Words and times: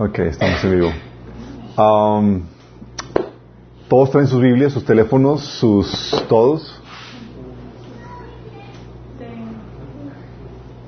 Ok, 0.00 0.16
estamos 0.20 0.62
en 0.62 0.70
vivo. 0.70 0.92
Um, 1.76 2.42
todos 3.88 4.12
traen 4.12 4.28
sus 4.28 4.40
Biblias, 4.40 4.72
sus 4.72 4.84
teléfonos, 4.84 5.40
sus 5.40 6.24
todos. 6.28 6.80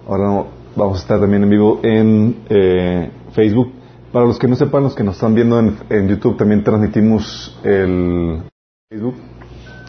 Ahora 0.07 0.45
vamos 0.77 0.99
a 0.99 1.01
estar 1.01 1.19
también 1.19 1.43
en 1.43 1.51
vivo 1.51 1.81
en 1.83 2.37
eh, 2.51 3.11
Facebook. 3.33 3.73
Para 4.13 4.27
los 4.27 4.39
que 4.39 4.47
no 4.47 4.55
sepan, 4.55 4.85
los 4.85 4.95
que 4.95 5.03
nos 5.03 5.17
están 5.17 5.35
viendo 5.35 5.59
en, 5.59 5.77
en 5.89 6.07
YouTube, 6.07 6.37
también 6.37 6.63
transmitimos 6.63 7.59
el 7.65 8.45
Facebook. 8.89 9.17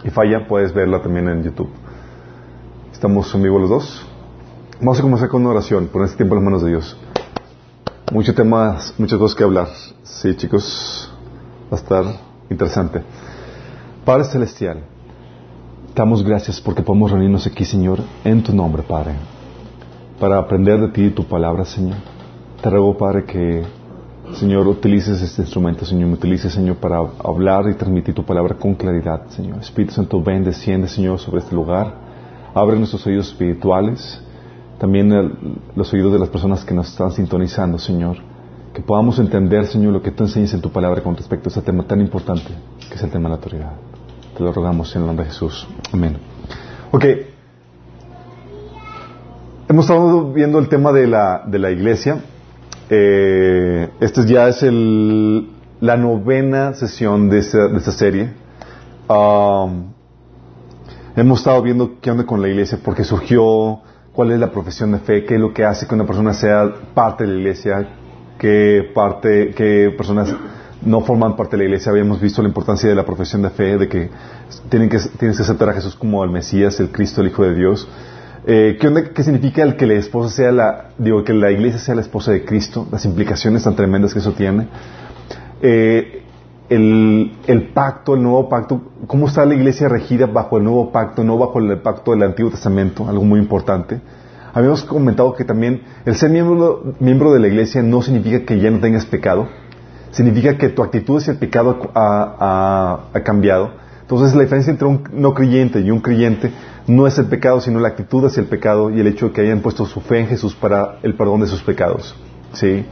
Y 0.04 0.10
falla, 0.10 0.48
puedes 0.48 0.74
verla 0.74 1.00
también 1.00 1.30
en 1.30 1.44
YouTube. 1.44 1.70
Estamos 2.92 3.32
en 3.36 3.44
vivo 3.44 3.60
los 3.60 3.70
dos. 3.70 4.04
Vamos 4.80 4.98
a 4.98 5.04
comenzar 5.04 5.30
con 5.30 5.42
una 5.42 5.52
oración, 5.52 5.90
poner 5.90 6.06
este 6.06 6.18
tiempo 6.18 6.34
en 6.34 6.40
las 6.40 6.46
manos 6.46 6.64
de 6.64 6.70
Dios. 6.70 6.98
Muchos 8.12 8.36
temas, 8.36 8.94
muchas 8.98 9.18
cosas 9.18 9.38
que 9.38 9.44
hablar. 9.46 9.70
Sí, 10.04 10.36
chicos, 10.36 11.10
va 11.72 11.78
a 11.78 11.80
estar 11.80 12.04
interesante. 12.50 13.02
Padre 14.04 14.26
Celestial, 14.26 14.80
damos 15.96 16.22
gracias 16.22 16.60
porque 16.60 16.82
podemos 16.82 17.10
reunirnos 17.10 17.48
aquí, 17.48 17.64
Señor, 17.64 18.00
en 18.26 18.44
tu 18.44 18.54
nombre, 18.54 18.84
Padre, 18.84 19.14
para 20.20 20.40
aprender 20.40 20.82
de 20.82 20.90
ti 20.90 21.04
y 21.06 21.10
tu 21.12 21.24
palabra, 21.24 21.64
Señor. 21.64 21.96
Te 22.62 22.70
ruego, 22.70 22.98
Padre, 22.98 23.24
que, 23.24 23.64
Señor, 24.34 24.68
utilices 24.68 25.22
este 25.22 25.44
instrumento, 25.44 25.86
Señor, 25.86 26.10
me 26.10 26.16
utilices, 26.16 26.52
Señor, 26.52 26.76
para 26.76 26.98
hablar 27.24 27.70
y 27.70 27.76
transmitir 27.76 28.14
tu 28.14 28.26
palabra 28.26 28.56
con 28.56 28.76
claridad, 28.76 29.28
Señor. 29.30 29.60
Espíritu 29.60 29.94
Santo, 29.94 30.22
ven, 30.22 30.44
desciende, 30.44 30.90
Señor, 30.90 31.18
sobre 31.18 31.40
este 31.40 31.56
lugar. 31.56 31.94
Abre 32.54 32.76
nuestros 32.76 33.08
oídos 33.08 33.30
espirituales 33.30 34.22
también 34.82 35.38
los 35.76 35.94
oídos 35.94 36.12
de 36.12 36.18
las 36.18 36.30
personas 36.30 36.66
que 36.66 36.74
nos 36.74 36.90
están 36.90 37.12
sintonizando, 37.12 37.78
Señor. 37.78 38.18
Que 38.74 38.82
podamos 38.82 39.20
entender, 39.20 39.68
Señor, 39.68 39.94
lo 39.94 40.02
que 40.02 40.10
tú 40.10 40.24
enseñas 40.24 40.56
en 40.56 40.62
tu 40.62 40.72
palabra 40.72 41.04
con 41.04 41.16
respecto 41.16 41.50
a 41.50 41.52
este 41.52 41.62
tema 41.62 41.84
tan 41.84 42.02
importante, 42.02 42.48
que 42.90 42.96
es 42.96 43.04
el 43.04 43.12
tema 43.12 43.26
de 43.26 43.30
la 43.30 43.36
autoridad. 43.36 43.74
Te 44.36 44.44
lo 44.44 44.52
rogamos 44.52 44.96
en 44.96 45.02
el 45.02 45.08
nombre 45.08 45.26
de 45.26 45.32
Jesús. 45.34 45.68
Amén. 45.94 46.18
Ok. 46.92 47.06
Hemos 49.70 49.86
estado 49.86 50.34
viendo 50.34 50.58
el 50.58 50.68
tema 50.68 50.92
de 50.92 51.06
la, 51.06 51.44
de 51.46 51.60
la 51.60 51.70
iglesia. 51.70 52.24
Eh, 52.90 53.88
este 54.00 54.26
ya 54.26 54.48
es 54.48 54.64
el, 54.64 55.48
la 55.80 55.96
novena 55.96 56.74
sesión 56.74 57.30
de 57.30 57.38
esta, 57.38 57.68
de 57.68 57.78
esta 57.78 57.92
serie. 57.92 58.34
Um, 59.08 59.92
hemos 61.16 61.38
estado 61.38 61.62
viendo 61.62 62.00
qué 62.02 62.10
onda 62.10 62.26
con 62.26 62.42
la 62.42 62.48
iglesia, 62.48 62.80
porque 62.84 63.04
surgió 63.04 63.82
cuál 64.14 64.32
es 64.32 64.40
la 64.40 64.52
profesión 64.52 64.92
de 64.92 65.00
fe, 65.00 65.26
qué 65.26 65.36
es 65.36 65.42
lo 65.42 65.54
que 65.54 65.66
hace 65.66 65.88
que 65.88 65.96
una 65.96 66.06
persona 66.06 66.34
sea 66.34 66.74
parte 66.94 67.26
de 67.26 67.32
la 67.32 67.38
iglesia, 67.40 67.90
qué 68.38 68.90
parte, 68.94 69.54
qué 69.56 69.94
personas 69.96 70.34
no 70.84 71.02
forman 71.02 71.36
parte 71.36 71.56
de 71.56 71.60
la 71.60 71.64
iglesia. 71.66 71.92
Habíamos 71.92 72.20
visto 72.20 72.42
la 72.42 72.48
importancia 72.48 72.90
de 72.90 72.96
la 72.96 73.06
profesión 73.06 73.42
de 73.42 73.50
fe, 73.52 73.78
de 73.78 73.88
que 73.88 74.10
tienen 74.70 74.90
que 74.90 75.00
tienes 75.18 75.38
que 75.38 75.44
aceptar 75.44 75.70
a 75.70 75.74
Jesús 75.74 75.96
como 75.96 76.24
el 76.24 76.32
Mesías, 76.32 76.80
el 76.80 76.90
Cristo, 76.92 77.22
el 77.22 77.28
Hijo 77.28 77.44
de 77.44 77.56
Dios. 77.56 77.88
Eh, 78.46 78.78
¿qué, 78.82 79.12
¿Qué 79.14 79.24
significa 79.24 79.62
el 79.62 79.76
que 79.76 79.86
la 79.86 79.94
esposa 79.94 80.36
sea 80.36 80.52
la, 80.52 80.90
digo, 80.98 81.24
que 81.24 81.34
la 81.34 81.52
iglesia 81.52 81.80
sea 81.80 81.96
la 81.96 82.02
esposa 82.02 82.32
de 82.32 82.44
Cristo? 82.44 82.88
Las 82.92 83.06
implicaciones 83.06 83.64
tan 83.64 83.76
tremendas 83.76 84.14
que 84.14 84.20
eso 84.20 84.34
tiene. 84.34 84.68
Eh, 85.62 86.21
el, 86.72 87.72
pacto, 87.74 88.16
el 88.16 88.24
nuevo 88.24 88.48
pacto, 88.48 88.82
cómo 89.06 89.28
está 89.28 89.46
la 89.46 89.56
iglesia 89.56 89.90
regida 89.90 90.26
bajo 90.26 90.58
el 90.58 90.64
nuevo 90.64 90.92
pacto, 90.92 91.24
no 91.24 91.38
bajo 91.38 91.60
el 91.60 91.80
pacto 91.80 92.12
del 92.12 92.24
Antiguo 92.24 92.50
Testamento, 92.50 93.08
algo 93.10 93.26
muy 93.26 93.40
importante. 93.40 94.00
Habíamos 94.54 94.84
comentado 94.84 95.34
que 95.34 95.44
también 95.44 95.82
el 96.06 96.16
ser 96.16 96.30
miembro, 96.30 96.96
miembro 97.00 97.34
de 97.34 97.40
la 97.40 97.48
iglesia 97.48 97.82
no 97.82 98.02
significa 98.02 98.46
que 98.46 98.60
ya 98.60 98.72
no 98.72 98.80
tengas 98.80 99.06
pecado, 99.06 99.50
significa 100.12 100.58
que 100.58 100.70
tu 100.70 100.82
actitud 100.82 101.18
hacia 101.18 101.34
el 101.34 101.40
pecado 101.40 101.92
ha, 101.94 102.36
ha, 102.40 103.18
ha 103.18 103.24
cambiado. 103.24 103.72
Entonces 104.02 104.34
la 104.34 104.44
diferencia 104.44 104.72
entre 104.72 104.88
un 104.88 105.04
no 105.12 105.34
creyente 105.34 105.82
y 105.82 105.92
un 105.92 106.00
creyente 106.00 106.52
no 106.88 107.06
es 107.06 107.18
el 107.18 107.26
pecado, 107.26 107.60
sino 107.60 107.80
la 107.80 107.90
actitud 107.90 108.26
hacia 108.26 108.42
el 108.42 108.48
pecado 108.48 108.90
y 108.90 109.00
el 109.00 109.08
hecho 109.08 109.28
de 109.28 109.34
que 109.34 109.42
hayan 109.42 109.60
puesto 109.60 109.86
su 109.86 110.00
fe 110.00 110.20
en 110.20 110.28
Jesús 110.28 110.56
para 110.56 111.00
el 111.04 111.16
perdón 111.16 111.42
de 111.42 111.48
sus 111.48 111.62
pecados. 111.64 112.16
¿Sí? 112.54 112.86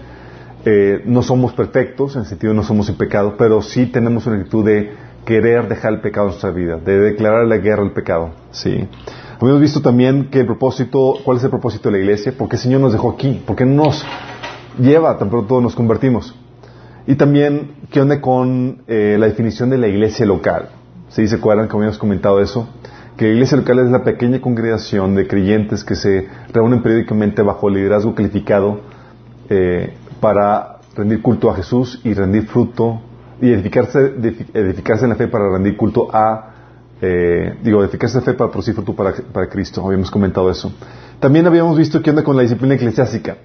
Eh, 0.65 1.03
no 1.05 1.21
somos 1.21 1.53
perfectos, 1.53 2.15
en 2.15 2.23
el 2.23 2.27
sentido 2.27 2.51
de 2.51 2.57
no 2.57 2.63
somos 2.63 2.87
sin 2.87 2.95
pecado, 2.95 3.35
pero 3.37 3.61
sí 3.61 3.85
tenemos 3.85 4.25
una 4.27 4.37
actitud 4.37 4.65
de 4.65 4.91
querer 5.25 5.67
dejar 5.69 5.93
el 5.93 6.01
pecado 6.01 6.27
en 6.27 6.31
nuestra 6.31 6.51
vida, 6.51 6.77
de 6.77 6.99
declarar 6.99 7.45
la 7.45 7.57
guerra 7.57 7.83
al 7.83 7.91
pecado. 7.91 8.31
¿sí? 8.51 8.87
Hemos 9.41 9.61
visto 9.61 9.81
también 9.81 10.29
que 10.29 10.39
el 10.41 10.45
propósito, 10.45 11.15
¿cuál 11.23 11.37
es 11.37 11.43
el 11.43 11.49
propósito 11.49 11.89
de 11.89 11.97
la 11.97 12.03
iglesia? 12.03 12.33
Porque 12.37 12.57
el 12.57 12.61
Señor 12.61 12.81
nos 12.81 12.91
dejó 12.91 13.11
aquí, 13.11 13.41
porque 13.45 13.65
nos 13.65 14.05
lleva 14.77 15.17
tan 15.17 15.29
pronto 15.29 15.61
nos 15.61 15.75
convertimos. 15.75 16.35
Y 17.07 17.15
también, 17.15 17.71
¿qué 17.89 18.01
onda 18.01 18.19
con 18.21 18.83
eh, 18.87 19.15
la 19.17 19.27
definición 19.27 19.69
de 19.69 19.77
la 19.77 19.87
iglesia 19.87 20.25
local? 20.25 20.69
¿Sí? 21.07 21.27
¿Se 21.27 21.35
acuerdan 21.35 21.67
que 21.67 21.75
habíamos 21.75 21.97
comentado 21.97 22.41
eso? 22.41 22.67
Que 23.17 23.25
la 23.25 23.31
iglesia 23.31 23.57
local 23.57 23.79
es 23.79 23.89
la 23.89 24.03
pequeña 24.03 24.41
congregación 24.41 25.15
de 25.15 25.25
creyentes 25.25 25.83
que 25.83 25.95
se 25.95 26.27
reúnen 26.53 26.81
periódicamente 26.81 27.41
bajo 27.41 27.69
liderazgo 27.69 28.13
calificado 28.13 28.81
eh, 29.49 29.93
para 30.19 30.77
rendir 30.95 31.21
culto 31.21 31.49
a 31.49 31.55
Jesús 31.55 32.01
y 32.03 32.13
rendir 32.13 32.47
fruto 32.47 33.01
y 33.41 33.51
edificarse, 33.51 34.13
edificarse 34.53 35.05
en 35.05 35.09
la 35.09 35.15
fe 35.15 35.27
para 35.27 35.49
rendir 35.49 35.77
culto 35.77 36.09
a, 36.11 36.51
eh, 37.01 37.57
digo, 37.63 37.83
edificarse 37.83 38.17
en 38.17 38.25
la 38.25 38.31
fe 38.31 38.33
para 38.37 38.51
producir 38.51 38.73
fruto 38.73 38.93
para, 38.93 39.13
para, 39.13 39.47
Cristo. 39.47 39.85
Habíamos 39.85 40.11
comentado 40.11 40.49
eso. 40.49 40.73
También 41.19 41.47
habíamos 41.47 41.77
visto 41.77 42.01
qué 42.01 42.09
onda 42.09 42.23
con 42.23 42.35
la 42.35 42.41
disciplina 42.41 42.75
eclesiástica. 42.75 43.37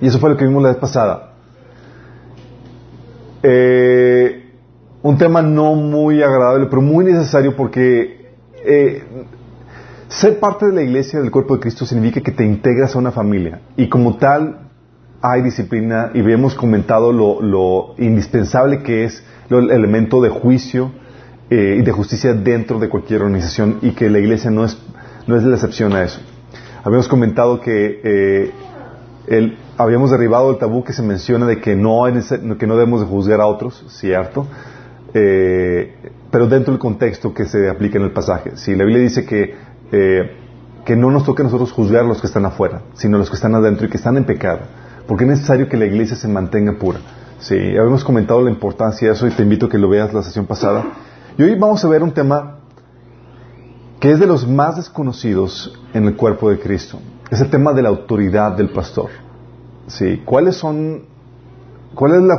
Y 0.00 0.08
eso 0.08 0.18
fue 0.18 0.30
lo 0.30 0.36
que 0.36 0.44
vimos 0.44 0.62
la 0.62 0.70
vez 0.70 0.78
pasada. 0.78 1.34
Eh, 3.42 4.52
un 5.02 5.18
tema 5.18 5.42
no 5.42 5.74
muy 5.74 6.22
agradable, 6.22 6.66
pero 6.66 6.80
muy 6.82 7.04
necesario 7.04 7.56
porque 7.56 8.32
eh, 8.64 9.04
ser 10.08 10.38
parte 10.38 10.66
de 10.66 10.72
la 10.72 10.82
iglesia 10.82 11.20
del 11.20 11.30
cuerpo 11.30 11.54
de 11.54 11.60
Cristo 11.60 11.86
significa 11.86 12.20
que 12.20 12.32
te 12.32 12.44
integras 12.44 12.94
a 12.94 12.98
una 12.98 13.10
familia 13.10 13.60
y 13.76 13.88
como 13.88 14.16
tal 14.16 14.61
hay 15.22 15.42
disciplina 15.42 16.10
y 16.14 16.18
hemos 16.20 16.54
comentado 16.54 17.12
lo, 17.12 17.94
indispensable 17.98 18.82
que 18.82 19.04
es 19.04 19.24
el 19.48 19.70
elemento 19.70 20.20
de 20.20 20.30
juicio 20.30 20.90
eh, 21.50 21.76
y 21.78 21.82
de 21.82 21.92
justicia 21.92 22.34
dentro 22.34 22.78
de 22.78 22.88
cualquier 22.88 23.22
organización 23.22 23.78
y 23.82 23.92
que 23.92 24.10
la 24.10 24.18
iglesia 24.18 24.50
no 24.50 24.64
es, 24.64 24.76
no 25.26 25.36
es 25.36 25.44
la 25.44 25.54
excepción 25.54 25.94
a 25.94 26.02
eso. 26.02 26.20
Habíamos 26.84 27.06
comentado 27.06 27.60
que 27.60 28.00
eh, 28.02 28.50
el, 29.28 29.56
habíamos 29.78 30.10
derribado 30.10 30.50
el 30.50 30.58
tabú 30.58 30.82
que 30.82 30.92
se 30.92 31.02
menciona 31.02 31.46
de 31.46 31.60
que 31.60 31.76
no, 31.76 32.02
que 32.58 32.66
no 32.66 32.74
debemos 32.74 33.00
de 33.00 33.06
juzgar 33.06 33.40
a 33.40 33.46
otros, 33.46 33.84
cierto, 33.88 34.46
eh, 35.14 35.94
pero 36.30 36.48
dentro 36.48 36.72
del 36.72 36.80
contexto 36.80 37.32
que 37.34 37.44
se 37.44 37.68
aplica 37.68 37.98
en 37.98 38.04
el 38.04 38.12
pasaje. 38.12 38.56
Si 38.56 38.74
la 38.74 38.84
Biblia 38.84 39.02
dice 39.02 39.24
que, 39.24 39.54
eh, 39.92 40.36
que 40.84 40.96
no 40.96 41.10
nos 41.10 41.24
toque 41.24 41.42
a 41.42 41.44
nosotros 41.44 41.72
juzgar 41.72 42.04
a 42.04 42.08
los 42.08 42.20
que 42.20 42.26
están 42.26 42.46
afuera, 42.46 42.82
sino 42.94 43.16
a 43.16 43.20
los 43.20 43.30
que 43.30 43.36
están 43.36 43.54
adentro 43.54 43.86
y 43.86 43.90
que 43.90 43.96
están 43.96 44.16
en 44.16 44.24
pecado, 44.24 44.60
porque 45.06 45.24
es 45.24 45.30
necesario 45.30 45.68
que 45.68 45.76
la 45.76 45.86
iglesia 45.86 46.16
se 46.16 46.28
mantenga 46.28 46.72
pura. 46.78 46.98
Sí, 47.38 47.56
habíamos 47.56 48.04
comentado 48.04 48.40
la 48.40 48.50
importancia 48.50 49.08
de 49.08 49.14
eso 49.14 49.26
y 49.26 49.30
te 49.30 49.42
invito 49.42 49.66
a 49.66 49.68
que 49.68 49.78
lo 49.78 49.88
veas 49.88 50.14
la 50.14 50.22
sesión 50.22 50.46
pasada. 50.46 50.84
Y 51.36 51.42
hoy 51.42 51.58
vamos 51.58 51.84
a 51.84 51.88
ver 51.88 52.02
un 52.02 52.12
tema 52.12 52.58
que 53.98 54.10
es 54.10 54.20
de 54.20 54.26
los 54.26 54.46
más 54.48 54.76
desconocidos 54.76 55.78
en 55.94 56.06
el 56.06 56.16
cuerpo 56.16 56.50
de 56.50 56.58
Cristo. 56.58 56.98
Es 57.30 57.40
el 57.40 57.50
tema 57.50 57.72
de 57.72 57.82
la 57.82 57.88
autoridad 57.88 58.56
del 58.56 58.70
pastor. 58.70 59.10
Sí, 59.86 60.22
¿cuáles 60.24 60.56
son, 60.56 61.04
cuál 61.94 62.14
es 62.14 62.22
la 62.22 62.38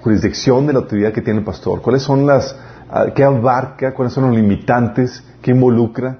jurisdicción 0.00 0.66
de 0.66 0.72
la 0.72 0.80
autoridad 0.80 1.12
que 1.12 1.22
tiene 1.22 1.40
el 1.40 1.44
pastor? 1.44 1.80
¿Cuáles 1.80 2.02
son 2.02 2.26
las, 2.26 2.56
qué 3.14 3.24
abarca? 3.24 3.94
¿Cuáles 3.94 4.12
son 4.12 4.24
los 4.24 4.36
limitantes? 4.36 5.22
¿Qué 5.42 5.50
involucra? 5.50 6.18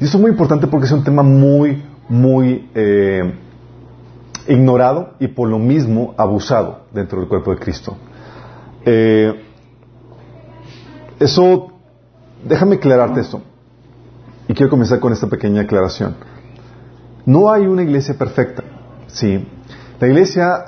Y 0.00 0.04
esto 0.04 0.16
es 0.16 0.20
muy 0.20 0.30
importante 0.30 0.66
porque 0.66 0.86
es 0.86 0.92
un 0.92 1.04
tema 1.04 1.22
muy, 1.22 1.82
muy 2.08 2.68
eh, 2.74 3.34
ignorado 4.48 5.14
y 5.18 5.28
por 5.28 5.48
lo 5.48 5.58
mismo 5.58 6.14
abusado 6.16 6.86
dentro 6.92 7.20
del 7.20 7.28
cuerpo 7.28 7.52
de 7.52 7.58
Cristo. 7.58 7.96
Eh, 8.84 9.34
eso, 11.20 11.72
déjame 12.44 12.76
aclararte 12.76 13.20
esto. 13.20 13.42
Y 14.48 14.54
quiero 14.54 14.70
comenzar 14.70 14.98
con 15.00 15.12
esta 15.12 15.28
pequeña 15.28 15.62
aclaración. 15.62 16.16
No 17.24 17.50
hay 17.50 17.66
una 17.66 17.82
iglesia 17.82 18.14
perfecta, 18.18 18.64
¿sí? 19.06 19.46
La 20.00 20.08
iglesia, 20.08 20.64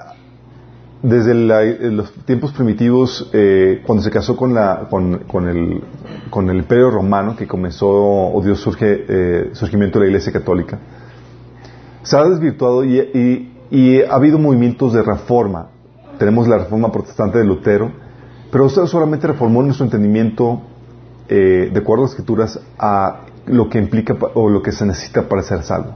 desde 1.02 1.34
la, 1.34 1.64
los 1.64 2.12
tiempos 2.24 2.52
primitivos, 2.52 3.28
eh, 3.32 3.82
cuando 3.84 4.04
se 4.04 4.10
casó 4.10 4.36
con, 4.36 4.54
la, 4.54 4.86
con, 4.88 5.24
con, 5.24 5.48
el, 5.48 5.82
con, 6.30 6.48
el, 6.48 6.58
imperio 6.58 6.90
romano, 6.90 7.34
que 7.34 7.48
comenzó 7.48 7.88
o 7.90 8.40
dio 8.44 8.54
surge, 8.54 9.04
eh, 9.08 9.50
surgimiento 9.54 9.98
de 9.98 10.04
la 10.04 10.10
iglesia 10.10 10.32
católica, 10.32 10.78
se 12.04 12.16
ha 12.16 12.24
desvirtuado 12.24 12.84
y, 12.84 13.50
y, 13.70 14.02
ha 14.02 14.14
habido 14.14 14.38
movimientos 14.38 14.92
de 14.92 15.02
reforma. 15.02 15.68
Tenemos 16.18 16.46
la 16.48 16.58
reforma 16.58 16.92
protestante 16.92 17.38
de 17.38 17.44
Lutero, 17.44 17.90
pero 18.50 18.66
usted 18.66 18.86
solamente 18.86 19.26
reformó 19.26 19.62
nuestro 19.62 19.84
entendimiento, 19.84 20.62
eh, 21.28 21.70
de 21.72 21.78
acuerdo 21.78 22.04
a 22.04 22.06
las 22.06 22.12
escrituras, 22.12 22.60
a 22.78 23.20
lo 23.46 23.68
que 23.68 23.78
implica 23.78 24.16
o 24.34 24.48
lo 24.48 24.62
que 24.62 24.72
se 24.72 24.86
necesita 24.86 25.28
para 25.28 25.42
ser 25.42 25.62
salvo. 25.62 25.94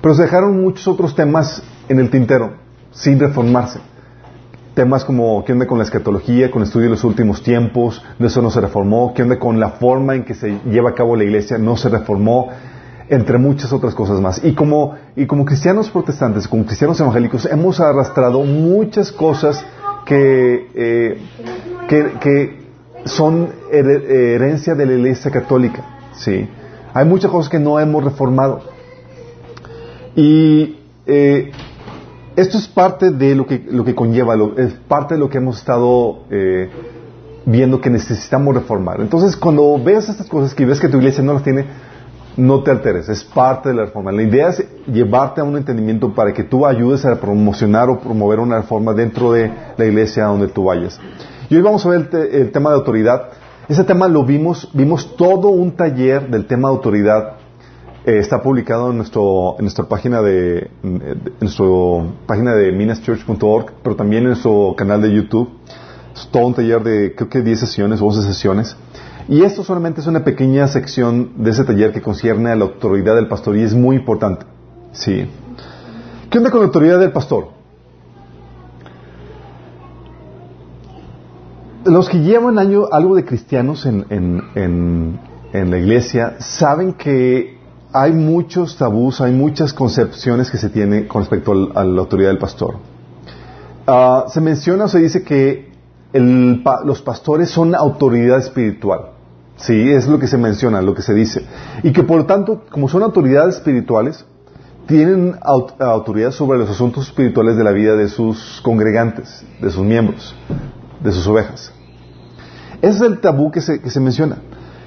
Pero 0.00 0.14
se 0.14 0.22
dejaron 0.22 0.60
muchos 0.60 0.86
otros 0.86 1.14
temas 1.14 1.62
en 1.88 1.98
el 1.98 2.10
tintero, 2.10 2.52
sin 2.92 3.18
reformarse. 3.18 3.80
temas 4.74 5.04
como 5.04 5.44
qué 5.44 5.52
onda 5.52 5.66
con 5.66 5.78
la 5.78 5.82
escatología, 5.82 6.52
con 6.52 6.62
el 6.62 6.68
estudio 6.68 6.84
de 6.84 6.90
los 6.90 7.02
últimos 7.02 7.42
tiempos, 7.42 8.00
eso 8.20 8.40
no 8.40 8.48
se 8.48 8.60
reformó, 8.60 9.12
qué 9.12 9.24
onda 9.24 9.36
con 9.40 9.58
la 9.58 9.70
forma 9.70 10.14
en 10.14 10.24
que 10.24 10.34
se 10.34 10.60
lleva 10.66 10.90
a 10.90 10.94
cabo 10.94 11.16
la 11.16 11.24
iglesia, 11.24 11.58
no 11.58 11.76
se 11.76 11.88
reformó, 11.88 12.50
entre 13.08 13.38
muchas 13.38 13.72
otras 13.72 13.94
cosas 13.94 14.20
más. 14.20 14.42
Y 14.44 14.54
como, 14.54 14.94
y 15.16 15.26
como 15.26 15.44
cristianos 15.44 15.90
protestantes, 15.90 16.46
como 16.46 16.64
cristianos 16.64 17.00
evangélicos, 17.00 17.46
hemos 17.46 17.80
arrastrado 17.80 18.42
muchas 18.44 19.12
cosas 19.12 19.64
que, 20.04 20.68
eh, 20.74 21.18
que, 21.88 22.12
que, 22.20 22.58
son 23.04 23.48
herencia 23.70 24.74
de 24.74 24.84
la 24.84 24.92
iglesia 24.92 25.30
católica. 25.30 25.82
¿sí? 26.14 26.46
Hay 26.92 27.06
muchas 27.06 27.30
cosas 27.30 27.48
que 27.48 27.58
no 27.58 27.80
hemos 27.80 28.04
reformado. 28.04 28.60
Y 30.14 30.78
eh, 31.06 31.50
esto 32.36 32.58
es 32.58 32.68
parte 32.68 33.10
de 33.10 33.34
lo 33.34 33.46
que, 33.46 33.64
lo 33.70 33.84
que 33.84 33.94
conlleva, 33.94 34.36
es 34.56 34.74
parte 34.74 35.14
de 35.14 35.20
lo 35.20 35.30
que 35.30 35.38
hemos 35.38 35.58
estado 35.58 36.24
eh, 36.30 36.68
viendo 37.46 37.80
que 37.80 37.88
necesitamos 37.88 38.54
reformar. 38.54 39.00
Entonces, 39.00 39.36
cuando 39.36 39.82
veas 39.82 40.08
estas 40.08 40.28
cosas 40.28 40.54
que 40.54 40.66
ves 40.66 40.80
que 40.80 40.88
tu 40.88 40.98
iglesia 40.98 41.22
no 41.22 41.34
las 41.34 41.42
tiene, 41.42 41.64
no 42.38 42.62
te 42.62 42.70
alteres, 42.70 43.08
es 43.08 43.24
parte 43.24 43.68
de 43.68 43.74
la 43.74 43.86
reforma. 43.86 44.12
La 44.12 44.22
idea 44.22 44.48
es 44.50 44.64
llevarte 44.86 45.40
a 45.40 45.44
un 45.44 45.56
entendimiento 45.56 46.14
para 46.14 46.32
que 46.32 46.44
tú 46.44 46.64
ayudes 46.64 47.04
a 47.04 47.20
promocionar 47.20 47.90
o 47.90 47.98
promover 47.98 48.38
una 48.38 48.58
reforma 48.58 48.94
dentro 48.94 49.32
de 49.32 49.52
la 49.76 49.84
iglesia 49.84 50.26
donde 50.26 50.46
tú 50.46 50.64
vayas. 50.64 51.00
Y 51.50 51.56
hoy 51.56 51.62
vamos 51.62 51.84
a 51.84 51.88
ver 51.88 52.08
el, 52.30 52.52
tema 52.52 52.70
de 52.70 52.76
autoridad. 52.76 53.30
Ese 53.68 53.82
tema 53.82 54.06
lo 54.06 54.24
vimos, 54.24 54.70
vimos 54.72 55.16
todo 55.16 55.48
un 55.48 55.72
taller 55.72 56.30
del 56.30 56.46
tema 56.46 56.68
de 56.68 56.76
autoridad. 56.76 57.32
Eh, 58.06 58.18
está 58.18 58.40
publicado 58.40 58.92
en, 58.92 58.98
nuestro, 58.98 59.56
en 59.58 59.64
nuestra 59.64 59.86
página 59.86 60.22
de, 60.22 60.70
en 60.84 61.34
nuestro 61.40 62.06
página 62.26 62.54
de 62.54 62.70
minaschurch.org, 62.70 63.72
pero 63.82 63.96
también 63.96 64.22
en 64.22 64.28
nuestro 64.28 64.74
canal 64.76 65.02
de 65.02 65.12
YouTube. 65.12 65.50
Es 66.14 66.28
todo 66.28 66.46
un 66.46 66.54
taller 66.54 66.82
de 66.84 67.14
creo 67.16 67.28
que 67.28 67.42
10 67.42 67.58
sesiones 67.58 68.00
o 68.00 68.06
11 68.06 68.22
sesiones. 68.22 68.76
Y 69.28 69.42
esto 69.42 69.62
solamente 69.62 70.00
es 70.00 70.06
una 70.06 70.24
pequeña 70.24 70.66
sección 70.68 71.32
de 71.36 71.50
ese 71.50 71.64
taller 71.64 71.92
que 71.92 72.00
concierne 72.00 72.50
a 72.50 72.56
la 72.56 72.64
autoridad 72.64 73.14
del 73.14 73.28
pastor 73.28 73.56
y 73.56 73.62
es 73.62 73.74
muy 73.74 73.96
importante. 73.96 74.46
¿Qué 76.30 76.38
onda 76.38 76.50
con 76.50 76.60
la 76.60 76.66
autoridad 76.66 76.98
del 76.98 77.12
pastor? 77.12 77.48
Los 81.84 82.08
que 82.08 82.20
llevan 82.20 82.58
año, 82.58 82.86
algo 82.90 83.14
de 83.16 83.24
cristianos 83.26 83.84
en, 83.84 85.20
la 85.52 85.78
iglesia 85.78 86.36
saben 86.38 86.94
que 86.94 87.58
hay 87.92 88.12
muchos 88.12 88.76
tabús, 88.76 89.20
hay 89.20 89.32
muchas 89.32 89.74
concepciones 89.74 90.50
que 90.50 90.56
se 90.56 90.70
tienen 90.70 91.06
con 91.06 91.22
respecto 91.22 91.52
a 91.74 91.84
la 91.84 92.00
autoridad 92.00 92.30
del 92.30 92.38
pastor. 92.38 92.76
Ah, 93.86 94.24
se 94.28 94.40
menciona 94.40 94.84
o 94.84 94.88
se 94.88 95.00
dice 95.00 95.22
que 95.22 95.68
los 96.14 97.02
pastores 97.02 97.50
son 97.50 97.74
autoridad 97.74 98.38
espiritual. 98.38 99.17
Sí, 99.58 99.90
es 99.90 100.06
lo 100.06 100.18
que 100.18 100.26
se 100.26 100.38
menciona, 100.38 100.80
lo 100.82 100.94
que 100.94 101.02
se 101.02 101.14
dice. 101.14 101.44
Y 101.82 101.92
que 101.92 102.04
por 102.04 102.18
lo 102.18 102.26
tanto, 102.26 102.62
como 102.70 102.88
son 102.88 103.02
autoridades 103.02 103.56
espirituales, 103.56 104.24
tienen 104.86 105.36
autoridad 105.42 106.30
sobre 106.30 106.58
los 106.58 106.70
asuntos 106.70 107.08
espirituales 107.08 107.56
de 107.56 107.64
la 107.64 107.72
vida 107.72 107.94
de 107.96 108.08
sus 108.08 108.60
congregantes, 108.62 109.44
de 109.60 109.70
sus 109.70 109.84
miembros, 109.84 110.34
de 111.02 111.12
sus 111.12 111.26
ovejas. 111.26 111.72
Ese 112.80 112.96
es 112.96 113.00
el 113.02 113.20
tabú 113.20 113.50
que 113.50 113.60
se, 113.60 113.80
que 113.80 113.90
se 113.90 114.00
menciona. 114.00 114.38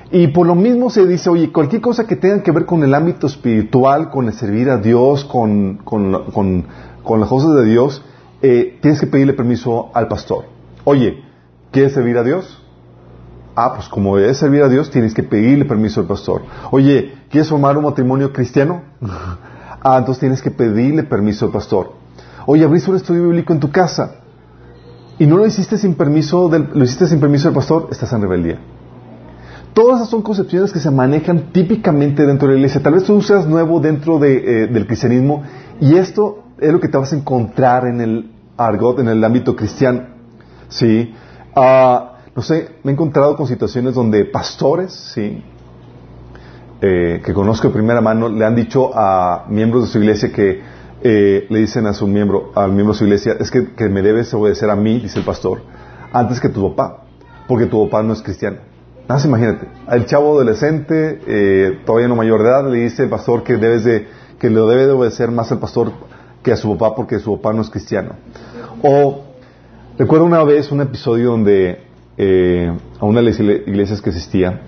Y 0.09 0.27
por 0.27 0.47
lo 0.47 0.55
mismo 0.55 0.89
se 0.89 1.05
dice, 1.05 1.29
oye, 1.29 1.51
cualquier 1.51 1.81
cosa 1.81 2.07
que 2.07 2.15
tenga 2.15 2.41
que 2.41 2.51
ver 2.51 2.65
con 2.65 2.83
el 2.83 2.93
ámbito 2.93 3.27
espiritual, 3.27 4.09
con 4.09 4.27
el 4.27 4.33
servir 4.33 4.69
a 4.69 4.77
Dios, 4.77 5.23
con, 5.25 5.77
con, 5.83 6.31
con, 6.31 6.65
con 7.03 7.19
las 7.19 7.29
cosas 7.29 7.55
de 7.55 7.65
Dios, 7.65 8.03
eh, 8.41 8.79
tienes 8.81 8.99
que 8.99 9.07
pedirle 9.07 9.33
permiso 9.33 9.91
al 9.93 10.07
pastor. 10.07 10.45
Oye, 10.83 11.23
¿quieres 11.71 11.93
servir 11.93 12.17
a 12.17 12.23
Dios? 12.23 12.60
Ah, 13.55 13.73
pues 13.75 13.89
como 13.89 14.15
debes 14.17 14.37
servir 14.37 14.63
a 14.63 14.69
Dios, 14.69 14.89
tienes 14.89 15.13
que 15.13 15.23
pedirle 15.23 15.65
permiso 15.65 16.01
al 16.01 16.07
pastor. 16.07 16.43
Oye, 16.71 17.15
¿quieres 17.29 17.49
formar 17.49 17.77
un 17.77 17.83
matrimonio 17.83 18.31
cristiano? 18.31 18.83
ah, 19.01 19.97
entonces 19.97 20.19
tienes 20.19 20.41
que 20.41 20.51
pedirle 20.51 21.03
permiso 21.03 21.45
al 21.45 21.51
pastor. 21.51 21.93
Oye, 22.45 22.63
abriste 22.63 22.89
un 22.89 22.97
estudio 22.97 23.23
bíblico 23.23 23.53
en 23.53 23.59
tu 23.59 23.71
casa 23.71 24.15
y 25.19 25.27
no 25.27 25.37
lo 25.37 25.45
hiciste 25.45 25.77
sin 25.77 25.95
permiso 25.95 26.49
del, 26.49 26.69
lo 26.73 26.83
hiciste 26.83 27.07
sin 27.07 27.19
permiso 27.19 27.47
del 27.47 27.55
pastor, 27.55 27.89
estás 27.91 28.11
en 28.13 28.21
rebeldía. 28.21 28.59
Todas 29.73 29.99
esas 29.99 30.09
son 30.09 30.21
concepciones 30.21 30.73
que 30.73 30.79
se 30.79 30.91
manejan 30.91 31.51
típicamente 31.53 32.25
dentro 32.25 32.47
de 32.47 32.55
la 32.55 32.59
iglesia. 32.59 32.81
Tal 32.81 32.93
vez 32.93 33.03
tú 33.03 33.21
seas 33.21 33.47
nuevo 33.47 33.79
dentro 33.79 34.19
de, 34.19 34.63
eh, 34.63 34.67
del 34.67 34.85
cristianismo 34.85 35.43
y 35.79 35.95
esto 35.95 36.43
es 36.59 36.71
lo 36.71 36.79
que 36.79 36.89
te 36.89 36.97
vas 36.97 37.13
a 37.13 37.15
encontrar 37.15 37.85
en 37.85 38.01
el 38.01 38.31
argot, 38.57 38.99
en 38.99 39.07
el 39.07 39.23
ámbito 39.23 39.55
cristiano. 39.55 40.03
Sí. 40.67 41.13
Ah, 41.55 42.10
no 42.35 42.41
sé, 42.41 42.69
me 42.83 42.91
he 42.91 42.93
encontrado 42.93 43.35
con 43.35 43.47
situaciones 43.47 43.93
donde 43.93 44.25
pastores, 44.25 44.93
sí, 44.93 45.43
eh, 46.81 47.21
que 47.23 47.33
conozco 47.33 47.67
de 47.67 47.73
primera 47.73 48.01
mano, 48.01 48.29
le 48.29 48.45
han 48.45 48.55
dicho 48.55 48.91
a 48.93 49.45
miembros 49.49 49.83
de 49.83 49.89
su 49.89 49.99
iglesia 49.99 50.31
que 50.31 50.61
eh, 51.03 51.45
le 51.49 51.59
dicen 51.59 51.85
a 51.87 51.93
su 51.93 52.07
miembro, 52.07 52.51
al 52.55 52.71
miembro 52.71 52.93
de 52.93 52.99
su 52.99 53.03
iglesia, 53.03 53.35
es 53.39 53.51
que, 53.51 53.89
me 53.89 54.01
debes 54.01 54.33
obedecer 54.33 54.69
a 54.69 54.75
mí, 54.75 54.99
dice 54.99 55.19
el 55.19 55.25
pastor, 55.25 55.61
antes 56.13 56.39
que 56.39 56.49
tu 56.49 56.73
papá, 56.73 57.03
porque 57.47 57.65
tu 57.65 57.83
papá 57.85 58.01
no 58.01 58.13
es 58.13 58.21
cristiano. 58.21 58.57
Nada 59.01 59.15
más 59.15 59.25
imagínate, 59.25 59.67
al 59.87 60.05
chavo 60.05 60.31
adolescente, 60.31 61.19
eh, 61.27 61.79
todavía 61.85 62.07
no 62.07 62.15
mayor 62.15 62.43
de 62.43 62.49
edad, 62.49 62.71
le 62.71 62.79
dice 62.79 63.03
el 63.03 63.09
pastor 63.09 63.43
que 63.43 63.57
debes 63.57 63.83
de, 63.83 64.07
que 64.39 64.49
lo 64.49 64.67
debe 64.67 64.85
de 64.85 64.93
obedecer 64.93 65.31
más 65.31 65.51
al 65.51 65.59
pastor 65.59 65.91
que 66.43 66.53
a 66.53 66.55
su 66.55 66.77
papá 66.77 66.95
porque 66.95 67.19
su 67.19 67.35
papá 67.35 67.53
no 67.53 67.61
es 67.61 67.69
cristiano. 67.69 68.15
O 68.81 69.25
recuerdo 69.97 70.25
una 70.25 70.43
vez 70.43 70.71
un 70.71 70.81
episodio 70.81 71.31
donde 71.31 71.90
eh, 72.23 72.71
a 72.99 73.05
una 73.05 73.19
de 73.21 73.25
las 73.25 73.39
iglesias 73.39 73.99
que 73.99 74.11
asistía, 74.11 74.61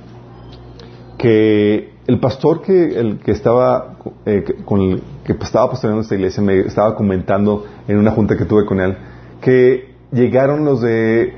que 1.19 1.93
el 2.07 2.19
pastor 2.19 2.63
que, 2.63 2.99
el 2.99 3.19
que 3.19 3.31
estaba 3.31 3.97
eh, 4.25 4.43
con 4.65 4.81
el, 4.81 5.03
que 5.23 5.33
estaba 5.33 5.69
pastoreando 5.69 6.01
esta 6.01 6.15
iglesia 6.15 6.41
me 6.41 6.61
estaba 6.61 6.95
comentando 6.95 7.63
en 7.87 7.99
una 7.99 8.09
junta 8.09 8.35
que 8.35 8.45
tuve 8.45 8.65
con 8.65 8.79
él 8.79 8.97
que 9.39 9.93
llegaron 10.11 10.65
los 10.65 10.81
de 10.81 11.35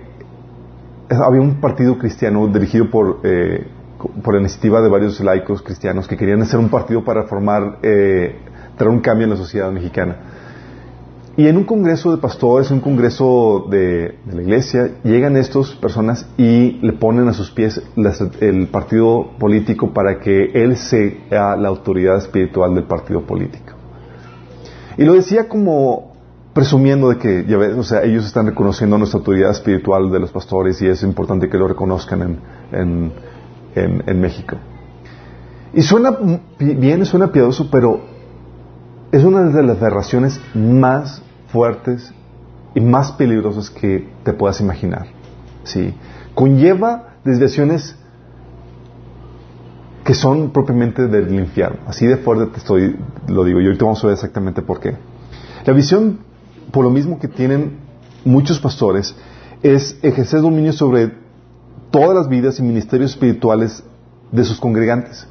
había 1.10 1.42
un 1.42 1.60
partido 1.60 1.98
cristiano 1.98 2.48
dirigido 2.48 2.90
por 2.90 3.20
eh, 3.24 3.68
por 4.24 4.36
la 4.36 4.40
iniciativa 4.40 4.82
de 4.82 4.88
varios 4.88 5.20
laicos 5.20 5.62
cristianos 5.62 6.08
que 6.08 6.16
querían 6.16 6.42
hacer 6.42 6.60
un 6.60 6.69
partido 6.69 7.04
para 7.04 7.24
formar 7.24 7.80
eh, 7.84 8.36
traer 8.78 8.90
un 8.90 9.02
cambio 9.02 9.26
en 9.26 9.31
la 9.31 9.38
sociedad 9.38 9.69
mexicana 9.69 10.16
y 11.37 11.47
en 11.47 11.57
un 11.57 11.65
congreso 11.65 12.15
de 12.15 12.21
pastores, 12.21 12.71
un 12.71 12.80
congreso 12.80 13.68
de, 13.69 14.19
la 14.31 14.42
iglesia, 14.42 14.92
llegan 15.04 15.35
estas 15.35 15.71
personas 15.71 16.25
y 16.37 16.80
le 16.81 16.94
ponen 16.94 17.27
a 17.27 17.33
sus 17.33 17.51
pies 17.51 17.81
el 18.39 18.68
partido 18.68 19.31
político 19.37 19.94
para 19.94 20.19
que 20.19 20.51
él 20.54 20.77
sea 20.77 21.57
la 21.57 21.68
autoridad 21.68 22.18
espiritual 22.18 22.73
del 22.73 22.85
partido 22.85 23.21
político. 23.25 23.73
Y 24.97 25.04
lo 25.04 25.13
decía 25.13 25.49
como 25.49 26.13
presumiendo 26.54 27.09
de 27.09 27.18
que, 27.18 27.44
ya 27.45 27.57
ves, 27.57 27.75
o 27.77 27.83
sea, 27.83 28.04
ellos 28.04 28.25
están 28.25 28.45
reconociendo 28.45 28.97
nuestra 28.97 29.18
autoridad 29.18 29.51
espiritual 29.51 30.09
de 30.09 30.21
los 30.21 30.31
pastores 30.31 30.81
y 30.81 30.87
es 30.87 31.04
importante 31.04 31.49
que 31.49 31.57
lo 31.57 31.68
reconozcan 31.68 32.39
en 32.71 34.21
México. 34.21 34.56
Y 35.73 35.81
suena 35.81 36.18
bien, 36.57 37.06
suena 37.06 37.33
piadoso, 37.33 37.69
pero 37.69 38.15
es 39.12 39.24
una 39.24 39.44
de 39.44 39.64
las 39.64 39.78
aberraciones 39.78 40.40
más 40.54 41.21
fuertes 41.47 42.14
y 42.74 42.81
más 42.81 43.12
peligrosas 43.14 43.69
que 43.69 44.09
te 44.24 44.33
puedas 44.33 44.59
imaginar. 44.59 45.07
¿sí? 45.64 45.94
Conlleva 46.33 47.16
desviaciones 47.24 47.95
que 50.04 50.14
son 50.14 50.52
propiamente 50.52 51.07
del 51.07 51.33
infierno. 51.33 51.80
Así 51.88 52.06
de 52.06 52.18
fuerte 52.18 52.45
te 52.47 52.57
estoy, 52.59 52.95
lo 53.28 53.44
digo, 53.44 53.59
y 53.59 53.66
ahorita 53.66 53.85
vamos 53.85 54.04
a 54.04 54.07
ver 54.07 54.14
exactamente 54.14 54.62
por 54.62 54.80
qué. 54.80 54.95
La 55.66 55.74
visión, 55.74 56.19
por 56.71 56.83
lo 56.83 56.92
mismo 56.92 57.18
que 57.18 57.28
tienen 57.28 57.80
muchos 58.24 58.59
pastores, 58.59 59.16
es 59.64 59.97
ejercer 60.04 60.42
dominio 60.42 60.74
sobre 60.74 61.12
todas 61.90 62.16
las 62.16 62.30
vidas 62.30 62.59
y 62.59 62.62
ministerios 62.62 63.12
espirituales 63.12 63.83
de 64.31 64.44
sus 64.44 64.59
congregantes. 64.59 65.28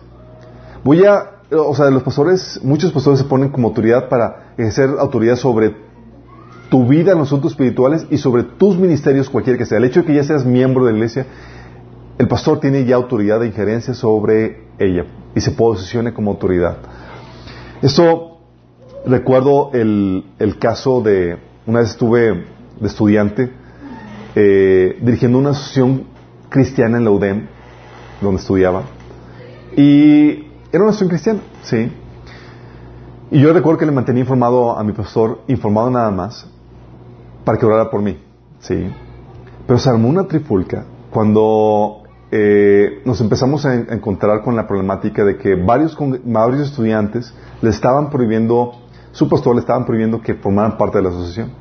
Voy 0.83 1.05
a, 1.05 1.34
o 1.57 1.75
sea, 1.75 1.91
los 1.91 2.03
pastores, 2.03 2.61
muchos 2.63 2.93
pastores 2.93 3.21
se 3.21 3.25
ponen 3.25 3.51
como 3.51 3.69
autoridad 3.69 4.09
para 4.09 4.55
ejercer 4.57 4.91
autoridad 4.99 5.37
sobre 5.37 5.75
tu 6.69 6.87
vida 6.87 7.13
en 7.13 7.19
los 7.19 7.29
asuntos 7.29 7.53
espirituales 7.53 8.07
y 8.11 8.19
sobre 8.19 8.43
tus 8.43 8.77
ministerios, 8.77 9.31
cualquiera 9.31 9.59
que 9.59 9.67
sea. 9.67 9.79
El 9.79 9.85
hecho 9.85 10.01
de 10.01 10.07
que 10.07 10.15
ya 10.15 10.25
seas 10.25 10.45
miembro 10.45 10.85
de 10.85 10.93
la 10.93 10.99
iglesia, 10.99 11.27
el 12.19 12.29
pastor 12.29 12.61
tiene 12.61 12.85
ya 12.85 12.97
autoridad 12.97 13.41
de 13.41 13.47
injerencia 13.47 13.95
sobre 13.95 14.65
ella 14.79 15.07
y 15.35 15.41
se 15.41 15.51
posicione 15.51 16.13
como 16.13 16.31
autoridad. 16.33 16.79
Esto, 17.83 18.39
recuerdo 19.05 19.71
el, 19.73 20.25
caso 20.59 21.03
de, 21.03 21.37
una 21.67 21.81
vez 21.81 21.91
estuve 21.91 22.45
de 22.81 22.87
estudiante 22.87 23.51
eh, 24.35 24.99
dirigiendo 25.01 25.39
una 25.39 25.51
asociación 25.51 26.05
cristiana 26.49 26.99
en 26.99 27.05
la 27.05 27.11
UDEM, 27.11 27.47
donde 28.21 28.41
estudiaba, 28.41 28.85
y 29.77 30.44
era 30.75 30.83
una 30.83 30.91
asociación 30.91 31.09
cristiana, 31.09 31.41
sí. 31.63 31.93
Y 33.31 33.41
yo 33.41 33.53
recuerdo 33.53 33.79
que 33.79 33.87
le 33.87 33.93
mantenía 33.93 34.23
informado 34.23 34.77
a 34.77 34.83
mi 34.83 34.93
pastor, 34.93 35.39
informado 35.47 35.89
nada 35.89 36.11
más, 36.11 36.51
para 37.45 37.59
que 37.59 37.65
orara 37.65 37.91
por 37.91 38.03
mí. 38.03 38.19
¿sí? 38.59 38.91
Pero 39.69 39.79
se 39.79 39.89
armó 39.89 40.09
una 40.09 40.25
trifulca 40.25 40.85
cuando 41.11 42.03
eh, 42.33 43.03
nos 43.05 43.21
empezamos 43.21 43.65
a, 43.65 43.75
encontrar 43.75 44.43
con 44.43 44.57
la 44.57 44.67
problemática 44.67 45.25
de 45.25 45.37
que 45.37 45.55
varios, 45.55 45.97
varios 46.25 46.63
estudiantes 46.71 47.33
le 47.63 47.71
estaban 47.71 48.11
prohibiendo, 48.11 48.73
su 49.13 49.29
pastor 49.29 49.55
le 49.55 49.61
estaban 49.61 49.87
prohibiendo 49.87 50.21
que 50.21 50.35
formaran 50.35 50.77
parte 50.77 50.99
de 50.99 51.05
la 51.05 51.11
asociación. 51.11 51.53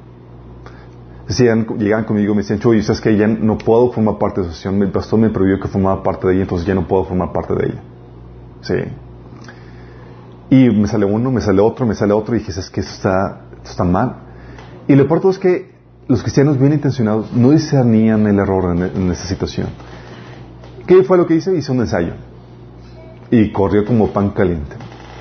Decían, 1.28 1.68
llegaban 1.78 2.06
conmigo 2.06 2.34
y 2.34 2.36
me 2.36 2.42
decían, 2.42 2.58
Chuy, 2.60 2.80
es 2.80 3.00
que 3.00 3.16
ya 3.16 3.28
no 3.28 3.60
puedo 3.60 3.92
formar 3.92 4.18
parte 4.18 4.42
de 4.42 4.48
la 4.48 4.52
asociación, 4.54 4.82
el 4.82 4.92
pastor 4.92 5.20
me 5.20 5.30
prohibió 5.30 5.60
que 5.60 5.68
formara 5.68 6.02
parte 6.02 6.28
de 6.28 6.34
ella, 6.34 6.42
entonces 6.42 6.66
ya 6.66 6.74
no 6.74 6.88
puedo 6.88 7.06
formar 7.06 7.32
parte 7.32 7.54
de 7.54 7.66
ella. 7.68 7.84
Sí. 8.62 9.03
Y 10.54 10.70
me 10.70 10.88
sale 10.88 11.04
uno, 11.04 11.32
me 11.32 11.42
sale 11.42 11.62
otro, 11.62 11.84
me 11.88 11.96
sale 11.96 12.14
otro, 12.14 12.36
y 12.36 12.38
dije, 12.38 12.52
es 12.52 12.70
que 12.70 12.82
esto 12.82 12.94
está, 12.94 13.42
esto 13.56 13.72
está 13.72 13.84
mal. 13.84 14.18
Y 14.88 14.94
lo 14.94 15.08
peor 15.08 15.32
es 15.32 15.40
que 15.40 15.72
los 16.08 16.22
cristianos 16.22 16.60
bien 16.60 16.74
intencionados 16.74 17.34
no 17.34 17.50
discernían 17.50 18.28
el 18.28 18.38
error 18.38 18.78
en, 18.78 18.84
en 18.84 19.12
esa 19.12 19.26
situación. 19.26 19.70
¿Qué 20.86 21.02
fue 21.02 21.18
lo 21.18 21.26
que 21.26 21.38
hice? 21.38 21.58
Hice 21.58 21.72
un 21.72 21.80
ensayo. 21.80 22.14
Y 23.32 23.52
corrió 23.52 23.84
como 23.84 24.10
pan 24.10 24.30
caliente. 24.30 24.76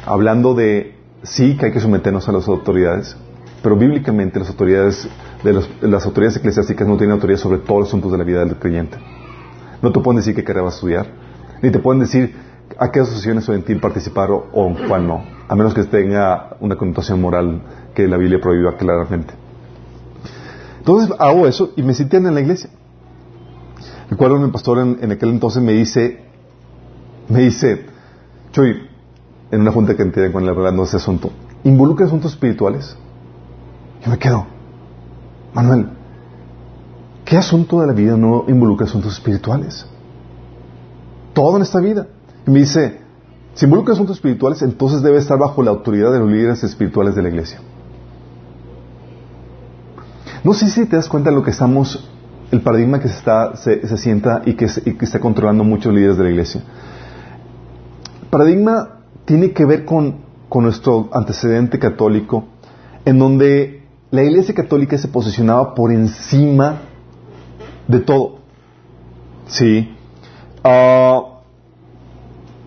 Hablando 0.05 0.53
de, 0.53 0.97
sí, 1.23 1.57
que 1.57 1.65
hay 1.65 1.73
que 1.73 1.81
someternos 1.81 2.29
a 2.29 2.33
las 2.33 2.47
autoridades, 2.47 3.17
pero 3.63 3.75
bíblicamente 3.75 4.39
las 4.39 4.51
autoridades, 4.51 5.09
de 5.43 5.89
las 5.89 6.05
autoridades 6.05 6.37
eclesiásticas 6.37 6.87
no 6.87 6.99
tienen 6.99 7.15
autoridad 7.15 7.39
sobre 7.39 7.61
todos 7.61 7.81
los 7.81 7.89
asuntos 7.89 8.13
de 8.13 8.19
la 8.19 8.25
vida 8.25 8.45
del 8.45 8.57
creyente. 8.57 8.99
No 9.81 9.93
te 9.93 10.01
pueden 10.01 10.19
decir 10.19 10.35
qué 10.35 10.45
carrera 10.45 10.65
vas 10.65 10.75
a 10.75 10.77
estudiar, 10.77 11.07
ni 11.63 11.71
te 11.71 11.79
pueden 11.79 12.01
decir 12.01 12.52
a 12.79 12.91
qué 12.91 13.01
asociaciones 13.01 13.43
estudiantil 13.43 13.81
participar 13.81 14.31
o, 14.31 14.49
o 14.53 14.75
cuál 14.89 15.07
no, 15.07 15.23
a 15.49 15.55
menos 15.55 15.75
que 15.75 15.85
tenga 15.85 16.57
una 16.61 16.77
connotación 16.77 17.21
moral 17.21 17.63
que 17.95 18.07
la 18.09 18.17
Biblia 18.17 18.41
prohíba 18.41 18.77
claramente. 18.77 19.35
Entonces 20.79 21.15
hago 21.19 21.47
eso 21.47 21.71
y 21.77 21.83
me 21.83 21.95
sientan 21.95 22.27
en 22.27 22.35
la 22.35 22.41
iglesia. 22.41 22.69
Recuerdo 24.11 24.39
mi 24.39 24.51
pastor 24.51 24.79
en, 24.79 25.13
aquel 25.13 25.31
entonces 25.31 25.63
me 25.63 25.73
dice, 25.73 26.25
me 27.29 27.41
dice, 27.41 27.87
Chuy, 28.51 28.89
en 29.51 29.61
una 29.61 29.71
junta 29.73 29.97
que 29.97 30.03
entiende 30.03 30.33
con 30.33 30.43
el 30.43 30.49
hablando 30.51 30.83
ese 30.83 30.97
asunto, 30.97 31.31
¿involucra 31.65 32.07
asuntos 32.07 32.33
espirituales? 32.33 32.97
Yo 34.05 34.11
me 34.11 34.19
quedo, 34.19 34.45
Manuel, 35.55 35.89
¿qué 37.25 37.37
asunto 37.37 37.81
de 37.81 37.87
la 37.87 37.93
vida 37.93 38.17
no 38.17 38.45
involucra 38.49 38.87
asuntos 38.87 39.15
espirituales? 39.15 39.87
Todo 41.33 41.57
en 41.57 41.63
esta 41.63 41.81
vida. 41.81 42.09
Y 42.47 42.51
me 42.51 42.61
dice, 42.61 43.01
si 43.55 43.67
involucra 43.67 43.95
asuntos 43.95 44.17
espirituales, 44.17 44.63
entonces 44.63 45.03
debe 45.03 45.19
estar 45.19 45.39
bajo 45.39 45.63
la 45.63 45.71
autoridad 45.71 46.13
de 46.13 46.19
los 46.19 46.31
líderes 46.31 46.65
espirituales 46.65 47.15
de 47.15 47.23
la 47.23 47.29
iglesia. 47.29 47.61
No 50.45 50.55
sé 50.55 50.69
si 50.69 50.87
te 50.87 50.97
das 50.97 51.09
cuenta 51.09 51.31
de 51.31 51.37
lo 51.37 51.43
que 51.43 51.51
estamos 51.51 52.09
el 52.51 52.61
paradigma 52.61 53.01
que 53.01 53.09
se, 53.09 53.17
está, 53.17 53.57
se, 53.57 53.97
sienta 53.97 54.43
y 54.45 54.55
que, 54.55 54.67
está 54.67 55.21
controlando 55.21 55.65
muchos 55.65 55.93
líderes 55.93 56.19
de 56.19 56.25
la 56.25 56.31
iglesia. 56.31 56.63
El 58.23 58.29
paradigma 58.29 59.01
tiene 59.25 59.53
que 59.53 59.65
ver 59.65 59.87
con, 59.87 60.19
con 60.51 60.65
nuestro 60.65 61.09
antecedente 61.13 61.79
católico, 61.79 62.45
en 63.07 63.19
donde 63.19 63.85
la 64.11 64.23
iglesia 64.23 64.55
católica 64.55 64.99
se 64.99 65.09
posicionaba 65.09 65.75
por 65.75 65.93
encima 65.93 66.83
de 67.89 68.01
todo. 68.01 68.41
Sí. 69.47 69.97
Ah, 70.63 71.32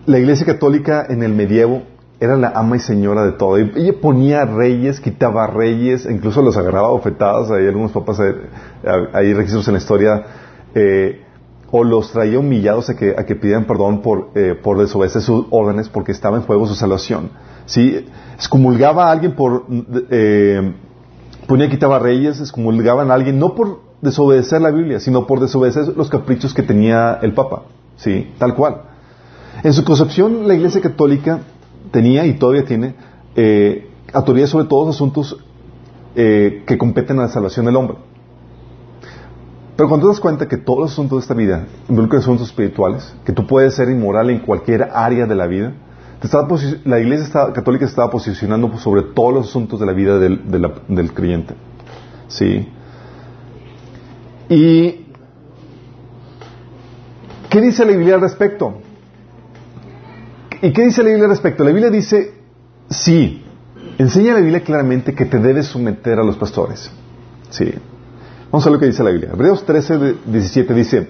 la 0.06 0.18
iglesia 0.18 0.46
católica 0.46 1.04
en 1.08 1.22
el 1.22 1.32
medievo 1.32 1.82
era 2.18 2.36
la 2.36 2.52
ama 2.54 2.76
y 2.76 2.80
señora 2.80 3.24
de 3.24 3.32
todo. 3.32 3.58
Ella 3.58 3.92
ponía 4.00 4.44
reyes, 4.44 5.00
quitaba 5.00 5.46
reyes, 5.46 6.06
incluso 6.10 6.40
los 6.40 6.56
agarraba 6.56 6.88
bofetadas. 6.88 7.50
Hay 7.50 7.66
algunos 7.66 7.92
papás, 7.92 8.20
eh, 8.20 8.34
hay, 9.12 9.34
registros 9.34 9.68
en 9.68 9.74
la 9.74 9.80
historia, 9.80 10.24
eh, 10.74 11.22
o 11.70 11.84
los 11.84 12.12
traía 12.12 12.38
humillados 12.38 12.88
a 12.88 12.96
que, 12.96 13.14
a 13.18 13.26
que 13.26 13.34
pidieran 13.34 13.66
perdón 13.66 14.00
por, 14.00 14.30
eh, 14.34 14.54
por 14.60 14.78
desobedecer 14.78 15.20
sus 15.20 15.46
órdenes 15.50 15.88
porque 15.88 16.12
estaba 16.12 16.36
en 16.36 16.44
juego 16.44 16.66
su 16.66 16.74
salvación. 16.74 17.30
¿Sí? 17.66 18.06
Excomulgaba 18.34 19.08
a 19.08 19.12
alguien 19.12 19.32
por, 19.32 19.64
eh, 20.10 20.72
ponía 21.46 21.68
quitaba 21.68 21.98
reyes, 21.98 22.40
excomulgaban 22.40 23.10
a 23.10 23.14
alguien 23.14 23.38
no 23.38 23.54
por 23.54 23.80
desobedecer 24.00 24.62
la 24.62 24.70
Biblia, 24.70 25.00
sino 25.00 25.26
por 25.26 25.40
desobedecer 25.40 25.88
los 25.96 26.08
caprichos 26.08 26.54
que 26.54 26.62
tenía 26.62 27.18
el 27.20 27.34
Papa. 27.34 27.62
¿Sí? 27.96 28.32
Tal 28.38 28.54
cual. 28.54 28.82
En 29.62 29.72
su 29.72 29.84
concepción, 29.84 30.46
la 30.46 30.54
Iglesia 30.54 30.80
Católica 30.80 31.40
tenía 31.90 32.26
y 32.26 32.34
todavía 32.34 32.64
tiene 32.64 32.94
eh, 33.34 33.88
autoridad 34.12 34.46
sobre 34.46 34.66
todos 34.66 34.86
los 34.86 34.96
asuntos 34.96 35.38
eh, 36.14 36.64
que 36.66 36.78
competen 36.78 37.18
a 37.18 37.22
la 37.22 37.28
salvación 37.28 37.66
del 37.66 37.76
hombre. 37.76 37.96
Pero 39.76 39.88
cuando 39.88 40.06
te 40.06 40.12
das 40.12 40.20
cuenta 40.20 40.48
que 40.48 40.56
todos 40.56 40.80
los 40.80 40.92
asuntos 40.92 41.18
de 41.18 41.22
esta 41.22 41.34
vida 41.34 41.66
involucran 41.88 42.22
asuntos 42.22 42.48
espirituales, 42.48 43.14
que 43.24 43.32
tú 43.32 43.46
puedes 43.46 43.74
ser 43.74 43.90
inmoral 43.90 44.30
en 44.30 44.40
cualquier 44.40 44.88
área 44.92 45.26
de 45.26 45.34
la 45.34 45.46
vida, 45.46 45.74
la 46.84 46.98
Iglesia 46.98 47.52
Católica 47.52 47.84
se 47.84 47.90
estaba 47.90 48.10
posicionando 48.10 48.76
sobre 48.78 49.02
todos 49.02 49.34
los 49.34 49.48
asuntos 49.48 49.78
de 49.78 49.86
la 49.86 49.92
vida 49.92 50.18
del, 50.18 50.42
del 50.88 51.12
creyente. 51.12 51.54
¿Sí? 52.28 52.68
¿Y 54.48 55.06
qué 57.50 57.60
dice 57.60 57.84
la 57.84 57.92
Biblia 57.92 58.14
al 58.14 58.22
respecto? 58.22 58.80
¿Y 60.62 60.72
qué 60.72 60.84
dice 60.84 61.02
la 61.02 61.08
Biblia 61.08 61.24
al 61.24 61.30
respecto? 61.30 61.64
La 61.64 61.70
Biblia 61.70 61.90
dice, 61.90 62.34
sí, 62.88 63.44
enseña 63.98 64.34
la 64.34 64.40
Biblia 64.40 64.62
claramente 64.62 65.14
que 65.14 65.26
te 65.26 65.38
debes 65.38 65.66
someter 65.66 66.18
a 66.18 66.24
los 66.24 66.36
pastores. 66.36 66.90
Sí. 67.50 67.72
Vamos 68.50 68.66
a 68.66 68.70
ver 68.70 68.74
lo 68.74 68.80
que 68.80 68.86
dice 68.86 69.02
la 69.02 69.10
Biblia. 69.10 69.30
Hebreos 69.32 69.64
13, 69.66 70.14
17 70.26 70.74
dice, 70.74 71.08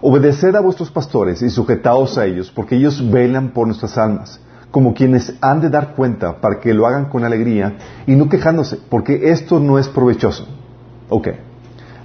obedeced 0.00 0.54
a 0.54 0.60
vuestros 0.60 0.90
pastores 0.90 1.42
y 1.42 1.50
sujetaos 1.50 2.16
a 2.16 2.26
ellos, 2.26 2.50
porque 2.50 2.76
ellos 2.76 3.10
velan 3.10 3.50
por 3.50 3.66
nuestras 3.66 3.98
almas, 3.98 4.40
como 4.70 4.94
quienes 4.94 5.34
han 5.40 5.60
de 5.60 5.68
dar 5.68 5.94
cuenta 5.94 6.40
para 6.40 6.60
que 6.60 6.72
lo 6.72 6.86
hagan 6.86 7.08
con 7.08 7.24
alegría 7.24 7.76
y 8.06 8.14
no 8.14 8.28
quejándose, 8.28 8.78
porque 8.88 9.30
esto 9.30 9.60
no 9.60 9.78
es 9.78 9.88
provechoso. 9.88 10.46
Ok. 11.08 11.28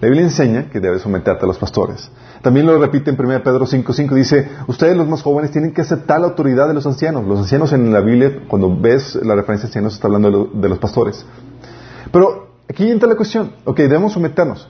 La 0.02 0.08
Biblia 0.08 0.24
enseña 0.24 0.70
que 0.70 0.80
debes 0.80 1.04
someterte 1.04 1.46
a 1.46 1.48
los 1.48 1.58
pastores. 1.58 2.10
También 2.42 2.66
lo 2.66 2.78
repite 2.80 3.12
en 3.12 3.20
1 3.20 3.44
Pedro 3.44 3.68
5.5, 3.68 4.16
dice, 4.16 4.50
ustedes 4.68 4.98
los 4.98 5.08
más 5.08 5.22
jóvenes 5.22 5.52
tienen 5.52 5.74
que 5.74 5.82
aceptar 5.82 6.20
la 6.20 6.28
autoridad 6.28 6.68
de 6.68 6.74
los 6.74 6.88
ancianos. 6.88 7.26
Los 7.26 7.40
ancianos 7.40 7.72
en 7.74 7.94
la 7.94 8.02
Biblia, 8.02 8.44
cuando 8.48 8.76
ves 8.76 9.16
la 9.16 9.36
referencia 9.36 9.68
a 9.68 9.70
ancianos, 9.70 9.94
está 9.94 10.08
hablando 10.08 10.50
de, 10.52 10.70
los 10.70 10.80
pastores. 10.80 11.24
Pero 12.12 12.56
aquí 12.68 12.90
entra 12.90 13.08
la 13.08 13.16
cuestión, 13.16 13.54
ok, 13.64 13.78
debemos 13.78 14.14
someternos. 14.14 14.68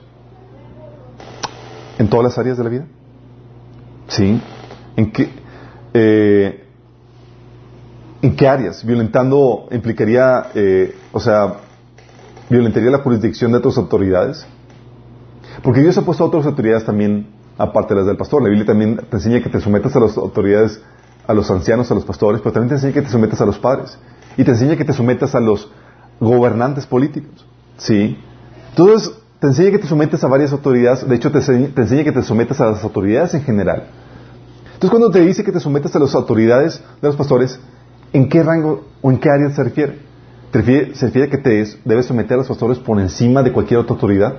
¿En 1.98 2.08
todas 2.08 2.24
las 2.24 2.38
áreas 2.38 2.58
de 2.58 2.64
la 2.64 2.70
vida? 2.70 2.86
Sí. 4.08 4.40
¿En 4.96 5.10
qué, 5.10 5.30
eh, 5.94 6.64
¿en 8.20 8.36
qué 8.36 8.48
áreas? 8.48 8.84
Violentando 8.84 9.68
implicaría, 9.70 10.50
eh, 10.54 10.94
o 11.12 11.20
sea, 11.20 11.54
violentaría 12.50 12.90
la 12.90 12.98
jurisdicción 12.98 13.52
de 13.52 13.58
otras 13.58 13.78
autoridades. 13.78 14.46
Porque 15.62 15.80
Dios 15.80 15.96
ha 15.96 16.02
puesto 16.02 16.24
a 16.24 16.26
otras 16.26 16.44
autoridades 16.44 16.84
también 16.84 17.40
aparte 17.58 17.94
de 17.94 18.00
las 18.00 18.06
del 18.06 18.16
pastor. 18.16 18.42
La 18.42 18.48
Biblia 18.48 18.66
también 18.66 18.96
te 18.96 19.16
enseña 19.16 19.42
que 19.42 19.50
te 19.50 19.60
sometas 19.60 19.94
a 19.96 20.00
las 20.00 20.16
autoridades, 20.16 20.80
a 21.26 21.34
los 21.34 21.50
ancianos, 21.50 21.90
a 21.90 21.94
los 21.94 22.04
pastores, 22.04 22.40
pero 22.40 22.52
también 22.52 22.70
te 22.70 22.74
enseña 22.76 22.92
que 22.92 23.02
te 23.02 23.08
sometas 23.08 23.40
a 23.40 23.46
los 23.46 23.58
padres. 23.58 23.98
Y 24.36 24.44
te 24.44 24.50
enseña 24.52 24.76
que 24.76 24.84
te 24.84 24.92
sometas 24.92 25.34
a 25.34 25.40
los 25.40 25.70
gobernantes 26.20 26.86
políticos. 26.86 27.46
¿Sí? 27.76 28.18
Entonces, 28.70 29.12
te 29.40 29.48
enseña 29.48 29.70
que 29.72 29.78
te 29.78 29.86
sometas 29.86 30.22
a 30.24 30.28
varias 30.28 30.52
autoridades. 30.52 31.06
De 31.06 31.16
hecho, 31.16 31.30
te 31.30 31.38
enseña, 31.38 32.04
que 32.04 32.12
te 32.12 32.22
sometas 32.22 32.60
a 32.60 32.66
las 32.66 32.84
autoridades 32.84 33.34
en 33.34 33.42
general. 33.42 33.88
Entonces, 34.66 34.90
cuando 34.90 35.10
te 35.10 35.20
dice 35.20 35.44
que 35.44 35.52
te 35.52 35.60
sometas 35.60 35.94
a 35.94 35.98
las 35.98 36.14
autoridades 36.14 36.82
de 37.00 37.08
los 37.08 37.16
pastores, 37.16 37.58
¿en 38.12 38.28
qué 38.28 38.42
rango 38.42 38.84
o 39.00 39.10
en 39.10 39.18
qué 39.18 39.28
área 39.30 39.50
se 39.50 39.64
refiere? 39.64 40.12
se 40.52 41.06
refiere 41.06 41.28
a 41.28 41.30
que 41.30 41.38
te 41.38 41.66
debes 41.84 42.06
someter 42.06 42.34
a 42.34 42.36
los 42.38 42.48
pastores 42.48 42.78
por 42.78 43.00
encima 43.00 43.42
de 43.42 43.52
cualquier 43.52 43.80
otra 43.80 43.94
autoridad. 43.94 44.38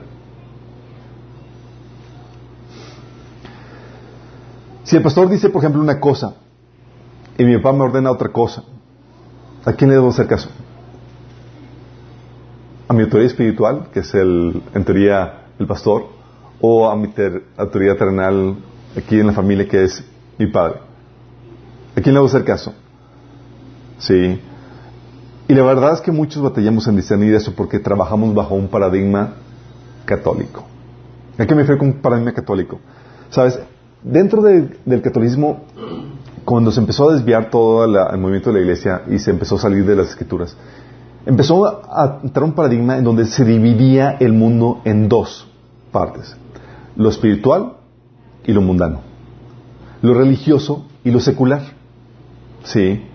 Si 4.83 4.97
el 4.97 5.01
pastor 5.01 5.29
dice, 5.29 5.49
por 5.49 5.61
ejemplo, 5.61 5.81
una 5.81 5.99
cosa 5.99 6.35
y 7.37 7.45
mi 7.45 7.57
papá 7.57 7.73
me 7.73 7.83
ordena 7.83 8.11
otra 8.11 8.29
cosa, 8.29 8.63
¿a 9.65 9.73
quién 9.73 9.89
le 9.89 9.95
debo 9.95 10.09
hacer 10.09 10.27
caso? 10.27 10.49
¿A 12.87 12.93
mi 12.93 13.03
autoridad 13.03 13.31
espiritual, 13.31 13.87
que 13.93 14.01
es 14.01 14.13
el, 14.13 14.61
en 14.73 14.83
teoría 14.83 15.45
el 15.57 15.67
pastor, 15.67 16.07
o 16.59 16.89
a 16.89 16.95
mi 16.95 17.13
autoridad 17.57 17.95
terrenal 17.95 18.57
aquí 18.97 19.19
en 19.19 19.27
la 19.27 19.33
familia, 19.33 19.67
que 19.67 19.83
es 19.83 20.03
mi 20.37 20.47
padre? 20.47 20.79
¿A 21.95 22.01
quién 22.01 22.13
le 22.13 22.19
debo 22.19 22.25
hacer 22.25 22.43
caso? 22.43 22.73
Sí. 23.99 24.39
Y 25.47 25.53
la 25.53 25.63
verdad 25.63 25.93
es 25.93 26.01
que 26.01 26.11
muchos 26.11 26.43
batallamos 26.43 26.87
en 26.87 26.97
discernir 26.97 27.33
eso 27.33 27.53
porque 27.55 27.79
trabajamos 27.79 28.33
bajo 28.33 28.55
un 28.55 28.67
paradigma 28.67 29.35
católico. 30.05 30.65
¿A 31.37 31.45
qué 31.45 31.55
me 31.55 31.61
refiero 31.61 31.79
con 31.79 31.87
un 31.89 32.01
paradigma 32.01 32.33
católico? 32.33 32.79
¿Sabes? 33.29 33.59
Dentro 34.03 34.41
del 34.41 35.01
catolicismo, 35.01 35.61
cuando 36.45 36.71
se 36.71 36.79
empezó 36.79 37.09
a 37.09 37.13
desviar 37.13 37.49
todo 37.49 37.85
el 37.85 38.17
movimiento 38.19 38.51
de 38.51 38.59
la 38.59 38.61
iglesia 38.61 39.03
y 39.09 39.19
se 39.19 39.31
empezó 39.31 39.55
a 39.55 39.59
salir 39.59 39.85
de 39.85 39.95
las 39.95 40.09
escrituras, 40.09 40.57
empezó 41.25 41.65
a 41.65 42.19
entrar 42.23 42.43
un 42.43 42.53
paradigma 42.53 42.97
en 42.97 43.03
donde 43.03 43.25
se 43.25 43.45
dividía 43.45 44.17
el 44.19 44.33
mundo 44.33 44.81
en 44.83 45.07
dos. 45.07 45.47
partes. 45.91 46.35
Lo 46.95 47.09
espiritual 47.09 47.73
y 48.45 48.51
lo 48.51 48.61
mundano. 48.61 49.01
Lo 50.01 50.13
religioso 50.13 50.85
y 51.03 51.11
lo 51.11 51.19
secular. 51.19 51.61
Sí. 52.63 53.05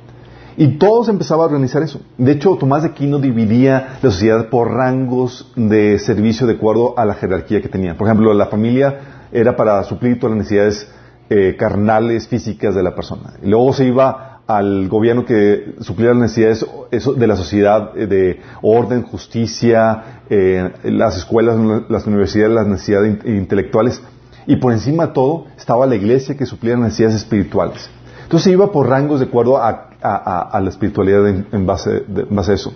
Y 0.56 0.78
todo 0.78 1.04
se 1.04 1.10
empezaba 1.10 1.42
a 1.42 1.46
organizar 1.46 1.82
eso. 1.82 2.00
De 2.16 2.32
hecho, 2.32 2.56
Tomás 2.56 2.82
de 2.82 2.88
Aquino 2.90 3.18
dividía 3.18 3.98
la 4.02 4.10
sociedad 4.10 4.48
por 4.48 4.70
rangos 4.72 5.52
de 5.54 5.98
servicio 5.98 6.46
de 6.46 6.54
acuerdo 6.54 6.98
a 6.98 7.04
la 7.04 7.14
jerarquía 7.14 7.60
que 7.60 7.68
tenía. 7.68 7.96
Por 7.96 8.06
ejemplo, 8.06 8.32
la 8.32 8.46
familia 8.46 9.17
era 9.32 9.56
para 9.56 9.82
suplir 9.84 10.18
todas 10.18 10.36
las 10.36 10.44
necesidades 10.44 10.88
eh, 11.30 11.56
carnales, 11.58 12.28
físicas 12.28 12.74
de 12.74 12.82
la 12.82 12.94
persona. 12.94 13.34
Y 13.42 13.48
luego 13.48 13.72
se 13.72 13.84
iba 13.84 14.40
al 14.46 14.88
gobierno 14.88 15.26
que 15.26 15.74
supliera 15.80 16.14
las 16.14 16.22
necesidades 16.22 16.66
de 16.90 17.26
la 17.26 17.36
sociedad 17.36 17.90
eh, 17.94 18.06
de 18.06 18.40
orden, 18.62 19.02
justicia, 19.02 20.22
eh, 20.30 20.72
las 20.84 21.18
escuelas, 21.18 21.58
las 21.90 22.06
universidades, 22.06 22.54
las 22.54 22.66
necesidades 22.66 23.26
intelectuales. 23.26 24.02
Y 24.46 24.56
por 24.56 24.72
encima 24.72 25.08
de 25.08 25.12
todo 25.12 25.44
estaba 25.58 25.84
la 25.84 25.96
iglesia 25.96 26.34
que 26.34 26.46
suplía 26.46 26.74
las 26.74 26.84
necesidades 26.84 27.16
espirituales. 27.16 27.90
Entonces 28.22 28.44
se 28.44 28.52
iba 28.52 28.72
por 28.72 28.88
rangos 28.88 29.20
de 29.20 29.26
acuerdo 29.26 29.58
a, 29.58 29.84
la 30.00 30.68
espiritualidad 30.70 31.28
en, 31.28 31.66
base, 31.66 32.04
en 32.08 32.34
base 32.34 32.52
a 32.52 32.54
eso. 32.54 32.72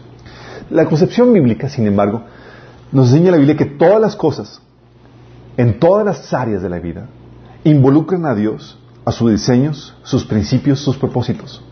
La 0.68 0.84
concepción 0.84 1.32
bíblica, 1.32 1.70
sin 1.70 1.86
embargo, 1.86 2.22
nos 2.90 3.08
enseña 3.08 3.30
la 3.30 3.38
Biblia 3.38 3.56
que 3.56 3.64
todas 3.64 4.00
las 4.00 4.14
cosas, 4.16 4.60
en 5.56 5.78
todas 5.78 6.04
las 6.04 6.32
áreas 6.32 6.62
de 6.62 6.68
la 6.68 6.78
vida, 6.78 7.06
involucran 7.64 8.26
a 8.26 8.34
Dios, 8.34 8.78
a 9.04 9.12
sus 9.12 9.30
diseños, 9.30 9.94
sus 10.02 10.24
principios, 10.24 10.80
sus 10.80 10.96
propósitos. 10.96 11.62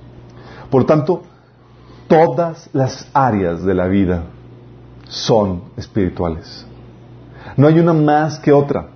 Por 0.71 0.85
tanto, 0.87 1.23
todas 2.09 2.69
las 2.73 3.09
áreas 3.13 3.65
de 3.65 3.75
la 3.75 3.87
vida 3.87 4.25
son 5.09 5.63
espirituales. 5.77 6.67
No 7.57 7.67
hay 7.67 7.79
una 7.79 7.93
más 7.93 8.39
que 8.39 8.53
otra. 8.53 8.89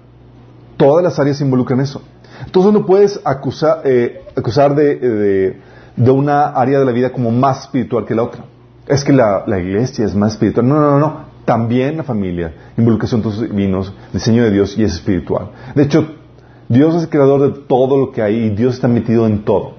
Todas 0.76 1.02
las 1.02 1.18
áreas 1.18 1.40
involucran 1.40 1.80
eso. 1.80 2.02
Entonces 2.44 2.72
no 2.72 2.84
puedes 2.86 3.20
acusar, 3.24 3.82
eh, 3.84 4.24
acusar 4.36 4.74
de, 4.74 5.60
de, 5.96 6.10
una 6.10 6.46
área 6.48 6.78
de 6.78 6.84
la 6.84 6.92
vida 6.92 7.12
como 7.12 7.30
más 7.30 7.62
espiritual 7.62 8.04
que 8.04 8.14
la 8.14 8.22
otra. 8.22 8.44
Es 8.86 9.04
que 9.04 9.12
la, 9.12 9.44
iglesia 9.58 10.04
es 10.04 10.14
más 10.14 10.32
espiritual. 10.32 10.68
No, 10.68 10.80
no, 10.80 10.98
no. 10.98 11.33
También 11.44 11.96
la 11.96 12.02
familia, 12.02 12.54
involucración 12.76 13.22
de 13.22 13.48
divinos, 13.48 13.92
diseño 14.12 14.44
de 14.44 14.50
Dios 14.50 14.78
y 14.78 14.84
es 14.84 14.94
espiritual. 14.94 15.50
De 15.74 15.82
hecho, 15.82 16.06
Dios 16.68 16.94
es 16.94 17.02
el 17.02 17.08
creador 17.10 17.52
de 17.52 17.60
todo 17.66 17.98
lo 17.98 18.12
que 18.12 18.22
hay 18.22 18.46
y 18.46 18.50
Dios 18.50 18.74
está 18.74 18.88
metido 18.88 19.26
en 19.26 19.44
todo. 19.44 19.74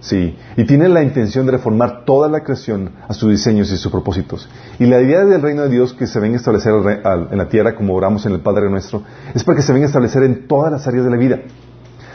Sí, 0.00 0.36
y 0.58 0.64
tiene 0.64 0.90
la 0.90 1.02
intención 1.02 1.46
de 1.46 1.52
reformar 1.52 2.04
toda 2.04 2.28
la 2.28 2.42
creación 2.42 2.90
a 3.08 3.14
sus 3.14 3.30
diseños 3.30 3.72
y 3.72 3.78
sus 3.78 3.90
propósitos. 3.90 4.50
Y 4.78 4.84
la 4.84 5.00
idea 5.00 5.24
del 5.24 5.40
reino 5.40 5.62
de 5.62 5.70
Dios 5.70 5.94
que 5.94 6.06
se 6.06 6.20
venga 6.20 6.34
a 6.34 6.38
establecer 6.38 6.74
en 6.74 7.38
la 7.38 7.48
tierra, 7.48 7.74
como 7.74 7.94
oramos 7.94 8.26
en 8.26 8.32
el 8.32 8.40
Padre 8.40 8.68
nuestro, 8.68 9.02
es 9.34 9.42
para 9.44 9.56
que 9.56 9.62
se 9.62 9.72
venga 9.72 9.86
a 9.86 9.88
establecer 9.88 10.22
en 10.24 10.46
todas 10.46 10.70
las 10.70 10.86
áreas 10.86 11.06
de 11.06 11.10
la 11.10 11.16
vida. 11.16 11.40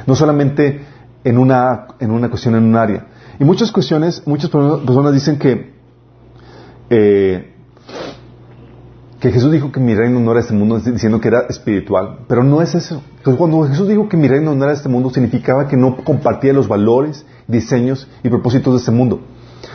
No 0.06 0.13
solamente 0.13 0.86
en 1.24 1.38
una, 1.39 1.88
en 2.00 2.12
una 2.12 2.30
cuestión, 2.30 2.56
en 2.56 2.66
un 2.66 2.75
área. 2.75 3.08
Y 3.39 3.44
muchas 3.44 3.72
cuestiones, 3.72 4.22
muchas 4.28 4.51
personas 4.51 5.12
dicen 5.12 5.39
que 5.39 5.74
eh, 6.92 7.56
que 9.20 9.32
Jesús 9.32 9.52
dijo 9.52 9.72
que 9.72 9.82
mi 9.82 9.96
reino 9.96 10.20
no 10.20 10.32
era 10.32 10.40
este 10.40 10.54
mundo, 10.54 10.80
diciendo 10.80 11.20
que 11.20 11.28
era 11.28 11.42
espiritual, 11.50 12.20
pero 12.28 12.44
no 12.44 12.62
es 12.62 12.74
eso. 12.74 13.04
cuando 13.38 13.64
Jesús 13.68 13.88
dijo 13.88 14.08
que 14.08 14.16
mi 14.16 14.28
reino 14.28 14.56
no 14.56 14.64
era 14.64 14.74
este 14.74 14.88
mundo, 14.88 15.10
significaba 15.10 15.68
que 15.68 15.76
no 15.76 15.98
compartía 15.98 16.54
los 16.54 16.68
valores, 16.68 17.26
diseños 17.48 18.08
y 18.24 18.30
propósitos 18.30 18.74
de 18.74 18.80
este 18.80 18.92
mundo. 18.92 19.20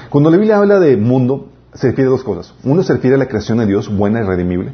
Cuando 0.09 0.31
la 0.31 0.39
Biblia 0.39 0.57
habla 0.57 0.81
de 0.81 0.97
mundo, 0.97 1.49
se 1.75 1.89
refiere 1.89 2.09
a 2.09 2.13
dos 2.13 2.25
cosas. 2.25 2.55
Uno 2.65 2.83
se 2.83 2.95
refiere 2.95 3.17
a 3.17 3.19
la 3.19 3.27
creación 3.27 3.59
de 3.59 3.67
Dios, 3.67 3.95
buena 3.95 4.21
y 4.21 4.23
redimible, 4.23 4.73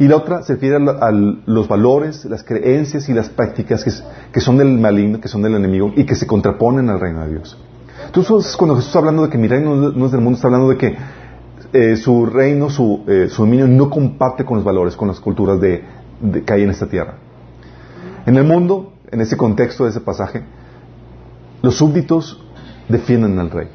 y 0.00 0.08
la 0.08 0.16
otra 0.16 0.42
se 0.42 0.54
refiere 0.54 0.76
a, 0.76 1.10
los 1.12 1.68
valores, 1.68 2.24
las 2.24 2.42
creencias 2.42 3.08
y 3.08 3.14
las 3.14 3.28
prácticas 3.28 3.84
que, 4.32 4.40
son 4.40 4.58
del 4.58 4.78
maligno, 4.78 5.20
que 5.20 5.28
son 5.28 5.42
del 5.42 5.54
enemigo 5.54 5.92
y 5.94 6.04
que 6.04 6.16
se 6.16 6.26
contraponen 6.26 6.88
al 6.88 6.98
reino 6.98 7.22
de 7.24 7.34
Dios. 7.34 7.56
Entonces, 8.06 8.56
cuando 8.56 8.74
Jesús 8.74 8.88
está 8.88 9.00
hablando 9.00 9.22
de 9.22 9.28
que 9.28 9.38
mi 9.38 9.48
reino 9.48 9.74
no 9.74 10.06
es 10.06 10.12
del 10.12 10.20
mundo, 10.20 10.36
está 10.36 10.48
hablando 10.48 10.68
de 10.70 10.76
que 10.76 10.96
eh, 11.72 11.96
su 11.96 12.26
reino, 12.26 12.70
su, 12.70 13.04
eh, 13.06 13.28
su, 13.28 13.42
dominio 13.42 13.68
no 13.68 13.90
comparte 13.90 14.44
con 14.44 14.56
los 14.56 14.64
valores, 14.64 14.96
con 14.96 15.08
las 15.08 15.20
culturas 15.20 15.60
de, 15.60 15.84
que 16.44 16.52
hay 16.52 16.62
en 16.62 16.70
esta 16.70 16.86
tierra. 16.86 17.16
En 18.26 18.36
el 18.36 18.44
mundo, 18.44 18.94
en 19.10 19.20
ese 19.20 19.36
contexto 19.36 19.84
de 19.84 19.90
ese 19.90 20.00
pasaje, 20.00 20.42
los 21.62 21.76
súbditos 21.76 22.42
defienden 22.88 23.38
al 23.38 23.50
rey. 23.50 23.68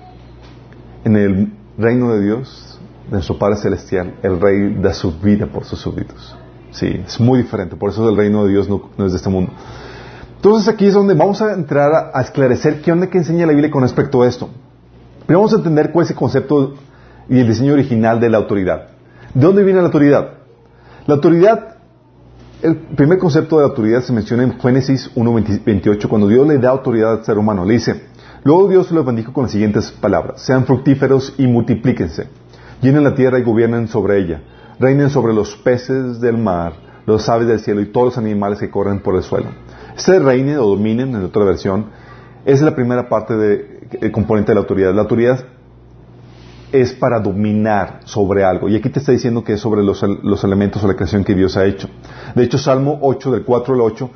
En 1.03 1.17
el 1.17 1.53
reino 1.77 2.13
de 2.13 2.23
Dios, 2.23 2.79
de 3.06 3.12
nuestro 3.12 3.38
Padre 3.38 3.58
Celestial, 3.58 4.15
el 4.23 4.39
rey 4.39 4.75
da 4.82 4.93
su 4.93 5.19
vida 5.19 5.47
por 5.47 5.65
sus 5.65 5.79
súbditos. 5.79 6.36
Sí, 6.71 7.01
es 7.06 7.19
muy 7.19 7.43
diferente. 7.43 7.75
Por 7.75 7.91
eso 7.91 8.10
el 8.10 8.17
reino 8.17 8.45
de 8.45 8.51
Dios 8.51 8.67
no, 8.67 8.89
es 9.06 9.12
de 9.12 9.17
este 9.17 9.29
mundo. 9.29 9.51
Entonces 10.36 10.67
aquí 10.67 10.88
es 10.88 10.93
donde 10.93 11.13
vamos 11.13 11.41
a 11.41 11.53
entrar 11.53 12.12
a, 12.13 12.21
esclarecer 12.21 12.82
qué 12.82 12.91
onda 12.91 13.08
que 13.08 13.19
enseña 13.19 13.45
la 13.45 13.53
Biblia 13.53 13.69
con 13.69 13.84
respecto 13.84 14.23
a 14.23 14.27
esto. 14.27 14.49
Pero 15.25 15.39
vamos 15.39 15.53
a 15.53 15.58
entender 15.58 15.91
cuál 15.91 16.06
es 16.06 16.12
el 16.12 16.17
concepto 16.17 16.73
y 17.30 17.40
el 17.40 17.48
diseño 17.48 17.74
original 17.74 18.20
de 18.20 18.30
la 18.30 18.38
autoridad. 18.38 18.88
¿De 19.34 19.42
dónde 19.42 19.64
viene 19.64 19.80
la 19.80 19.88
autoridad? 19.88 20.34
La 21.06 21.16
autoridad, 21.16 21.78
el 22.62 22.76
primer 22.76 23.18
concepto 23.18 23.58
de 23.58 23.64
la 23.64 23.70
autoridad 23.70 24.02
se 24.02 24.14
menciona 24.14 24.44
en 24.44 24.60
Génesis 24.60 25.12
1.28, 25.16 26.08
cuando 26.08 26.28
Dios 26.28 26.48
le 26.48 26.58
da 26.60 26.70
autoridad 26.70 27.14
al 27.14 27.26
ser 27.26 27.38
humano. 27.38 27.66
Le 27.66 27.74
dice, 27.74 28.06
luego 28.44 28.70
Dios 28.70 28.92
lo 28.92 29.04
bendijo 29.04 29.34
con 29.34 29.44
las 29.44 29.52
siguientes 29.52 29.92
palabras, 29.92 30.42
sean 30.42 30.66
fructíferos 30.66 31.34
y 31.38 31.48
multiplíquense, 31.48 32.28
llenen 32.82 33.04
la 33.04 33.16
tierra 33.16 33.40
y 33.40 33.44
gobiernen 33.44 33.88
sobre 33.88 34.20
ella, 34.20 34.42
reinen 34.80 35.10
sobre 35.10 35.34
los 35.34 35.56
peces 35.58 36.22
del 36.22 36.38
mar, 36.38 36.74
los 37.06 37.28
aves 37.28 37.48
del 37.48 37.60
cielo 37.60 37.82
y 37.82 37.88
todos 37.88 38.08
los 38.08 38.18
animales 38.18 38.60
que 38.60 38.70
corren 38.70 39.00
por 39.00 39.16
el 39.16 39.24
suelo. 39.24 39.50
Este 39.96 40.20
reine 40.20 40.58
o 40.58 40.68
dominen, 40.70 41.16
en 41.16 41.24
otra 41.24 41.44
versión, 41.44 41.88
es 42.46 42.62
la 42.62 42.76
primera 42.76 43.10
parte 43.10 43.36
del 43.36 44.12
componente 44.12 44.52
de 44.52 44.56
la 44.56 44.62
autoridad. 44.62 44.94
La 44.94 45.02
autoridad 45.02 45.46
es 46.74 46.92
para 46.92 47.20
dominar 47.20 48.00
sobre 48.04 48.44
algo. 48.44 48.68
Y 48.68 48.76
aquí 48.76 48.90
te 48.90 49.00
está 49.00 49.12
diciendo 49.12 49.44
que 49.44 49.54
es 49.54 49.60
sobre 49.62 49.84
los, 49.84 50.04
elementos 50.44 50.84
o 50.84 50.88
la 50.88 50.96
creación 50.96 51.24
que 51.24 51.36
Dios 51.36 51.56
ha 51.56 51.66
hecho. 51.66 51.88
De 52.34 52.44
hecho, 52.44 52.58
Salmo 52.58 52.98
8, 53.02 53.32
del 53.32 53.46
4 53.46 53.76
al 53.76 53.82
8, 53.82 54.10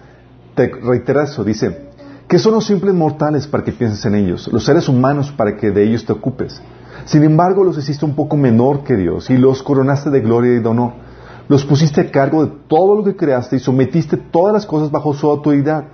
te 0.55 0.67
reitera 0.67 1.23
eso. 1.23 1.43
Dice, 1.43 1.87
que 2.27 2.39
son 2.39 2.55
los 2.55 2.65
simples 2.65 2.95
mortales 2.95 3.45
para 3.45 3.63
que 3.63 3.71
pienses 3.71 4.03
en 4.05 4.15
ellos? 4.15 4.49
Los 4.51 4.65
seres 4.65 4.89
humanos 4.89 5.31
para 5.31 5.55
que 5.55 5.69
de 5.69 5.83
ellos 5.83 6.03
te 6.03 6.13
ocupes. 6.13 6.59
Sin 7.05 7.23
embargo, 7.23 7.63
los 7.63 7.77
hiciste 7.77 8.05
un 8.05 8.15
poco 8.15 8.35
menor 8.35 8.83
que 8.83 8.95
Dios 8.95 9.29
y 9.29 9.37
los 9.37 9.61
coronaste 9.61 10.09
de 10.09 10.21
gloria 10.21 10.55
y 10.55 10.59
de 10.59 10.67
honor. 10.67 10.93
Los 11.47 11.63
pusiste 11.63 12.01
a 12.01 12.11
cargo 12.11 12.43
de 12.43 12.51
todo 12.67 12.95
lo 12.95 13.03
que 13.03 13.15
creaste 13.15 13.57
y 13.57 13.59
sometiste 13.59 14.17
todas 14.17 14.51
las 14.51 14.65
cosas 14.65 14.89
bajo 14.89 15.13
su 15.13 15.29
autoridad 15.29 15.85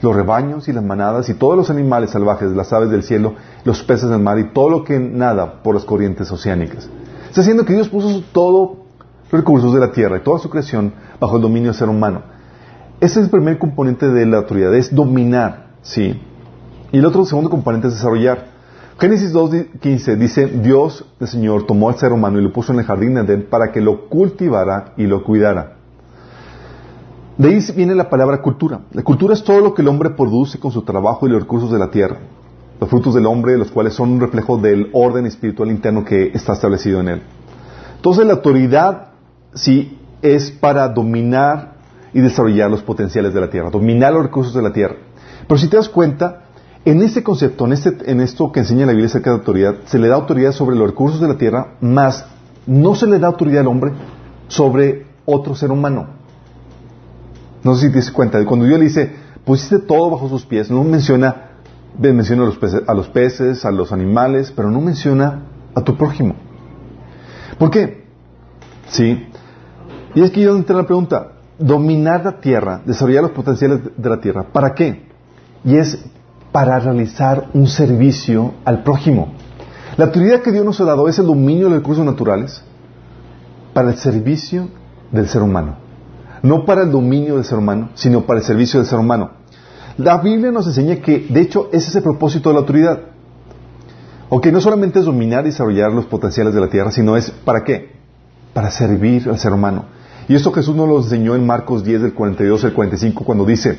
los 0.00 0.14
rebaños 0.14 0.68
y 0.68 0.72
las 0.72 0.84
manadas 0.84 1.28
y 1.28 1.34
todos 1.34 1.56
los 1.56 1.70
animales 1.70 2.10
salvajes, 2.10 2.50
las 2.52 2.72
aves 2.72 2.90
del 2.90 3.02
cielo, 3.02 3.34
los 3.64 3.82
peces 3.82 4.08
del 4.08 4.20
mar 4.20 4.38
y 4.38 4.52
todo 4.52 4.70
lo 4.70 4.84
que 4.84 4.98
nada 4.98 5.62
por 5.62 5.74
las 5.74 5.84
corrientes 5.84 6.30
oceánicas. 6.30 6.88
Está 7.28 7.40
diciendo 7.40 7.64
que 7.64 7.74
Dios 7.74 7.88
puso 7.88 8.22
todos 8.32 8.78
los 9.30 9.40
recursos 9.40 9.74
de 9.74 9.80
la 9.80 9.92
tierra 9.92 10.18
y 10.18 10.20
toda 10.20 10.38
su 10.38 10.48
creación 10.48 10.92
bajo 11.20 11.36
el 11.36 11.42
dominio 11.42 11.70
del 11.70 11.78
ser 11.78 11.88
humano. 11.88 12.22
Ese 13.00 13.20
es 13.20 13.26
el 13.26 13.30
primer 13.30 13.58
componente 13.58 14.08
de 14.08 14.26
la 14.26 14.38
autoridad, 14.38 14.74
es 14.74 14.94
dominar, 14.94 15.68
¿sí? 15.82 16.20
Y 16.90 16.98
el 16.98 17.04
otro 17.04 17.24
segundo 17.24 17.50
componente 17.50 17.88
es 17.88 17.94
desarrollar. 17.94 18.46
Génesis 18.98 19.32
2.15 19.32 20.16
dice, 20.16 20.46
Dios, 20.46 21.04
el 21.20 21.28
Señor, 21.28 21.66
tomó 21.66 21.88
al 21.88 21.98
ser 21.98 22.12
humano 22.12 22.40
y 22.40 22.42
lo 22.42 22.52
puso 22.52 22.72
en 22.72 22.80
el 22.80 22.84
jardín 22.84 23.14
de 23.14 23.20
Edén 23.20 23.46
para 23.48 23.70
que 23.70 23.80
lo 23.80 24.08
cultivara 24.08 24.94
y 24.96 25.06
lo 25.06 25.22
cuidara. 25.22 25.77
De 27.38 27.48
ahí 27.48 27.60
viene 27.76 27.94
la 27.94 28.10
palabra 28.10 28.42
cultura. 28.42 28.80
La 28.90 29.04
cultura 29.04 29.32
es 29.32 29.44
todo 29.44 29.60
lo 29.60 29.72
que 29.72 29.82
el 29.82 29.88
hombre 29.88 30.10
produce 30.10 30.58
con 30.58 30.72
su 30.72 30.82
trabajo 30.82 31.24
y 31.24 31.30
los 31.30 31.42
recursos 31.42 31.70
de 31.70 31.78
la 31.78 31.88
tierra. 31.88 32.18
Los 32.80 32.90
frutos 32.90 33.14
del 33.14 33.26
hombre, 33.26 33.56
los 33.56 33.70
cuales 33.70 33.94
son 33.94 34.10
un 34.10 34.20
reflejo 34.20 34.58
del 34.58 34.90
orden 34.92 35.24
espiritual 35.24 35.70
interno 35.70 36.04
que 36.04 36.32
está 36.34 36.54
establecido 36.54 36.98
en 36.98 37.08
él. 37.08 37.22
Entonces 37.94 38.26
la 38.26 38.32
autoridad 38.32 39.10
sí 39.54 39.98
es 40.20 40.50
para 40.50 40.88
dominar 40.88 41.74
y 42.12 42.20
desarrollar 42.20 42.72
los 42.72 42.82
potenciales 42.82 43.32
de 43.32 43.40
la 43.40 43.50
tierra, 43.50 43.70
dominar 43.70 44.12
los 44.12 44.24
recursos 44.24 44.52
de 44.52 44.62
la 44.62 44.72
tierra. 44.72 44.96
Pero 45.46 45.58
si 45.58 45.68
te 45.68 45.76
das 45.76 45.88
cuenta, 45.88 46.42
en 46.84 47.02
este 47.02 47.22
concepto, 47.22 47.66
en, 47.66 47.72
este, 47.72 48.10
en 48.10 48.20
esto 48.20 48.50
que 48.50 48.60
enseña 48.60 48.84
la 48.84 48.92
Biblia 48.92 49.06
acerca 49.06 49.30
de 49.30 49.36
autoridad, 49.36 49.76
se 49.84 50.00
le 50.00 50.08
da 50.08 50.16
autoridad 50.16 50.50
sobre 50.50 50.74
los 50.74 50.88
recursos 50.88 51.20
de 51.20 51.28
la 51.28 51.38
tierra, 51.38 51.74
más 51.80 52.26
no 52.66 52.96
se 52.96 53.06
le 53.06 53.20
da 53.20 53.28
autoridad 53.28 53.60
al 53.60 53.68
hombre 53.68 53.92
sobre 54.48 55.06
otro 55.24 55.54
ser 55.54 55.70
humano. 55.70 56.17
No 57.64 57.74
sé 57.74 57.86
si 57.86 57.92
te 57.92 57.98
das 57.98 58.10
cuenta, 58.10 58.44
cuando 58.44 58.66
Dios 58.66 58.78
le 58.78 58.84
dice, 58.86 59.12
pusiste 59.44 59.78
todo 59.78 60.10
bajo 60.10 60.28
sus 60.28 60.44
pies, 60.44 60.70
no 60.70 60.84
menciona, 60.84 61.50
menciona 61.98 62.42
a 62.42 62.94
los, 62.94 63.08
peces, 63.08 63.64
a 63.64 63.70
los 63.70 63.92
animales, 63.92 64.52
pero 64.54 64.70
no 64.70 64.80
menciona 64.80 65.42
a 65.74 65.80
tu 65.82 65.96
prójimo. 65.96 66.34
¿Por 67.58 67.70
qué? 67.70 68.04
Sí. 68.88 69.26
Y 70.14 70.22
es 70.22 70.30
que 70.30 70.42
yo 70.42 70.56
entra 70.56 70.76
la 70.76 70.84
pregunta, 70.84 71.32
dominar 71.58 72.24
la 72.24 72.40
tierra, 72.40 72.82
desarrollar 72.84 73.22
los 73.22 73.32
potenciales 73.32 73.80
de 73.96 74.08
la 74.10 74.20
tierra, 74.20 74.44
¿para 74.52 74.74
qué? 74.74 75.08
Y 75.64 75.76
es 75.76 75.98
para 76.52 76.78
realizar 76.78 77.48
un 77.54 77.66
servicio 77.66 78.54
al 78.64 78.82
prójimo. 78.82 79.32
La 79.96 80.06
autoridad 80.06 80.42
que 80.42 80.52
Dios 80.52 80.64
nos 80.64 80.80
ha 80.80 80.84
dado 80.84 81.08
es 81.08 81.18
el 81.18 81.26
dominio 81.26 81.64
de 81.64 81.70
los 81.70 81.78
recursos 81.80 82.04
naturales 82.04 82.62
para 83.72 83.90
el 83.90 83.96
servicio 83.96 84.68
del 85.10 85.28
ser 85.28 85.42
humano. 85.42 85.87
No 86.42 86.64
para 86.64 86.82
el 86.82 86.90
dominio 86.90 87.36
del 87.36 87.44
ser 87.44 87.58
humano, 87.58 87.90
sino 87.94 88.22
para 88.22 88.40
el 88.40 88.44
servicio 88.44 88.80
del 88.80 88.88
ser 88.88 88.98
humano. 88.98 89.30
La 89.96 90.18
Biblia 90.18 90.52
nos 90.52 90.66
enseña 90.66 90.96
que, 90.96 91.26
de 91.28 91.40
hecho, 91.40 91.68
ese 91.72 91.90
es 91.90 91.96
el 91.96 92.02
propósito 92.02 92.50
de 92.50 92.54
la 92.54 92.60
autoridad. 92.60 93.00
Ok, 94.28 94.46
no 94.46 94.60
solamente 94.60 94.98
es 94.98 95.06
dominar 95.06 95.44
y 95.44 95.50
desarrollar 95.50 95.92
los 95.92 96.06
potenciales 96.06 96.54
de 96.54 96.60
la 96.60 96.68
tierra, 96.68 96.90
sino 96.90 97.16
es 97.16 97.30
¿para 97.30 97.64
qué? 97.64 97.92
Para 98.52 98.70
servir 98.70 99.28
al 99.28 99.38
ser 99.38 99.52
humano. 99.52 99.86
Y 100.28 100.34
esto 100.34 100.52
Jesús 100.52 100.76
nos 100.76 100.88
lo 100.88 100.98
enseñó 100.98 101.34
en 101.34 101.46
Marcos 101.46 101.82
10 101.82 102.02
del 102.02 102.14
42 102.14 102.64
al 102.64 102.74
45 102.74 103.24
cuando 103.24 103.46
dice, 103.46 103.78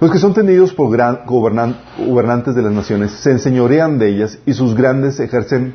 los 0.00 0.10
que 0.10 0.18
son 0.18 0.34
tenidos 0.34 0.74
por 0.74 0.90
gran, 0.92 1.20
gobernantes 1.26 2.54
de 2.54 2.62
las 2.62 2.72
naciones 2.72 3.12
se 3.12 3.30
enseñorean 3.30 3.98
de 3.98 4.08
ellas 4.08 4.38
y 4.44 4.52
sus 4.52 4.74
grandes 4.74 5.18
ejercen 5.18 5.74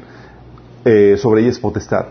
eh, 0.86 1.16
sobre 1.18 1.42
ellas 1.42 1.60
potestad. 1.60 2.06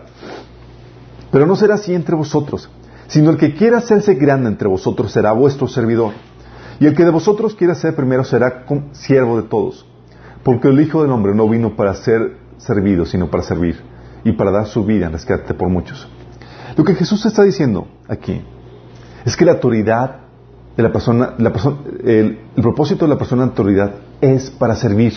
Pero 1.31 1.45
no 1.45 1.55
será 1.55 1.75
así 1.75 1.93
entre 1.93 2.15
vosotros, 2.15 2.69
sino 3.13 3.29
el 3.29 3.37
que 3.37 3.53
quiera 3.53 3.77
hacerse 3.77 4.15
grande 4.15 4.49
entre 4.49 4.67
vosotros 4.67 5.11
será 5.11 5.33
vuestro 5.33 5.67
servidor. 5.67 6.13
Y 6.79 6.87
el 6.87 6.95
que 6.95 7.05
de 7.05 7.11
vosotros 7.11 7.53
quiera 7.53 7.75
ser 7.75 7.95
primero 7.95 8.23
será 8.23 8.65
siervo 8.93 9.39
de 9.39 9.47
todos. 9.47 9.85
Porque 10.41 10.69
el 10.69 10.81
Hijo 10.81 11.03
del 11.03 11.11
Hombre 11.11 11.35
no 11.35 11.47
vino 11.47 11.75
para 11.75 11.93
ser 11.93 12.37
servido, 12.57 13.05
sino 13.05 13.29
para 13.29 13.43
servir 13.43 13.79
y 14.23 14.31
para 14.31 14.49
dar 14.49 14.65
su 14.65 14.83
vida 14.83 15.05
en 15.05 15.11
rescate 15.11 15.53
por 15.53 15.69
muchos. 15.69 16.07
Lo 16.75 16.83
que 16.83 16.95
Jesús 16.95 17.23
está 17.27 17.43
diciendo 17.43 17.87
aquí 18.07 18.41
es 19.23 19.37
que 19.37 19.45
la 19.45 19.51
autoridad 19.51 20.21
de 20.75 20.81
la 20.81 20.91
persona, 20.91 21.35
el, 22.03 22.39
propósito 22.55 23.05
de 23.05 23.09
la 23.09 23.19
persona 23.19 23.43
de 23.43 23.49
autoridad 23.49 23.91
es 24.21 24.49
para 24.49 24.75
servir. 24.75 25.13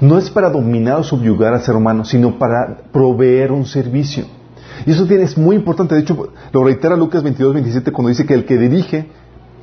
No 0.00 0.18
es 0.18 0.30
para 0.30 0.50
dominar 0.50 1.00
o 1.00 1.02
subyugar 1.02 1.52
al 1.52 1.62
ser 1.62 1.74
humano, 1.74 2.04
sino 2.04 2.38
para 2.38 2.76
proveer 2.92 3.50
un 3.50 3.66
servicio. 3.66 4.35
Y 4.84 4.90
eso 4.90 5.06
tiene, 5.06 5.24
es 5.24 5.38
muy 5.38 5.56
importante. 5.56 5.94
De 5.94 6.02
hecho, 6.02 6.32
lo 6.52 6.64
reitera 6.64 6.96
Lucas 6.96 7.22
22, 7.22 7.54
27 7.54 7.92
cuando 7.92 8.10
dice 8.10 8.26
que 8.26 8.34
el 8.34 8.44
que 8.44 8.58
dirige 8.58 9.08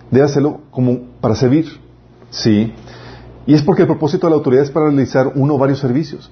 debe 0.10 0.26
hacerlo 0.26 0.62
como 0.71 0.99
para 1.21 1.36
servir. 1.36 1.65
Sí. 2.30 2.73
Y 3.45 3.54
es 3.54 3.62
porque 3.62 3.84
el 3.84 3.88
propósito 3.88 4.28
de 4.28 4.32
la 4.32 4.38
autoridad 4.38 4.63
es 4.63 4.71
para 4.71 4.88
realizar 4.88 5.32
uno 5.36 5.56
o 5.56 5.58
varios 5.58 5.80
servicios. 5.80 6.32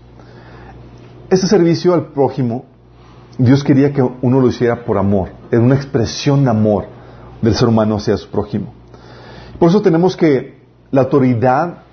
Ese 1.30 1.48
servicio 1.48 1.94
al 1.94 2.08
prójimo, 2.08 2.66
Dios 3.38 3.64
quería 3.64 3.94
que 3.94 4.02
uno 4.02 4.40
lo 4.40 4.48
hiciera 4.48 4.84
por 4.84 4.98
amor. 4.98 5.30
Es 5.52 5.60
una 5.60 5.76
expresión 5.76 6.44
de 6.44 6.50
amor 6.50 6.86
del 7.42 7.56
ser 7.56 7.68
humano 7.68 7.96
hacia 7.96 8.18
su 8.18 8.30
prójimo. 8.30 8.74
Por 9.60 9.70
eso 9.70 9.82
tenemos 9.82 10.16
que 10.16 10.62
la 10.92 11.02
autoridad, 11.02 11.84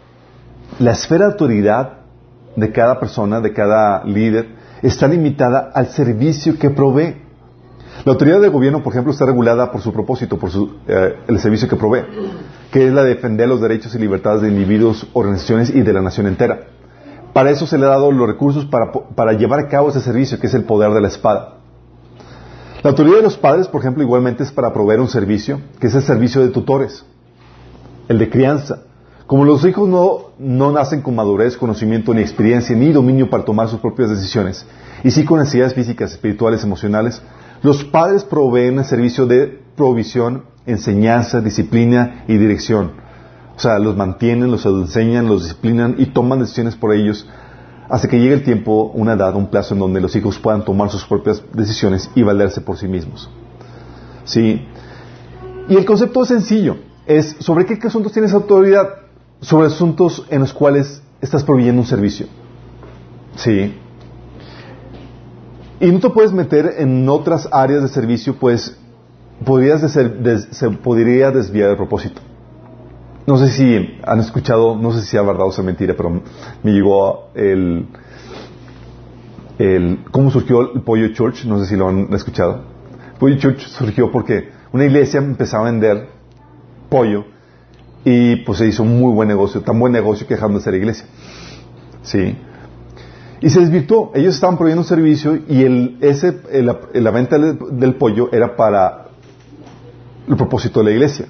la 0.78 0.92
esfera 0.92 1.26
de 1.26 1.32
autoridad 1.32 1.98
de 2.56 2.72
cada 2.72 2.98
persona, 2.98 3.40
de 3.40 3.52
cada 3.52 4.04
líder, 4.04 4.56
está 4.82 5.08
limitada 5.08 5.70
al 5.74 5.88
servicio 5.88 6.58
que 6.58 6.70
provee. 6.70 7.22
La 8.04 8.12
autoridad 8.12 8.40
del 8.40 8.50
gobierno, 8.50 8.82
por 8.82 8.92
ejemplo, 8.92 9.12
está 9.12 9.26
regulada 9.26 9.70
por 9.72 9.80
su 9.80 9.92
propósito, 9.92 10.38
por 10.38 10.50
eh, 10.86 11.16
el 11.26 11.38
servicio 11.40 11.68
que 11.68 11.76
provee, 11.76 12.04
que 12.70 12.86
es 12.86 12.92
la 12.92 13.02
de 13.02 13.10
defender 13.14 13.48
los 13.48 13.60
derechos 13.60 13.94
y 13.94 13.98
libertades 13.98 14.42
de 14.42 14.48
individuos, 14.48 15.06
organizaciones 15.12 15.70
y 15.70 15.82
de 15.82 15.92
la 15.92 16.00
nación 16.00 16.26
entera. 16.26 16.60
Para 17.32 17.50
eso 17.50 17.66
se 17.66 17.76
le 17.76 17.86
ha 17.86 17.90
dado 17.90 18.10
los 18.12 18.26
recursos 18.26 18.64
para, 18.66 18.92
para 18.92 19.32
llevar 19.32 19.60
a 19.60 19.68
cabo 19.68 19.90
ese 19.90 20.00
servicio, 20.00 20.38
que 20.38 20.46
es 20.46 20.54
el 20.54 20.64
poder 20.64 20.92
de 20.92 21.00
la 21.00 21.08
espada. 21.08 21.58
La 22.82 22.90
autoridad 22.90 23.16
de 23.16 23.22
los 23.22 23.36
padres, 23.36 23.66
por 23.66 23.80
ejemplo, 23.80 24.02
igualmente 24.02 24.44
es 24.44 24.52
para 24.52 24.72
proveer 24.72 25.00
un 25.00 25.08
servicio, 25.08 25.60
que 25.80 25.88
es 25.88 25.94
el 25.94 26.02
servicio 26.02 26.40
de 26.40 26.48
tutores, 26.48 27.04
el 28.08 28.18
de 28.18 28.30
crianza. 28.30 28.82
Como 29.28 29.44
los 29.44 29.62
hijos 29.66 29.86
no, 29.86 30.30
no 30.38 30.72
nacen 30.72 31.02
con 31.02 31.14
madurez, 31.14 31.58
conocimiento, 31.58 32.14
ni 32.14 32.22
experiencia, 32.22 32.74
ni 32.74 32.92
dominio 32.92 33.28
para 33.28 33.44
tomar 33.44 33.68
sus 33.68 33.78
propias 33.78 34.08
decisiones, 34.08 34.64
y 35.04 35.10
sí 35.10 35.26
con 35.26 35.38
necesidades 35.38 35.74
físicas, 35.74 36.12
espirituales, 36.12 36.64
emocionales, 36.64 37.20
los 37.60 37.84
padres 37.84 38.24
proveen 38.24 38.78
el 38.78 38.86
servicio 38.86 39.26
de 39.26 39.60
provisión, 39.76 40.44
enseñanza, 40.64 41.42
disciplina 41.42 42.24
y 42.26 42.38
dirección. 42.38 42.92
O 43.54 43.60
sea, 43.60 43.78
los 43.78 43.98
mantienen, 43.98 44.50
los 44.50 44.64
enseñan, 44.64 45.28
los 45.28 45.42
disciplinan 45.42 45.96
y 45.98 46.06
toman 46.06 46.38
decisiones 46.38 46.74
por 46.76 46.94
ellos 46.94 47.28
hasta 47.90 48.08
que 48.08 48.18
llegue 48.18 48.32
el 48.32 48.44
tiempo, 48.44 48.90
una 48.94 49.12
edad, 49.12 49.36
un 49.36 49.50
plazo 49.50 49.74
en 49.74 49.80
donde 49.80 50.00
los 50.00 50.16
hijos 50.16 50.38
puedan 50.38 50.64
tomar 50.64 50.88
sus 50.88 51.04
propias 51.04 51.42
decisiones 51.52 52.10
y 52.14 52.22
valerse 52.22 52.62
por 52.62 52.78
sí 52.78 52.88
mismos. 52.88 53.28
¿Sí? 54.24 54.66
Y 55.68 55.76
el 55.76 55.84
concepto 55.84 56.22
es 56.22 56.28
sencillo. 56.28 56.78
Es 57.06 57.36
sobre 57.40 57.66
qué 57.66 57.78
asuntos 57.86 58.12
tienes 58.12 58.32
autoridad. 58.32 58.88
Sobre 59.40 59.68
asuntos 59.68 60.26
en 60.30 60.40
los 60.40 60.52
cuales 60.52 61.02
estás 61.20 61.44
proveyendo 61.44 61.82
un 61.82 61.86
servicio. 61.86 62.26
¿Sí? 63.36 63.74
Y 65.80 65.86
no 65.92 66.00
te 66.00 66.10
puedes 66.10 66.32
meter 66.32 66.74
en 66.78 67.08
otras 67.08 67.48
áreas 67.52 67.82
de 67.82 67.88
servicio, 67.88 68.36
pues 68.36 68.76
podrías 69.44 69.80
se 69.92 70.70
podría 70.70 71.30
desviar 71.30 71.70
el 71.70 71.76
propósito. 71.76 72.20
No 73.26 73.36
sé 73.36 73.48
si 73.48 73.98
han 74.04 74.20
escuchado, 74.20 74.74
no 74.76 74.90
sé 74.90 75.02
si 75.02 75.08
sea 75.08 75.22
verdad 75.22 75.46
o 75.46 75.62
mentira, 75.62 75.94
pero 75.96 76.22
me 76.62 76.72
llegó 76.72 77.28
el, 77.34 77.86
el 79.58 79.98
cómo 80.10 80.30
surgió 80.30 80.72
el 80.72 80.80
Pollo 80.80 81.12
Church, 81.12 81.44
no 81.44 81.60
sé 81.60 81.66
si 81.66 81.76
lo 81.76 81.88
han 81.88 82.12
escuchado. 82.14 82.62
Pollo 83.18 83.36
Church 83.36 83.68
surgió 83.68 84.10
porque 84.10 84.50
una 84.72 84.84
iglesia 84.86 85.18
empezaba 85.18 85.68
a 85.68 85.70
vender 85.70 86.08
pollo 86.88 87.26
y 88.10 88.36
pues 88.36 88.56
se 88.56 88.66
hizo 88.66 88.84
un 88.84 88.98
muy 88.98 89.12
buen 89.12 89.28
negocio, 89.28 89.60
tan 89.60 89.78
buen 89.78 89.92
negocio 89.92 90.26
que 90.26 90.32
dejaron 90.32 90.56
de 90.56 90.62
ser 90.62 90.74
iglesia. 90.74 91.04
¿Sí? 92.02 92.38
Y 93.42 93.50
se 93.50 93.60
desvirtuó. 93.60 94.12
Ellos 94.14 94.34
estaban 94.34 94.56
proveyendo 94.56 94.80
un 94.80 94.88
servicio 94.88 95.38
y 95.46 95.62
el, 95.62 95.98
ese, 96.00 96.40
la 96.94 97.10
venta 97.10 97.36
del 97.38 97.96
pollo 97.96 98.30
era 98.32 98.56
para 98.56 99.08
el 100.26 100.36
propósito 100.36 100.80
de 100.80 100.86
la 100.86 100.90
iglesia. 100.92 101.26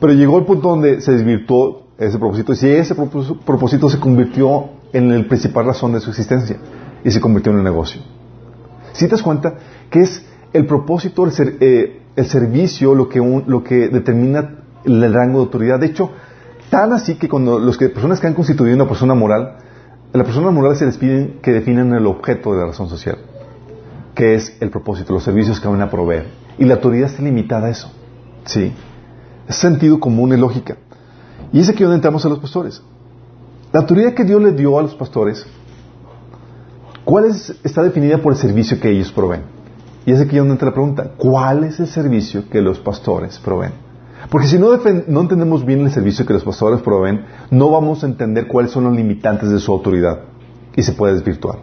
Pero 0.00 0.12
llegó 0.12 0.38
el 0.38 0.44
punto 0.44 0.70
donde 0.70 1.00
se 1.00 1.12
desvirtuó 1.12 1.86
ese 1.96 2.18
propósito 2.18 2.52
y 2.52 2.66
ese 2.66 2.96
propósito 2.96 3.88
se 3.88 4.00
convirtió 4.00 4.70
en 4.92 5.16
la 5.16 5.28
principal 5.28 5.66
razón 5.66 5.92
de 5.92 6.00
su 6.00 6.10
existencia 6.10 6.56
y 7.04 7.12
se 7.12 7.20
convirtió 7.20 7.52
en 7.52 7.58
un 7.58 7.64
negocio. 7.64 8.00
Si 8.92 9.04
te 9.04 9.12
das 9.12 9.22
cuenta 9.22 9.54
que 9.88 10.00
es 10.00 10.24
el 10.52 10.66
propósito, 10.66 11.24
el, 11.24 11.32
eh, 11.60 12.02
el 12.16 12.26
servicio 12.26 12.96
lo 12.96 13.08
que, 13.08 13.20
lo 13.46 13.62
que 13.62 13.88
determina 13.88 14.64
el 14.88 15.12
rango 15.12 15.38
de 15.38 15.44
autoridad. 15.44 15.78
De 15.78 15.86
hecho, 15.86 16.10
tan 16.70 16.92
así 16.92 17.16
que 17.16 17.28
cuando 17.28 17.58
las 17.58 17.76
personas 17.76 18.20
que 18.20 18.26
han 18.26 18.34
constituido 18.34 18.74
una 18.74 18.88
persona 18.88 19.14
moral, 19.14 19.56
a 20.12 20.18
la 20.18 20.24
persona 20.24 20.50
moral 20.50 20.76
se 20.76 20.86
les 20.86 20.96
piden 20.96 21.38
que 21.42 21.52
definan 21.52 21.92
el 21.92 22.06
objeto 22.06 22.52
de 22.52 22.60
la 22.60 22.66
razón 22.66 22.88
social, 22.88 23.18
que 24.14 24.34
es 24.34 24.56
el 24.60 24.70
propósito, 24.70 25.12
los 25.12 25.22
servicios 25.22 25.60
que 25.60 25.68
van 25.68 25.82
a 25.82 25.90
proveer. 25.90 26.26
Y 26.58 26.64
la 26.64 26.74
autoridad 26.74 27.08
está 27.10 27.22
limitada 27.22 27.66
a 27.66 27.70
eso. 27.70 27.90
¿Sí? 28.44 28.72
Es 29.46 29.56
sentido 29.56 30.00
común 30.00 30.32
y 30.32 30.36
lógica. 30.36 30.76
Y 31.52 31.60
es 31.60 31.68
aquí 31.68 31.82
donde 31.82 31.96
entramos 31.96 32.24
a 32.24 32.28
los 32.28 32.38
pastores. 32.38 32.82
La 33.72 33.80
autoridad 33.80 34.14
que 34.14 34.24
Dios 34.24 34.42
le 34.42 34.52
dio 34.52 34.78
a 34.78 34.82
los 34.82 34.94
pastores, 34.94 35.46
¿cuál 37.04 37.26
es, 37.26 37.54
está 37.62 37.82
definida 37.82 38.18
por 38.18 38.32
el 38.32 38.38
servicio 38.38 38.80
que 38.80 38.90
ellos 38.90 39.12
proveen? 39.12 39.42
Y 40.06 40.12
es 40.12 40.20
aquí 40.20 40.36
donde 40.38 40.52
entra 40.52 40.68
la 40.68 40.74
pregunta, 40.74 41.10
¿cuál 41.18 41.64
es 41.64 41.78
el 41.80 41.86
servicio 41.86 42.48
que 42.48 42.62
los 42.62 42.78
pastores 42.78 43.38
proveen? 43.38 43.87
Porque 44.30 44.48
si 44.48 44.58
no, 44.58 44.70
no 45.06 45.20
entendemos 45.20 45.64
bien 45.64 45.80
el 45.80 45.90
servicio 45.90 46.26
que 46.26 46.34
los 46.34 46.44
pastores 46.44 46.80
proveen, 46.82 47.24
no 47.50 47.70
vamos 47.70 48.02
a 48.02 48.06
entender 48.06 48.46
cuáles 48.46 48.72
son 48.72 48.84
los 48.84 48.96
limitantes 48.96 49.50
de 49.50 49.58
su 49.58 49.72
autoridad 49.72 50.20
y 50.76 50.82
se 50.82 50.92
puede 50.92 51.14
desvirtuar. 51.14 51.58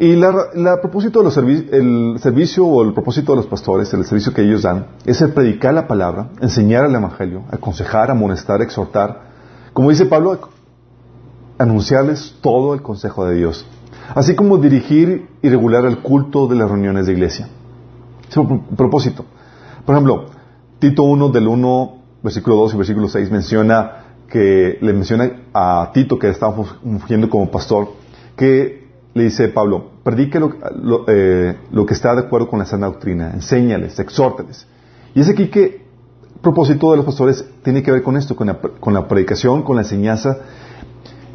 Y 0.00 0.16
la, 0.16 0.80
propósito 0.80 1.18
de 1.18 1.24
los 1.26 1.36
el 1.36 2.16
servicio 2.20 2.64
o 2.64 2.82
el 2.82 2.94
propósito 2.94 3.32
de 3.32 3.36
los 3.36 3.46
pastores, 3.46 3.92
el 3.92 4.06
servicio 4.06 4.32
que 4.32 4.40
ellos 4.40 4.62
dan, 4.62 4.86
es 5.04 5.20
el 5.20 5.34
predicar 5.34 5.74
la 5.74 5.86
palabra, 5.86 6.30
enseñar 6.40 6.86
el 6.86 6.94
evangelio, 6.94 7.42
aconsejar, 7.50 8.10
amonestar, 8.10 8.62
exhortar. 8.62 9.20
Como 9.74 9.90
dice 9.90 10.06
Pablo, 10.06 10.38
anunciarles 11.58 12.34
todo 12.40 12.72
el 12.72 12.80
consejo 12.80 13.26
de 13.26 13.36
Dios. 13.36 13.66
Así 14.14 14.34
como 14.34 14.56
dirigir 14.56 15.28
y 15.42 15.50
regular 15.50 15.84
el 15.84 15.98
culto 15.98 16.46
de 16.46 16.56
las 16.56 16.70
reuniones 16.70 17.04
de 17.04 17.12
iglesia. 17.12 17.48
Es 18.26 18.36
un 18.38 18.68
propósito. 18.76 19.26
Por 19.84 19.94
ejemplo, 19.94 20.26
Tito 20.80 21.04
1 21.04 21.28
del 21.28 21.46
1, 21.46 21.98
versículo 22.22 22.56
2 22.56 22.74
y 22.74 22.76
versículo 22.78 23.08
6 23.08 23.30
menciona 23.30 24.16
que 24.28 24.78
le 24.80 24.92
menciona 24.92 25.30
a 25.52 25.90
Tito 25.92 26.18
que 26.18 26.28
estaba 26.28 26.52
fungiendo 26.52 27.28
como 27.28 27.50
pastor 27.50 27.88
que 28.34 28.88
le 29.12 29.24
dice 29.24 29.48
Pablo, 29.48 29.90
predique 30.02 30.38
eh, 30.38 31.56
lo, 31.70 31.86
que 31.86 31.94
está 31.94 32.14
de 32.14 32.22
acuerdo 32.22 32.48
con 32.48 32.60
la 32.60 32.64
sana 32.64 32.86
doctrina, 32.86 33.32
enséñales, 33.34 33.98
exhórtales. 33.98 34.66
Y 35.14 35.20
es 35.20 35.28
aquí 35.28 35.48
que 35.48 35.64
el 35.64 36.40
propósito 36.40 36.92
de 36.92 36.96
los 36.96 37.06
pastores 37.06 37.44
tiene 37.62 37.82
que 37.82 37.90
ver 37.90 38.02
con 38.02 38.16
esto, 38.16 38.34
con 38.36 38.46
la, 38.46 39.08
predicación, 39.08 39.62
con 39.62 39.76
la 39.76 39.82
enseñanza 39.82 40.38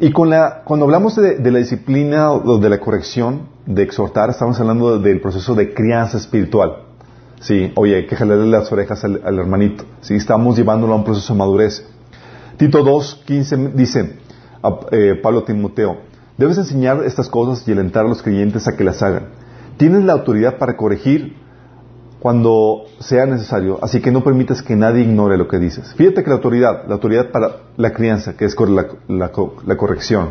y 0.00 0.10
con 0.10 0.30
la, 0.30 0.62
cuando 0.64 0.86
hablamos 0.86 1.14
de, 1.16 1.38
la 1.50 1.58
disciplina 1.58 2.32
o 2.32 2.58
de 2.58 2.68
la 2.68 2.80
corrección, 2.80 3.42
de 3.66 3.82
exhortar, 3.82 4.30
estamos 4.30 4.58
hablando 4.58 4.98
del 4.98 5.20
proceso 5.20 5.54
de 5.54 5.72
crianza 5.74 6.16
espiritual. 6.16 6.85
Sí, 7.40 7.72
oye, 7.76 8.06
que 8.06 8.16
jalarle 8.16 8.46
las 8.46 8.70
orejas 8.72 9.04
al, 9.04 9.38
hermanito. 9.38 9.84
Sí, 10.00 10.14
estamos 10.14 10.56
llevándolo 10.56 10.94
a 10.94 10.96
un 10.96 11.04
proceso 11.04 11.32
de 11.32 11.38
madurez. 11.38 11.86
Tito 12.56 12.82
2, 12.82 13.22
15 13.26 13.56
dice, 13.74 14.18
a, 14.62 14.80
eh, 14.90 15.20
Pablo 15.22 15.44
Timoteo, 15.44 15.98
Debes 16.38 16.58
enseñar 16.58 17.02
estas 17.04 17.30
cosas 17.30 17.66
y 17.66 17.72
alentar 17.72 18.04
a 18.04 18.08
los 18.08 18.22
creyentes 18.22 18.68
a 18.68 18.76
que 18.76 18.84
las 18.84 19.02
hagan. 19.02 19.28
Tienes 19.78 20.04
la 20.04 20.12
autoridad 20.12 20.58
para 20.58 20.76
corregir 20.76 21.34
cuando 22.20 22.84
sea 22.98 23.24
necesario, 23.24 23.78
así 23.82 24.00
que 24.00 24.10
no 24.10 24.22
permitas 24.22 24.62
que 24.62 24.76
nadie 24.76 25.02
ignore 25.02 25.38
lo 25.38 25.48
que 25.48 25.58
dices. 25.58 25.94
Fíjate 25.94 26.22
que 26.22 26.28
la 26.28 26.36
autoridad, 26.36 26.86
la 26.88 26.94
autoridad 26.94 27.30
para 27.30 27.62
la 27.76 27.92
crianza, 27.92 28.36
que 28.36 28.44
es 28.44 28.56
la, 28.58 28.86
la 29.08 29.76
corrección. 29.76 30.30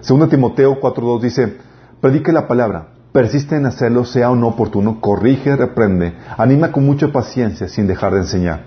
Segundo 0.00 0.28
Timoteo 0.28 0.80
4.2 0.80 1.20
dice, 1.20 1.56
predique 2.00 2.32
la 2.32 2.46
palabra, 2.46 2.88
persiste 3.12 3.56
en 3.56 3.66
hacerlo, 3.66 4.04
sea 4.04 4.30
o 4.30 4.36
no 4.36 4.48
oportuno, 4.48 5.00
corrige, 5.00 5.56
reprende, 5.56 6.14
anima 6.36 6.72
con 6.72 6.84
mucha 6.84 7.08
paciencia 7.08 7.68
sin 7.68 7.86
dejar 7.86 8.12
de 8.12 8.20
enseñar. 8.20 8.62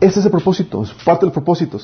Ese 0.00 0.20
es 0.20 0.26
el 0.26 0.30
propósito, 0.30 0.82
es 0.82 0.92
parte 1.04 1.26
del 1.26 1.32
propósito. 1.32 1.78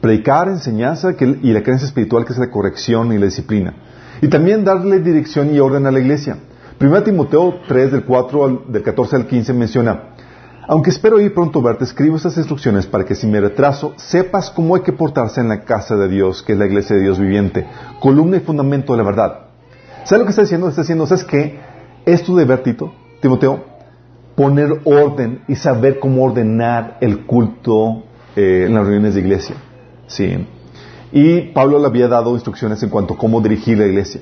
Predicar, 0.00 0.48
enseñanza 0.48 1.12
y 1.18 1.52
la 1.52 1.62
creencia 1.62 1.86
espiritual 1.86 2.26
que 2.26 2.34
es 2.34 2.38
la 2.38 2.50
corrección 2.50 3.12
y 3.12 3.18
la 3.18 3.24
disciplina. 3.24 3.74
Y 4.20 4.28
también 4.28 4.64
darle 4.64 5.00
dirección 5.00 5.54
y 5.54 5.58
orden 5.58 5.86
a 5.86 5.90
la 5.90 6.00
iglesia. 6.00 6.36
Primero 6.76 7.02
Timoteo 7.02 7.60
3 7.66 7.92
del 7.92 8.04
4 8.04 8.64
del 8.68 8.82
14 8.82 9.16
al 9.16 9.26
15 9.26 9.52
menciona, 9.54 10.14
aunque 10.66 10.90
espero 10.90 11.20
ir 11.20 11.32
pronto 11.32 11.62
verte, 11.62 11.84
escribo 11.84 12.16
estas 12.16 12.36
instrucciones 12.36 12.86
para 12.86 13.04
que 13.04 13.14
si 13.14 13.26
me 13.26 13.40
retraso, 13.40 13.92
sepas 13.96 14.50
cómo 14.50 14.74
hay 14.74 14.82
que 14.82 14.92
portarse 14.92 15.40
en 15.40 15.48
la 15.48 15.62
casa 15.64 15.96
de 15.96 16.08
Dios, 16.08 16.42
que 16.42 16.52
es 16.52 16.58
la 16.58 16.66
iglesia 16.66 16.96
de 16.96 17.02
Dios 17.02 17.18
viviente, 17.18 17.66
columna 18.00 18.38
y 18.38 18.40
fundamento 18.40 18.92
de 18.92 18.98
la 18.98 19.04
verdad. 19.04 19.43
¿Sabes 20.04 20.20
lo 20.20 20.24
que 20.26 20.30
está 20.30 20.42
diciendo? 20.42 20.68
Está 20.68 20.82
diciendo, 20.82 21.06
¿sabes 21.06 21.24
qué? 21.24 21.58
Es 22.04 22.22
tu 22.22 22.36
deber, 22.36 22.62
Tito, 22.62 22.92
Timoteo, 23.22 23.64
poner 24.36 24.80
orden 24.84 25.42
y 25.48 25.56
saber 25.56 25.98
cómo 25.98 26.24
ordenar 26.24 26.98
el 27.00 27.24
culto 27.24 28.02
eh, 28.36 28.64
en 28.66 28.74
las 28.74 28.84
reuniones 28.84 29.14
de 29.14 29.20
iglesia. 29.20 29.56
Sí. 30.06 30.46
Y 31.10 31.40
Pablo 31.52 31.78
le 31.78 31.86
había 31.86 32.08
dado 32.08 32.34
instrucciones 32.34 32.82
en 32.82 32.90
cuanto 32.90 33.14
a 33.14 33.16
cómo 33.16 33.40
dirigir 33.40 33.78
la 33.78 33.86
iglesia. 33.86 34.20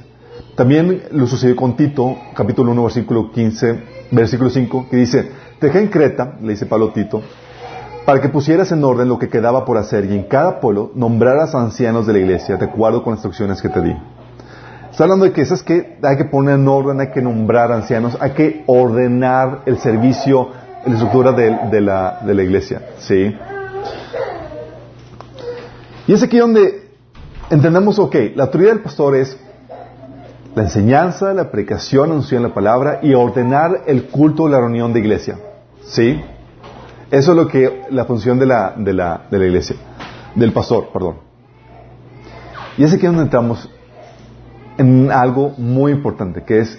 También 0.54 1.02
lo 1.10 1.26
sucedió 1.26 1.56
con 1.56 1.76
Tito, 1.76 2.16
capítulo 2.34 2.70
1, 2.72 2.84
versículo 2.84 3.32
15, 3.32 3.82
versículo 4.12 4.50
5, 4.50 4.86
que 4.88 4.96
dice, 4.96 5.30
te 5.58 5.66
dejé 5.66 5.80
en 5.80 5.88
Creta, 5.88 6.36
le 6.40 6.50
dice 6.50 6.66
Pablo 6.66 6.90
a 6.90 6.92
Tito, 6.92 7.22
para 8.04 8.20
que 8.20 8.28
pusieras 8.28 8.70
en 8.70 8.84
orden 8.84 9.08
lo 9.08 9.18
que 9.18 9.28
quedaba 9.28 9.64
por 9.64 9.78
hacer 9.78 10.04
y 10.04 10.14
en 10.14 10.24
cada 10.24 10.60
pueblo 10.60 10.92
nombraras 10.94 11.54
ancianos 11.54 12.06
de 12.06 12.12
la 12.12 12.18
iglesia, 12.20 12.56
de 12.56 12.66
acuerdo 12.66 13.02
con 13.02 13.12
las 13.12 13.18
instrucciones 13.18 13.60
que 13.60 13.68
te 13.68 13.80
di. 13.80 13.96
Está 14.92 15.04
hablando 15.04 15.24
de 15.24 15.32
que 15.32 15.40
es 15.40 15.62
que 15.62 15.96
hay 16.02 16.18
que 16.18 16.26
poner 16.26 16.56
en 16.56 16.68
orden, 16.68 17.00
hay 17.00 17.10
que 17.12 17.22
nombrar 17.22 17.72
ancianos, 17.72 18.18
hay 18.20 18.32
que 18.32 18.62
ordenar 18.66 19.62
el 19.64 19.78
servicio, 19.78 20.50
la 20.84 20.92
estructura 20.92 21.32
de, 21.32 21.80
la, 21.80 22.20
de 22.20 22.34
la 22.34 22.42
iglesia. 22.42 22.90
¿sí? 22.98 23.34
Y 26.06 26.12
es 26.12 26.22
aquí 26.22 26.36
donde 26.36 26.90
entendemos, 27.48 27.98
ok, 27.98 28.16
la 28.34 28.44
autoridad 28.44 28.72
del 28.72 28.82
pastor 28.82 29.16
es 29.16 29.38
la 30.54 30.64
enseñanza, 30.64 31.32
la 31.32 31.50
predicación, 31.50 32.10
anunciar 32.10 32.42
la 32.42 32.52
palabra 32.52 32.98
y 33.00 33.14
ordenar 33.14 33.84
el 33.86 34.08
culto 34.08 34.46
la 34.46 34.58
reunión 34.58 34.92
de 34.92 35.00
iglesia. 35.00 35.38
¿Sí? 35.84 36.20
Eso 37.10 37.30
es 37.30 37.36
lo 37.38 37.48
que 37.48 37.84
la 37.88 38.04
función 38.04 38.38
de 38.38 38.44
la, 38.44 38.74
de 38.76 38.92
la, 38.92 39.22
de 39.30 39.38
la 39.38 39.46
iglesia, 39.46 39.76
del 40.34 40.52
pastor, 40.52 40.90
perdón. 40.92 41.16
Y 42.76 42.84
es 42.84 42.92
aquí 42.92 43.06
donde 43.06 43.22
entramos 43.22 43.70
en 44.78 45.10
algo 45.10 45.50
muy 45.58 45.92
importante, 45.92 46.42
que 46.44 46.60
es 46.60 46.78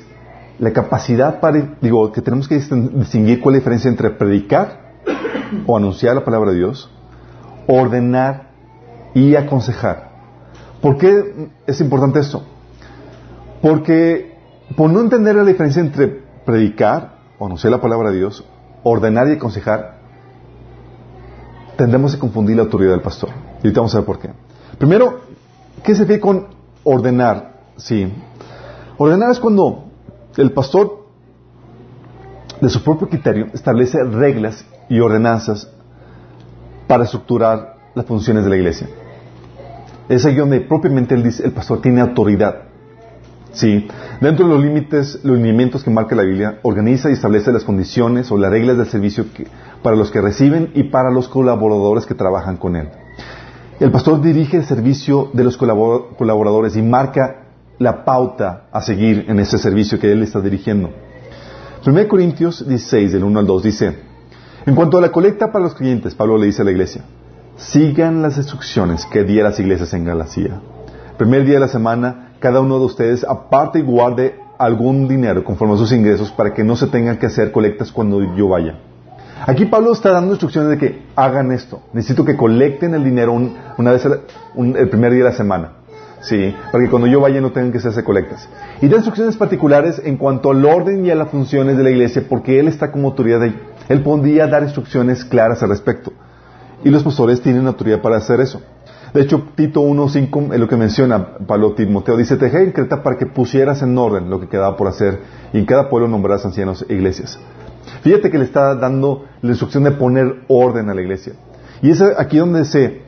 la 0.59 0.71
capacidad 0.71 1.39
para, 1.39 1.75
digo, 1.81 2.11
que 2.11 2.21
tenemos 2.21 2.47
que 2.47 2.59
distinguir 2.59 3.41
cuál 3.41 3.55
es 3.55 3.59
la 3.59 3.63
diferencia 3.63 3.89
entre 3.89 4.09
predicar 4.11 4.93
o 5.67 5.77
anunciar 5.77 6.15
la 6.15 6.23
palabra 6.23 6.51
de 6.51 6.57
Dios, 6.57 6.89
ordenar 7.67 8.49
y 9.13 9.35
aconsejar. 9.35 10.11
¿Por 10.81 10.97
qué 10.97 11.49
es 11.65 11.79
importante 11.81 12.19
esto? 12.19 12.43
Porque 13.61 14.37
por 14.75 14.89
no 14.89 14.99
entender 14.99 15.35
la 15.35 15.43
diferencia 15.43 15.81
entre 15.81 16.07
predicar 16.45 17.19
o 17.39 17.45
anunciar 17.45 17.71
la 17.71 17.81
palabra 17.81 18.11
de 18.11 18.17
Dios, 18.17 18.43
ordenar 18.83 19.27
y 19.29 19.33
aconsejar, 19.33 19.97
tendemos 21.77 22.15
a 22.15 22.19
confundir 22.19 22.57
la 22.57 22.63
autoridad 22.63 22.91
del 22.91 23.01
pastor. 23.01 23.29
Y 23.29 23.67
ahorita 23.67 23.79
vamos 23.79 23.95
a 23.95 23.99
ver 23.99 24.05
por 24.05 24.19
qué. 24.19 24.29
Primero, 24.77 25.21
¿qué 25.83 25.95
se 25.95 26.05
ve 26.05 26.19
con 26.19 26.47
ordenar? 26.83 27.52
Sí. 27.77 28.11
Ordenar 28.97 29.31
es 29.31 29.39
cuando 29.39 29.85
el 30.37 30.51
pastor, 30.51 31.07
de 32.61 32.69
su 32.69 32.83
propio 32.83 33.09
criterio, 33.09 33.47
establece 33.53 34.03
reglas 34.03 34.65
y 34.89 34.99
ordenanzas 34.99 35.69
para 36.87 37.03
estructurar 37.03 37.77
las 37.95 38.05
funciones 38.05 38.43
de 38.43 38.49
la 38.49 38.55
iglesia. 38.55 38.87
Es 40.09 40.25
ahí 40.25 40.35
donde 40.35 40.61
propiamente 40.61 41.15
él 41.15 41.23
dice, 41.23 41.45
el 41.45 41.53
pastor 41.53 41.81
tiene 41.81 42.01
autoridad. 42.01 42.63
Sí, 43.53 43.87
dentro 44.19 44.47
de 44.47 44.53
los 44.55 44.63
límites, 44.63 45.19
los 45.23 45.37
lineamientos 45.37 45.83
que 45.83 45.91
marca 45.91 46.15
la 46.15 46.23
Biblia, 46.23 46.59
organiza 46.63 47.09
y 47.09 47.13
establece 47.13 47.51
las 47.51 47.63
condiciones 47.63 48.31
o 48.31 48.37
las 48.37 48.49
reglas 48.49 48.77
del 48.77 48.87
servicio 48.87 49.25
para 49.83 49.95
los 49.95 50.09
que 50.09 50.21
reciben 50.21 50.71
y 50.73 50.83
para 50.85 51.11
los 51.11 51.29
colaboradores 51.29 52.07
que 52.07 52.15
trabajan 52.15 52.57
con 52.57 52.75
él. 52.75 52.89
El 53.79 53.91
pastor 53.91 54.21
dirige 54.21 54.57
el 54.57 54.65
servicio 54.65 55.29
de 55.33 55.43
los 55.43 55.57
colaboradores 55.57 56.75
y 56.75 56.81
marca 56.81 57.42
la 57.79 58.05
pauta 58.05 58.65
a 58.71 58.81
seguir 58.81 59.25
en 59.27 59.39
ese 59.39 59.57
servicio 59.57 59.99
que 59.99 60.11
él 60.11 60.23
está 60.23 60.39
dirigiendo. 60.41 60.91
1 61.85 62.07
Corintios 62.07 62.67
16, 62.67 63.11
del 63.11 63.23
1 63.23 63.39
al 63.39 63.45
2, 63.45 63.63
dice, 63.63 63.99
en 64.65 64.75
cuanto 64.75 64.97
a 64.97 65.01
la 65.01 65.11
colecta 65.11 65.51
para 65.51 65.65
los 65.65 65.75
clientes, 65.75 66.15
Pablo 66.15 66.37
le 66.37 66.45
dice 66.45 66.61
a 66.61 66.65
la 66.65 66.71
iglesia, 66.71 67.03
sigan 67.57 68.21
las 68.21 68.37
instrucciones 68.37 69.05
que 69.05 69.23
di 69.23 69.39
a 69.39 69.43
las 69.43 69.59
iglesias 69.59 69.93
en 69.93 70.05
Galacia. 70.05 70.61
primer 71.17 71.43
día 71.45 71.55
de 71.55 71.59
la 71.59 71.67
semana, 71.67 72.33
cada 72.39 72.61
uno 72.61 72.79
de 72.79 72.85
ustedes 72.85 73.25
aparte 73.27 73.79
y 73.79 73.81
guarde 73.81 74.39
algún 74.57 75.07
dinero 75.07 75.43
conforme 75.43 75.73
a 75.73 75.77
sus 75.77 75.91
ingresos 75.91 76.31
para 76.31 76.53
que 76.53 76.63
no 76.63 76.75
se 76.75 76.87
tengan 76.87 77.17
que 77.17 77.25
hacer 77.25 77.51
colectas 77.51 77.91
cuando 77.91 78.21
yo 78.35 78.47
vaya. 78.47 78.79
Aquí 79.45 79.65
Pablo 79.65 79.91
está 79.91 80.11
dando 80.11 80.31
instrucciones 80.31 80.69
de 80.69 80.77
que 80.77 81.01
hagan 81.15 81.51
esto. 81.51 81.81
Necesito 81.91 82.23
que 82.23 82.37
colecten 82.37 82.93
el 82.93 83.03
dinero 83.03 83.33
una 83.33 83.91
vez 83.91 84.05
el 84.05 84.89
primer 84.89 85.11
día 85.11 85.25
de 85.25 85.29
la 85.29 85.35
semana. 85.35 85.71
Sí, 86.23 86.55
para 86.71 86.83
que 86.83 86.89
cuando 86.89 87.07
yo 87.07 87.19
vaya 87.19 87.41
no 87.41 87.51
tengan 87.51 87.73
que 87.73 87.79
hacerse 87.79 88.03
colectas. 88.03 88.47
Y 88.81 88.87
da 88.87 88.95
instrucciones 88.95 89.35
particulares 89.35 90.01
en 90.03 90.15
cuanto 90.15 90.51
al 90.51 90.65
orden 90.65 91.05
y 91.05 91.11
a 91.11 91.15
las 91.15 91.29
funciones 91.29 91.75
de 91.77 91.83
la 91.83 91.89
iglesia, 91.89 92.23
porque 92.29 92.59
él 92.59 92.69
está 92.69 92.91
como 92.91 93.09
autoridad 93.09 93.41
de 93.41 93.53
Él 93.89 94.01
podría 94.03 94.47
dar 94.47 94.63
instrucciones 94.63 95.25
claras 95.25 95.61
al 95.63 95.69
respecto. 95.69 96.13
Y 96.85 96.89
los 96.89 97.03
pastores 97.03 97.41
tienen 97.41 97.67
autoridad 97.67 98.01
para 98.01 98.17
hacer 98.17 98.39
eso. 98.39 98.61
De 99.13 99.21
hecho, 99.21 99.43
Tito 99.55 99.81
1.5 99.81 100.53
es 100.53 100.59
lo 100.59 100.67
que 100.67 100.77
menciona 100.77 101.37
Pablo 101.45 101.73
Timoteo. 101.73 102.17
Dice, 102.17 102.37
te 102.37 102.45
dejé 102.45 102.63
en 102.63 102.71
Creta 102.71 103.03
para 103.03 103.17
que 103.17 103.25
pusieras 103.25 103.81
en 103.81 103.97
orden 103.97 104.29
lo 104.29 104.39
que 104.39 104.47
quedaba 104.47 104.75
por 104.75 104.87
hacer 104.87 105.19
y 105.51 105.59
en 105.59 105.65
cada 105.65 105.89
pueblo 105.89 106.07
nombrarás 106.07 106.45
ancianos 106.45 106.85
e 106.87 106.93
iglesias. 106.93 107.37
Fíjate 108.01 108.31
que 108.31 108.37
le 108.37 108.45
está 108.45 108.75
dando 108.75 109.25
la 109.41 109.49
instrucción 109.49 109.83
de 109.83 109.91
poner 109.91 110.45
orden 110.47 110.89
a 110.89 110.93
la 110.93 111.01
iglesia. 111.01 111.33
Y 111.81 111.91
es 111.91 112.01
aquí 112.01 112.37
donde 112.37 112.65
se 112.65 113.03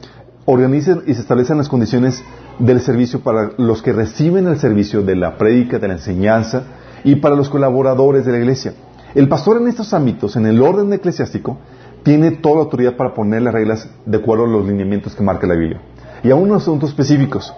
organizan 0.45 1.03
y 1.07 1.13
se 1.13 1.21
establecen 1.21 1.57
las 1.57 1.69
condiciones 1.69 2.23
del 2.59 2.79
servicio 2.81 3.19
para 3.21 3.51
los 3.57 3.81
que 3.81 3.93
reciben 3.93 4.47
el 4.47 4.57
servicio 4.57 5.01
de 5.01 5.15
la 5.15 5.37
prédica, 5.37 5.79
de 5.79 5.87
la 5.87 5.95
enseñanza 5.95 6.63
y 7.03 7.15
para 7.17 7.35
los 7.35 7.49
colaboradores 7.49 8.25
de 8.25 8.31
la 8.31 8.37
iglesia. 8.39 8.73
El 9.13 9.29
pastor 9.29 9.57
en 9.57 9.67
estos 9.67 9.93
ámbitos, 9.93 10.35
en 10.35 10.45
el 10.45 10.61
orden 10.61 10.91
eclesiástico, 10.91 11.57
tiene 12.03 12.31
toda 12.31 12.55
la 12.55 12.61
autoridad 12.61 12.95
para 12.95 13.13
poner 13.13 13.41
las 13.41 13.53
reglas 13.53 13.89
de 14.05 14.17
acuerdo 14.17 14.45
a 14.45 14.47
los 14.47 14.65
lineamientos 14.65 15.15
que 15.15 15.23
marca 15.23 15.47
la 15.47 15.55
Biblia. 15.55 15.81
Y 16.23 16.31
a 16.31 16.35
unos 16.35 16.63
asuntos 16.63 16.89
específicos. 16.89 17.53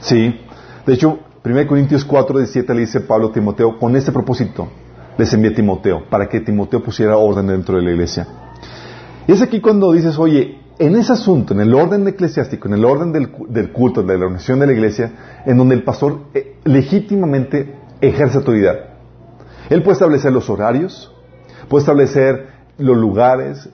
Sí. 0.00 0.40
De 0.86 0.94
hecho, 0.94 1.18
1 1.44 1.66
Corintios 1.66 2.04
4, 2.04 2.38
17 2.38 2.74
le 2.74 2.80
dice 2.80 3.00
Pablo 3.00 3.28
a 3.28 3.32
Timoteo, 3.32 3.78
con 3.78 3.94
este 3.96 4.12
propósito 4.12 4.68
les 5.16 5.32
envié 5.32 5.52
a 5.52 5.54
Timoteo, 5.54 6.04
para 6.08 6.28
que 6.28 6.40
Timoteo 6.40 6.82
pusiera 6.82 7.16
orden 7.16 7.46
dentro 7.46 7.76
de 7.76 7.82
la 7.82 7.90
iglesia. 7.92 8.26
Y 9.26 9.32
es 9.32 9.42
aquí 9.42 9.60
cuando 9.60 9.92
dices, 9.92 10.18
oye, 10.18 10.58
en 10.78 10.96
ese 10.96 11.12
asunto, 11.12 11.54
en 11.54 11.60
el 11.60 11.74
orden 11.74 12.06
eclesiástico, 12.08 12.66
en 12.68 12.74
el 12.74 12.84
orden 12.84 13.12
del, 13.12 13.30
culto, 13.72 14.02
de 14.02 14.18
la 14.18 14.24
organización 14.24 14.58
de 14.60 14.66
la 14.66 14.72
iglesia, 14.72 15.12
en 15.46 15.56
donde 15.56 15.76
el 15.76 15.84
pastor 15.84 16.18
eh, 16.34 16.56
legítimamente 16.64 17.74
ejerce 18.00 18.38
autoridad. 18.38 18.76
Él 19.70 19.82
puede 19.82 19.94
establecer 19.94 20.32
los 20.32 20.50
horarios, 20.50 21.12
puede 21.68 21.82
establecer 21.82 22.48
los 22.78 22.96
lugares, 22.96 23.68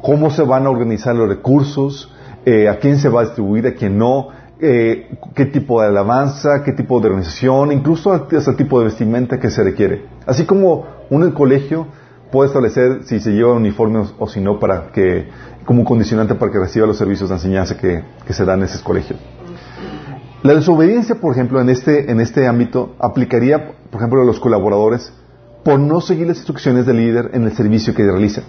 cómo 0.00 0.30
se 0.30 0.42
van 0.42 0.66
a 0.66 0.70
organizar 0.70 1.16
los 1.16 1.28
recursos, 1.28 2.12
eh, 2.46 2.68
a 2.68 2.78
quién 2.78 2.98
se 2.98 3.08
va 3.08 3.22
a 3.22 3.24
distribuir, 3.24 3.66
a 3.66 3.74
quién 3.74 3.98
no, 3.98 4.28
eh, 4.60 5.18
qué 5.34 5.46
tipo 5.46 5.80
de 5.80 5.88
alabanza, 5.88 6.62
qué 6.62 6.72
tipo 6.72 7.00
de 7.00 7.08
organización, 7.08 7.72
incluso 7.72 8.12
hasta 8.12 8.50
el 8.50 8.56
tipo 8.56 8.78
de 8.78 8.86
vestimenta 8.86 9.40
que 9.40 9.50
se 9.50 9.64
requiere. 9.64 10.06
Así 10.26 10.44
como 10.44 10.86
un 11.10 11.30
colegio 11.32 11.88
puede 12.34 12.48
establecer 12.48 13.04
si 13.04 13.20
se 13.20 13.30
lleva 13.30 13.52
uniforme 13.52 14.02
o, 14.18 14.26
si 14.26 14.40
no 14.40 14.58
para 14.58 14.90
que, 14.90 15.28
como 15.64 15.82
un 15.82 15.84
condicionante 15.86 16.34
para 16.34 16.50
que 16.50 16.58
reciba 16.58 16.84
los 16.84 16.98
servicios 16.98 17.28
de 17.28 17.36
enseñanza 17.36 17.76
que, 17.76 18.02
se 18.28 18.44
dan 18.44 18.58
en 18.58 18.64
ese 18.64 18.82
colegio. 18.82 19.16
La 20.42 20.52
desobediencia, 20.52 21.14
por 21.14 21.32
ejemplo, 21.32 21.60
en 21.60 21.68
este, 21.68 22.10
en 22.10 22.20
este 22.20 22.48
ámbito, 22.48 22.96
aplicaría, 22.98 23.76
por 23.88 24.00
ejemplo, 24.00 24.20
a 24.20 24.24
los 24.24 24.40
colaboradores 24.40 25.12
por 25.64 25.78
no 25.78 26.00
seguir 26.00 26.26
las 26.26 26.38
instrucciones 26.38 26.86
del 26.86 26.96
líder 26.96 27.30
en 27.34 27.44
el 27.44 27.52
servicio 27.54 27.94
que 27.94 28.02
realiza. 28.02 28.42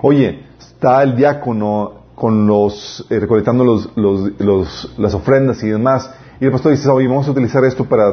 Oye, 0.00 0.46
está 0.58 1.02
el 1.02 1.14
diácono 1.14 2.04
con 2.14 2.46
los, 2.46 3.06
eh, 3.10 3.20
recolectando 3.20 3.62
los, 3.62 3.90
los, 3.94 4.94
las 4.96 5.12
ofrendas 5.12 5.62
y 5.62 5.68
demás, 5.68 6.10
y 6.40 6.46
el 6.46 6.50
pastor 6.50 6.72
dice, 6.72 6.88
oye, 6.88 7.06
vamos 7.06 7.28
a 7.28 7.32
utilizar 7.32 7.62
esto 7.66 7.84
para 7.84 8.06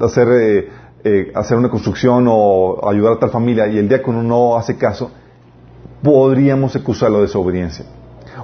hacer 0.00 0.28
eh, 0.30 0.68
eh, 1.04 1.32
hacer 1.34 1.56
una 1.56 1.68
construcción 1.68 2.26
o 2.28 2.88
ayudar 2.88 3.14
a 3.14 3.18
tal 3.18 3.30
familia 3.30 3.66
y 3.66 3.78
el 3.78 3.88
diácono 3.88 4.22
no 4.22 4.56
hace 4.56 4.76
caso, 4.76 5.10
podríamos 6.02 6.76
acusarlo 6.76 7.18
de 7.18 7.22
desobediencia. 7.22 7.86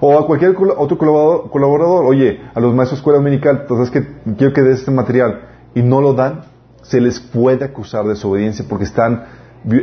O 0.01 0.19
a 0.19 0.27
cualquier 0.27 0.55
otro 0.77 0.99
colaborador, 0.99 2.05
oye, 2.05 2.41
a 2.55 2.61
los 2.61 2.75
maestros 2.75 2.99
de 2.99 3.01
escuela 3.01 3.19
dominical, 3.19 3.61
entonces 3.63 3.91
que 3.91 4.35
quiero 4.37 4.53
que 4.53 4.63
des 4.63 4.81
este 4.81 4.91
material 4.91 5.41
y 5.75 5.83
no 5.83 6.01
lo 6.01 6.15
dan, 6.15 6.43
se 6.83 7.01
les 7.01 7.21
puede 7.21 7.65
acusar 7.65 8.05
de 8.05 8.11
desobediencia 8.11 8.65
porque 8.69 8.85
están, 8.85 9.25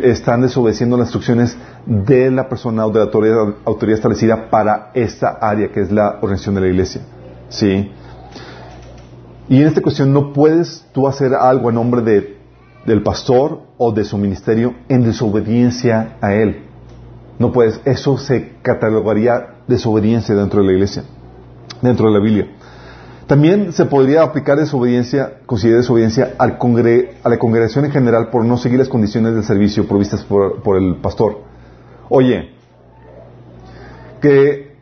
están 0.04 0.42
desobedeciendo 0.42 0.98
las 0.98 1.08
instrucciones 1.08 1.58
de 1.86 2.32
la 2.32 2.48
persona 2.48 2.86
o 2.86 2.92
de 2.92 3.00
la 3.00 3.06
autoridad, 3.06 3.56
autoridad 3.66 3.98
establecida 3.98 4.50
para 4.50 4.92
esta 4.94 5.38
área 5.42 5.72
que 5.72 5.82
es 5.82 5.92
la 5.92 6.18
organización 6.22 6.56
de 6.56 6.62
la 6.62 6.68
iglesia. 6.68 7.02
¿Sí? 7.50 7.92
Y 9.48 9.62
en 9.62 9.68
esta 9.68 9.82
cuestión 9.82 10.12
no 10.12 10.34
puedes 10.34 10.86
tú 10.92 11.08
hacer 11.08 11.34
algo 11.36 11.70
en 11.70 11.76
nombre 11.76 12.02
de, 12.02 12.35
del 12.86 13.04
pastor 13.04 13.62
o 13.78 13.91
de 13.91 14.04
su 14.04 14.17
ministerio 14.17 14.76
en 14.89 15.04
desobediencia 15.04 16.17
a 16.21 16.34
él. 16.34 16.63
No 17.39 17.52
puedes. 17.52 17.82
Eso 17.86 18.17
se 18.17 18.54
catalogaría 18.62 19.56
desobediencia 19.67 20.36
dentro 20.36 20.62
de 20.62 20.67
la 20.67 20.74
iglesia, 20.74 21.04
dentro 21.82 22.08
de 22.08 22.13
la 22.13 22.19
Biblia. 22.19 22.48
También 23.28 23.74
se 23.74 23.86
podría 23.86 24.21
aplicar 24.21 24.58
desobediencia, 24.58 25.39
considerar 25.48 25.82
desobediencia 25.82 26.36
al 26.38 26.60
a 27.24 27.30
la 27.30 27.39
congregación 27.39 27.86
en 27.86 27.91
general 27.91 28.30
por 28.30 28.45
no 28.45 28.58
seguir 28.58 28.78
las 28.78 28.88
condiciones 28.88 29.34
del 29.34 29.43
servicio 29.43 29.88
provistas 29.88 30.24
por, 30.24 30.62
por 30.62 30.78
el 30.78 30.98
pastor. 30.98 31.39
Oye, 32.08 32.52
que 34.21 34.76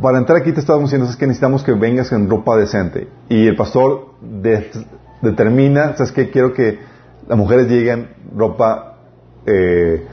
para 0.00 0.16
entrar 0.16 0.38
aquí 0.38 0.52
te 0.52 0.60
estábamos 0.60 0.90
diciendo 0.90 1.10
es 1.10 1.16
que 1.16 1.26
necesitamos 1.26 1.62
que 1.62 1.72
vengas 1.72 2.10
en 2.12 2.30
ropa 2.30 2.56
decente. 2.56 3.08
Y 3.28 3.46
el 3.46 3.56
pastor 3.56 4.14
determina, 5.20 5.94
¿sabes 5.96 6.12
qué? 6.12 6.30
Quiero 6.30 6.54
que 6.54 6.78
las 7.30 7.38
mujeres 7.38 7.68
lleguen 7.68 8.08
ropa 8.34 8.96
eh, 9.46 10.04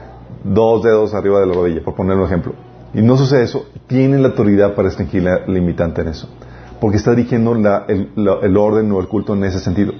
dos 0.43 0.83
dedos 0.83 1.15
arriba 1.15 1.39
de 1.39 1.47
la 1.47 1.53
rodilla, 1.53 1.83
por 1.83 1.95
poner 1.95 2.15
un 2.15 2.25
ejemplo. 2.25 2.53
Y 2.93 3.01
no 3.01 3.17
sucede 3.17 3.41
eso, 3.41 3.65
tiene 3.87 4.19
la 4.19 4.27
autoridad 4.27 4.75
para 4.75 4.89
restringir 4.89 5.23
la 5.23 5.39
limitante 5.47 6.01
en 6.01 6.09
eso. 6.09 6.29
Porque 6.79 6.97
está 6.97 7.15
dirigiendo 7.15 7.55
el, 7.55 8.57
orden 8.57 8.91
o 8.91 8.99
el 8.99 9.07
culto 9.07 9.33
en 9.33 9.45
ese 9.45 9.59
sentido. 9.59 9.93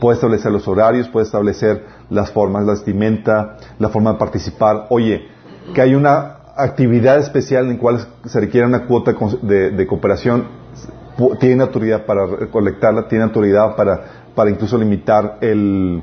Puede 0.00 0.14
establecer 0.14 0.50
los 0.50 0.66
horarios, 0.66 1.08
puede 1.08 1.26
establecer 1.26 1.84
las 2.08 2.30
formas, 2.30 2.64
la 2.64 2.72
vestimenta, 2.72 3.58
la 3.78 3.90
forma 3.90 4.14
de 4.14 4.18
participar. 4.18 4.86
Oye, 4.88 5.26
que 5.74 5.82
hay 5.82 5.94
una 5.94 6.38
actividad 6.56 7.18
especial 7.18 7.66
en 7.66 7.74
la 7.74 7.78
cual 7.80 8.00
se 8.24 8.40
requiere 8.40 8.66
una 8.66 8.86
cuota 8.86 9.14
de, 9.42 9.86
cooperación, 9.86 10.46
tiene 11.38 11.64
autoridad 11.64 12.06
para 12.06 12.24
recolectarla, 12.24 13.08
tiene 13.08 13.24
autoridad 13.24 13.76
para, 13.76 14.04
para 14.34 14.48
incluso 14.48 14.78
limitar 14.78 15.36
el, 15.42 16.02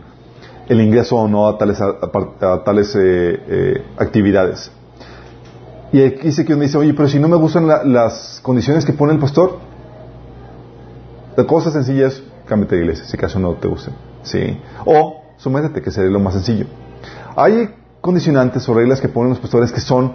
el 0.70 0.82
ingreso 0.82 1.16
o 1.16 1.28
no 1.28 1.48
a 1.48 1.58
tales, 1.58 1.82
a, 1.82 2.64
tales 2.64 2.96
eh, 2.96 3.00
eh, 3.02 3.84
actividades. 3.98 4.72
Y 5.92 6.04
aquí 6.04 6.28
dice 6.28 6.46
que 6.46 6.54
uno 6.54 6.62
dice, 6.62 6.78
oye, 6.78 6.94
pero 6.94 7.10
si 7.10 7.20
no 7.20 7.28
me 7.28 7.36
gustan 7.36 7.68
las 7.68 8.40
condiciones 8.44 8.86
que 8.86 8.94
pone 8.94 9.12
el 9.12 9.20
pastor, 9.20 9.58
la 11.36 11.46
cosa 11.46 11.72
sencilla 11.72 12.08
es 12.08 12.24
cámbiate 12.46 12.76
de 12.76 12.82
iglesia, 12.84 13.06
si 13.06 13.18
acaso 13.18 13.40
no 13.40 13.56
te 13.56 13.68
gusta. 13.68 13.92
¿sí? 14.22 14.60
O 14.86 15.24
sométete, 15.38 15.82
que 15.82 15.90
sería 15.90 16.12
lo 16.12 16.20
más 16.20 16.36
sencillo. 16.36 16.68
Hay 17.36 17.74
condicionantes 18.02 18.70
o 18.70 18.74
reglas 18.76 19.02
que 19.02 19.10
ponen 19.10 19.32
los 19.32 19.40
pastores 19.40 19.72
que 19.72 19.80
son 19.80 20.14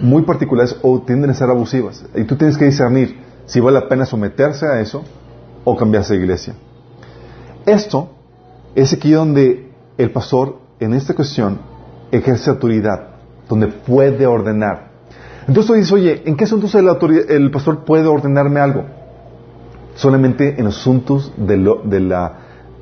muy 0.00 0.22
particulares 0.22 0.76
o 0.80 1.00
tienden 1.02 1.30
a 1.30 1.34
ser 1.34 1.50
abusivas. 1.50 2.04
Y 2.14 2.24
tú 2.24 2.36
tienes 2.36 2.56
que 2.56 2.64
discernir 2.64 3.18
si 3.44 3.60
vale 3.60 3.80
la 3.80 3.88
pena 3.88 4.06
someterse 4.06 4.66
a 4.66 4.80
eso 4.80 5.04
o 5.64 5.76
cambiarse 5.76 6.14
de 6.14 6.20
iglesia. 6.20 6.54
Esto 7.66 8.08
es 8.74 8.92
aquí 8.94 9.12
donde 9.12 9.71
el 9.98 10.10
pastor, 10.10 10.58
en 10.80 10.94
esta 10.94 11.14
cuestión, 11.14 11.60
ejerce 12.10 12.50
autoridad, 12.50 13.08
donde 13.48 13.68
puede 13.68 14.26
ordenar. 14.26 14.92
Entonces 15.46 15.66
tú 15.66 15.74
dices, 15.74 15.92
oye, 15.92 16.22
¿en 16.24 16.36
qué 16.36 16.44
asuntos 16.44 16.74
el, 16.74 17.50
pastor 17.50 17.84
puede 17.84 18.06
ordenarme 18.06 18.60
algo? 18.60 18.84
Solamente 19.94 20.58
en 20.58 20.66
asuntos 20.66 21.32
de 21.36 21.56
la, 21.56 22.32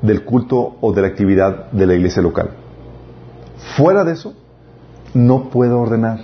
del 0.01 0.23
culto 0.23 0.75
o 0.79 0.93
de 0.93 1.01
la 1.01 1.07
actividad 1.07 1.71
de 1.71 1.87
la 1.87 1.95
iglesia 1.95 2.21
local. 2.21 2.51
Fuera 3.75 4.03
de 4.03 4.13
eso, 4.13 4.33
no 5.13 5.49
puede 5.49 5.71
ordenar. 5.71 6.19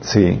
Sí. 0.00 0.40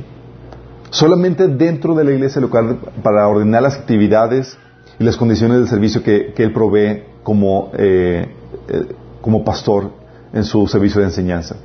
Solamente 0.90 1.48
dentro 1.48 1.94
de 1.94 2.04
la 2.04 2.12
iglesia 2.12 2.40
local 2.40 2.78
para 3.02 3.28
ordenar 3.28 3.62
las 3.62 3.76
actividades 3.76 4.58
y 4.98 5.04
las 5.04 5.16
condiciones 5.16 5.60
de 5.60 5.66
servicio 5.66 6.02
que, 6.02 6.34
él 6.36 6.52
provee 6.52 7.04
como, 7.22 7.70
eh, 7.74 8.28
eh, 8.68 8.86
como 9.22 9.44
pastor 9.44 9.90
en 10.34 10.44
su 10.44 10.66
servicio 10.66 11.00
de 11.00 11.06
enseñanza. 11.06 11.56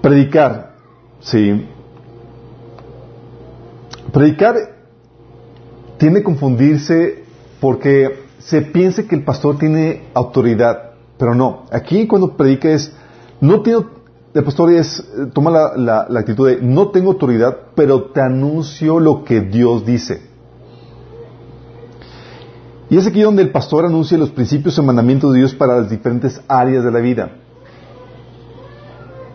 Predicar, 0.00 0.74
sí. 1.20 1.68
Predicar 4.12 4.56
tiene 5.98 6.24
confundirse 6.24 7.22
porque 7.60 8.24
se 8.38 8.62
piensa 8.62 9.04
que 9.04 9.14
el 9.14 9.22
pastor 9.22 9.58
tiene 9.58 10.08
autoridad, 10.14 10.94
pero 11.16 11.36
no. 11.36 11.66
Aquí 11.70 12.08
cuando 12.08 12.36
predica 12.36 12.70
es, 12.70 12.92
no 13.40 13.62
tiene 13.62 13.84
el 14.34 14.44
pastor 14.44 14.72
es, 14.72 15.04
toma 15.34 15.50
la, 15.76 16.06
actitud 16.18 16.48
de, 16.48 16.62
no 16.62 16.88
tengo 16.88 17.10
autoridad, 17.12 17.54
pero 17.74 18.04
te 18.04 18.22
anuncio 18.22 18.98
lo 18.98 19.24
que 19.24 19.42
Dios 19.42 19.84
dice. 19.84 20.31
Y 22.92 22.98
es 22.98 23.06
aquí 23.06 23.22
donde 23.22 23.40
el 23.40 23.48
pastor 23.48 23.86
anuncia 23.86 24.18
los 24.18 24.32
principios 24.32 24.76
y 24.76 24.82
mandamientos 24.82 25.32
de 25.32 25.38
Dios 25.38 25.54
para 25.54 25.80
las 25.80 25.88
diferentes 25.88 26.42
áreas 26.46 26.84
de 26.84 26.90
la 26.90 27.00
vida. 27.00 27.38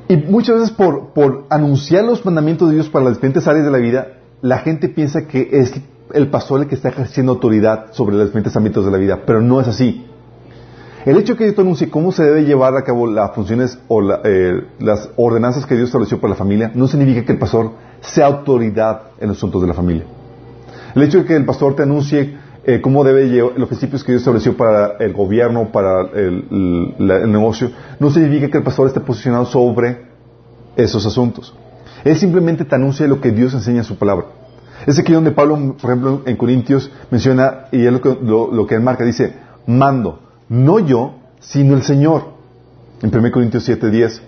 Y 0.08 0.16
muchas 0.16 0.60
veces 0.60 0.70
por, 0.70 1.46
anunciar 1.50 2.04
los 2.04 2.24
mandamientos 2.24 2.70
de 2.70 2.76
Dios 2.76 2.88
para 2.88 3.06
las 3.06 3.16
diferentes 3.16 3.48
áreas 3.48 3.66
de 3.66 3.72
la 3.72 3.80
vida, 3.80 4.20
la 4.44 4.60
gente 4.60 4.90
piensa 4.90 5.26
que 5.26 5.50
es 5.54 5.74
el 6.14 6.30
pastor 6.30 6.62
el 6.62 6.68
que 6.68 6.76
está 6.76 6.90
ejerciendo 6.90 7.32
autoridad 7.32 7.94
sobre 7.94 8.16
los 8.16 8.28
diferentes 8.28 8.56
ámbitos 8.56 8.86
de 8.86 8.92
la 8.92 9.00
vida, 9.00 9.24
pero 9.26 9.42
no 9.42 9.60
es 9.60 9.68
así. 9.68 10.06
El 11.08 11.18
hecho 11.18 11.36
que 11.36 11.46
Dios 11.46 11.58
anuncie 11.58 11.90
cómo 11.90 12.12
se 12.12 12.26
debe 12.26 12.46
llevar 12.46 12.78
a 12.78 12.84
cabo 12.84 13.08
las 13.08 13.34
funciones 13.34 13.80
o 13.88 14.04
eh, 14.24 14.68
las 14.78 15.10
ordenanzas 15.16 15.66
que 15.66 15.74
Dios 15.74 15.88
estableció 15.88 16.22
para 16.22 16.34
la 16.34 16.38
familia 16.38 16.72
no 16.76 16.88
significa 16.88 17.26
que 17.26 17.32
el 17.32 17.40
pastor 17.40 17.72
sea 18.02 18.28
autoridad 18.28 19.14
en 19.20 19.30
los 19.30 19.38
asuntos 19.38 19.64
de 19.64 19.68
la 19.68 19.74
familia. 19.74 20.04
El 20.94 21.02
hecho 21.02 21.20
de 21.20 21.26
que 21.26 21.36
el 21.36 21.46
pastor 21.46 21.76
te 21.76 21.82
anuncie 21.82 22.46
eh, 22.68 22.82
cómo 22.82 23.06
debe 23.06 23.30
llevar 23.30 23.54
los 23.58 23.70
principios 23.70 24.04
que 24.04 24.12
Dios 24.12 24.24
estableció 24.24 24.58
para 24.58 24.98
el 24.98 25.14
gobierno, 25.14 25.72
para 25.72 26.02
el, 26.14 26.44
negocio, 27.00 27.72
no 27.98 28.12
significa 28.12 28.50
que 28.50 28.58
el 28.58 28.64
pastor 28.66 28.88
esté 28.88 29.00
posicionado 29.00 29.46
sobre 29.46 30.02
esos 30.76 31.06
asuntos. 31.06 31.56
Él 32.04 32.18
simplemente 32.18 32.66
te 32.66 32.76
anuncia 32.76 33.08
lo 33.08 33.22
que 33.22 33.32
Dios 33.32 33.54
enseña 33.54 33.78
en 33.78 33.84
su 33.86 33.98
palabra. 33.98 34.26
Es 34.86 35.00
aquí 35.00 35.14
donde 35.14 35.32
Pablo, 35.32 35.78
por 35.82 35.92
ejemplo, 35.92 36.24
en 36.26 36.36
Corintios 36.36 36.92
menciona, 37.10 37.68
y 37.72 37.86
es 37.86 37.94
lo 37.94 38.02
que, 38.02 38.18
lo 38.22 38.68
él 38.70 38.82
marca, 38.82 39.06
dice, 39.06 39.34
mando, 39.66 40.20
no 40.50 40.80
yo, 40.80 41.16
sino 41.40 41.74
el 41.74 41.84
Señor. 41.84 42.34
En 43.02 43.18
1 43.18 43.32
Corintios 43.32 43.68
7:10. 43.68 44.20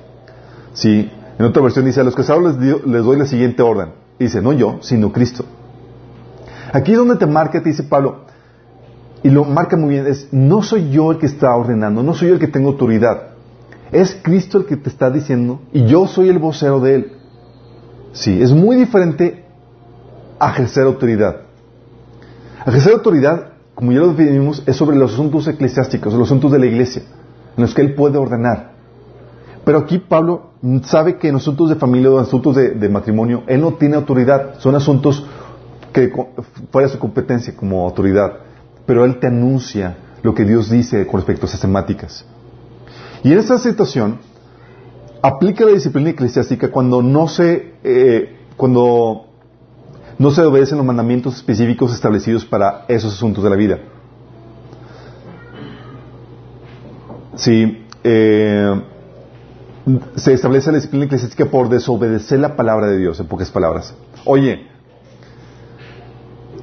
Sí, 0.72 1.12
en 1.38 1.46
otra 1.46 1.62
versión 1.62 1.84
dice, 1.84 2.00
a 2.00 2.06
los 2.06 2.16
casados 2.16 2.56
les, 2.56 2.86
les 2.86 3.04
doy 3.04 3.18
la 3.18 3.26
siguiente 3.26 3.62
orden. 3.62 3.90
Dice, 4.18 4.42
no 4.42 4.54
yo, 4.54 4.78
sino 4.80 5.12
Cristo. 5.12 5.44
Aquí 6.72 6.92
es 6.92 6.98
donde 6.98 7.16
te 7.16 7.26
marca, 7.26 7.62
te 7.62 7.70
dice 7.70 7.84
Pablo, 7.84 8.26
y 9.24 9.30
lo 9.30 9.44
marca 9.44 9.76
muy 9.76 9.90
bien, 9.90 10.08
es, 10.08 10.30
no 10.32 10.62
soy 10.62 10.90
yo 10.90 11.12
el 11.12 11.18
que 11.18 11.26
está 11.26 11.56
ordenando, 11.56 12.04
no 12.04 12.14
soy 12.14 12.30
yo 12.30 12.34
el 12.36 12.40
que 12.40 12.48
tengo 12.48 12.70
autoridad. 12.70 13.30
Es 13.92 14.18
Cristo 14.22 14.60
el 14.60 14.66
que 14.66 14.78
te 14.78 14.90
está 14.90 15.10
diciendo 15.10 15.62
y 15.74 15.86
yo 15.86 16.08
soy 16.08 16.30
el 16.30 16.40
vocero 16.40 16.80
de 16.80 16.96
Él. 16.96 17.12
Sí, 18.14 18.42
es 18.42 18.52
muy 18.52 18.76
diferente 18.76 19.46
ejercer 20.40 20.86
autoridad. 20.86 21.42
Ejercer 22.66 22.94
autoridad 22.94 23.50
como 23.80 23.94
ya 23.94 24.00
lo 24.00 24.10
definimos, 24.10 24.62
es 24.66 24.76
sobre 24.76 24.98
los 24.98 25.14
asuntos 25.14 25.48
eclesiásticos, 25.48 26.14
los 26.14 26.28
asuntos 26.28 26.52
de 26.52 26.60
la 26.60 26.66
iglesia, 26.66 27.02
en 27.56 27.64
los 27.64 27.74
que 27.74 27.82
él 27.82 27.96
puede 27.96 28.18
ordenar. 28.18 28.74
Pero 29.64 29.78
aquí 29.78 30.00
Pablo 30.00 30.50
sabe 30.84 31.18
que 31.18 31.30
en 31.30 31.38
asuntos 31.38 31.70
de 31.70 31.76
familia 31.76 32.12
o 32.12 32.20
en 32.20 32.26
asuntos 32.26 32.58
de, 32.58 32.90
matrimonio, 32.90 33.44
él 33.48 33.62
no 33.62 33.76
tiene 33.76 33.96
autoridad, 33.96 34.56
son 34.60 34.76
asuntos 34.76 35.26
que 35.92 36.12
fuera 36.72 36.88
su 36.88 37.00
competencia 37.00 37.56
como 37.56 37.86
autoridad, 37.86 38.34
pero 38.86 39.06
él 39.06 39.20
te 39.20 39.28
anuncia 39.28 39.98
lo 40.22 40.34
que 40.34 40.46
Dios 40.46 40.70
dice 40.70 41.06
con 41.08 41.20
respecto 41.20 41.46
a 41.46 41.50
esas 41.50 41.62
temáticas. 41.62 42.26
Y 43.24 43.32
en 43.32 43.40
esta 43.40 43.58
situación, 43.58 44.20
aplica 45.22 45.66
la 45.66 45.72
disciplina 45.72 46.10
eclesiástica 46.10 46.70
cuando 46.70 47.02
no 47.02 47.28
se, 47.28 47.74
eh, 47.84 48.38
cuando 48.56 49.26
no 50.18 50.32
se 50.32 50.42
obedecen 50.42 50.78
los 50.78 50.88
mandamientos 50.88 51.36
específicos 51.36 51.94
establecidos 51.94 52.46
para 52.46 52.86
esos 52.88 53.14
asuntos 53.14 53.44
de 53.44 53.50
la 53.50 53.56
vida. 53.56 53.80
Si 57.36 57.86
eh, 58.04 58.82
se 60.16 60.34
establece 60.34 60.72
la 60.72 60.78
disciplina 60.78 61.06
eclesiástica 61.06 61.46
por 61.46 61.70
desobedecer 61.70 62.40
la 62.40 62.56
palabra 62.56 62.88
de 62.88 62.98
Dios, 62.98 63.20
en 63.20 63.28
pocas 63.28 63.50
palabras. 63.50 63.94
Oye, 64.26 64.68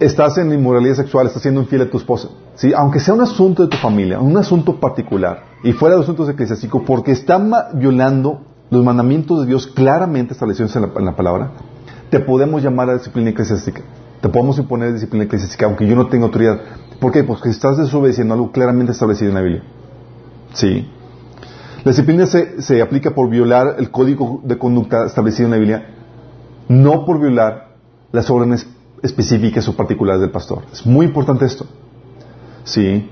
estás 0.01 0.39
en 0.39 0.53
inmoralidad 0.53 0.95
sexual, 0.95 1.27
estás 1.27 1.43
siendo 1.43 1.61
infiel 1.61 1.83
a 1.83 1.91
tu 1.91 1.99
esposa, 1.99 2.29
¿sí? 2.55 2.73
aunque 2.75 3.01
sea 3.01 3.15
un 3.15 3.23
asunto 3.23 3.63
de 3.63 3.69
tu 3.69 3.77
familia, 3.77 4.21
un 4.21 4.37
asunto 4.37 4.79
particular, 4.79 5.45
y 5.63 5.73
fuera 5.73 5.95
de 5.95 6.01
los 6.01 6.07
asuntos 6.07 6.29
eclesiásticos, 6.29 6.83
porque 6.87 7.13
está 7.13 7.39
violando 7.75 8.43
los 8.71 8.85
mandamientos 8.85 9.41
de 9.41 9.47
Dios 9.47 9.67
claramente 9.67 10.33
establecidos 10.33 10.75
en 10.77 10.83
la, 10.83 11.17
palabra, 11.17 11.53
te 12.11 12.21
podemos 12.21 12.63
llamar 12.63 12.91
a 12.91 12.95
disciplina 12.95 13.31
eclesiástica. 13.31 13.83
Te 14.21 14.29
podemos 14.29 14.59
imponer 14.59 14.93
disciplina 14.93 15.25
eclesiástica, 15.25 15.67
aunque 15.67 15.87
yo 15.87 15.95
no 15.95 16.09
tenga 16.09 16.27
autoridad. 16.27 16.61
¿Por 17.01 17.13
qué? 17.13 17.23
Porque 17.23 17.51
estás 17.51 17.77
desobedeciendo 17.77 18.35
algo 18.35 18.51
claramente 18.51 18.93
establecido 18.93 19.31
en 19.31 19.35
la 19.35 19.43
Biblia. 19.43 19.63
¿Sí? 20.53 20.89
La 21.85 21.91
disciplina 21.93 22.27
se, 22.27 22.61
se 22.63 22.83
aplica 22.83 23.15
por 23.15 23.29
violar 23.29 23.77
el 23.79 23.91
código 23.91 24.41
de 24.43 24.59
conducta 24.59 25.07
establecido 25.07 25.47
en 25.47 25.51
la 25.53 25.59
Biblia, 25.59 25.87
no 26.69 27.05
por 27.05 27.21
violar 27.21 27.77
las 28.11 28.31
órdenes 28.31 28.67
específicas 29.07 29.67
o 29.69 29.77
particulares 29.77 30.21
del 30.21 30.31
pastor. 30.31 30.63
Es 30.73 30.85
muy 30.85 31.07
importante 31.07 31.45
esto. 31.45 31.67
¿Sí? 32.65 33.09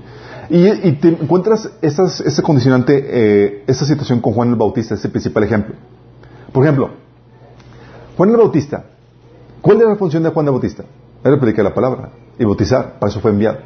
Y, 0.49 0.67
y 0.67 0.91
te 0.93 1.07
encuentras 1.07 1.69
estas, 1.81 2.21
este 2.21 2.41
condicionante, 2.41 3.03
eh, 3.07 3.63
esta 3.65 3.85
situación 3.85 4.19
con 4.21 4.33
Juan 4.33 4.49
el 4.49 4.55
Bautista, 4.55 4.93
ese 4.93 5.09
principal 5.09 5.43
ejemplo. 5.43 5.75
Por 6.51 6.63
ejemplo, 6.63 6.91
Juan 8.15 8.29
el 8.29 8.37
Bautista, 8.37 8.85
¿cuál 9.61 9.81
era 9.81 9.89
la 9.89 9.95
función 9.95 10.23
de 10.23 10.29
Juan 10.29 10.45
el 10.45 10.51
Bautista? 10.51 10.83
Era 11.23 11.39
predicar 11.39 11.65
la 11.65 11.73
palabra 11.73 12.11
y 12.37 12.45
bautizar, 12.45 12.99
para 12.99 13.09
eso 13.09 13.19
fue 13.19 13.31
enviado. 13.31 13.59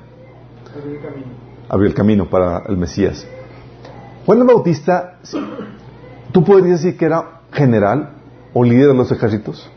Abrió 0.73 0.95
el 0.95 1.01
camino. 1.01 1.27
Abrió 1.67 1.87
el 1.89 1.93
camino 1.93 2.29
para 2.29 2.63
el 2.69 2.77
Mesías. 2.77 3.27
Juan 4.25 4.39
el 4.39 4.45
Bautista, 4.45 5.19
¿tú 6.31 6.43
podrías 6.43 6.81
decir 6.81 6.97
que 6.97 7.05
era 7.05 7.41
general 7.51 8.13
o 8.53 8.63
líder 8.63 8.87
de 8.87 8.93
los 8.93 9.11
ejércitos? 9.11 9.69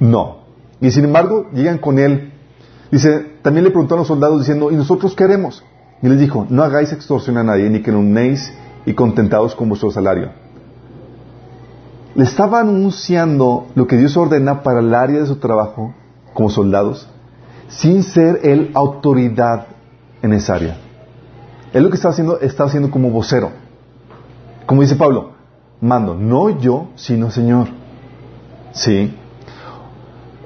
No. 0.00 0.47
Y 0.80 0.90
sin 0.90 1.04
embargo, 1.04 1.46
llegan 1.52 1.78
con 1.78 1.98
él. 1.98 2.32
Dice, 2.90 3.38
también 3.42 3.64
le 3.64 3.70
preguntaron 3.70 3.98
a 3.98 4.02
los 4.02 4.08
soldados 4.08 4.38
diciendo, 4.38 4.70
¿y 4.70 4.76
nosotros 4.76 5.14
qué? 5.14 5.24
Y 6.02 6.08
les 6.08 6.20
dijo, 6.20 6.46
no 6.48 6.62
hagáis 6.62 6.92
extorsión 6.92 7.36
a 7.38 7.42
nadie, 7.42 7.68
ni 7.68 7.82
que 7.82 7.90
unéis 7.90 8.52
y 8.86 8.94
contentados 8.94 9.54
con 9.54 9.68
vuestro 9.68 9.90
salario. 9.90 10.30
Le 12.14 12.24
estaba 12.24 12.60
anunciando 12.60 13.66
lo 13.74 13.86
que 13.86 13.96
Dios 13.96 14.16
ordena 14.16 14.62
para 14.62 14.80
el 14.80 14.94
área 14.94 15.20
de 15.20 15.26
su 15.26 15.36
trabajo 15.36 15.94
como 16.32 16.50
soldados, 16.50 17.08
sin 17.68 18.02
ser 18.02 18.40
él 18.44 18.70
autoridad 18.74 19.66
en 20.22 20.32
esa 20.32 20.54
área. 20.54 20.76
Él 21.72 21.82
lo 21.82 21.90
que 21.90 21.96
estaba 21.96 22.12
haciendo, 22.12 22.40
estaba 22.40 22.68
haciendo 22.68 22.90
como 22.90 23.10
vocero. 23.10 23.50
Como 24.66 24.82
dice 24.82 24.96
Pablo, 24.96 25.32
mando, 25.80 26.14
no 26.14 26.58
yo, 26.58 26.88
sino 26.94 27.30
Señor. 27.30 27.68
Sí. 28.72 29.14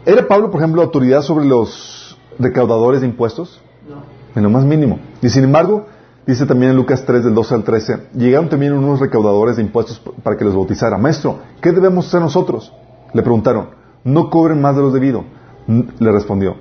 ¿Era 0.04 0.26
Pablo, 0.26 0.50
por 0.50 0.60
ejemplo, 0.60 0.82
autoridad 0.82 1.22
sobre 1.22 1.44
los 1.44 2.18
recaudadores 2.38 3.02
de 3.02 3.06
impuestos? 3.06 3.60
No. 3.88 4.02
En 4.34 4.42
lo 4.42 4.50
más 4.50 4.64
mínimo. 4.64 4.98
Y 5.20 5.28
sin 5.28 5.44
embargo, 5.44 5.86
dice 6.26 6.44
también 6.44 6.72
en 6.72 6.76
Lucas 6.76 7.04
3, 7.06 7.24
del 7.24 7.34
12 7.34 7.54
al 7.54 7.62
13, 7.62 8.08
llegaron 8.16 8.48
también 8.48 8.72
unos 8.72 8.98
recaudadores 8.98 9.56
de 9.56 9.62
impuestos 9.62 10.02
para 10.24 10.36
que 10.36 10.44
los 10.44 10.54
bautizara. 10.54 10.98
Maestro, 10.98 11.38
¿qué 11.60 11.70
debemos 11.70 12.08
hacer 12.08 12.20
nosotros? 12.20 12.72
Le 13.14 13.22
preguntaron. 13.22 13.68
No 14.02 14.28
cobren 14.28 14.60
más 14.60 14.74
de 14.74 14.82
lo 14.82 14.90
debido. 14.90 15.24
Le 15.68 16.10
respondió. 16.10 16.56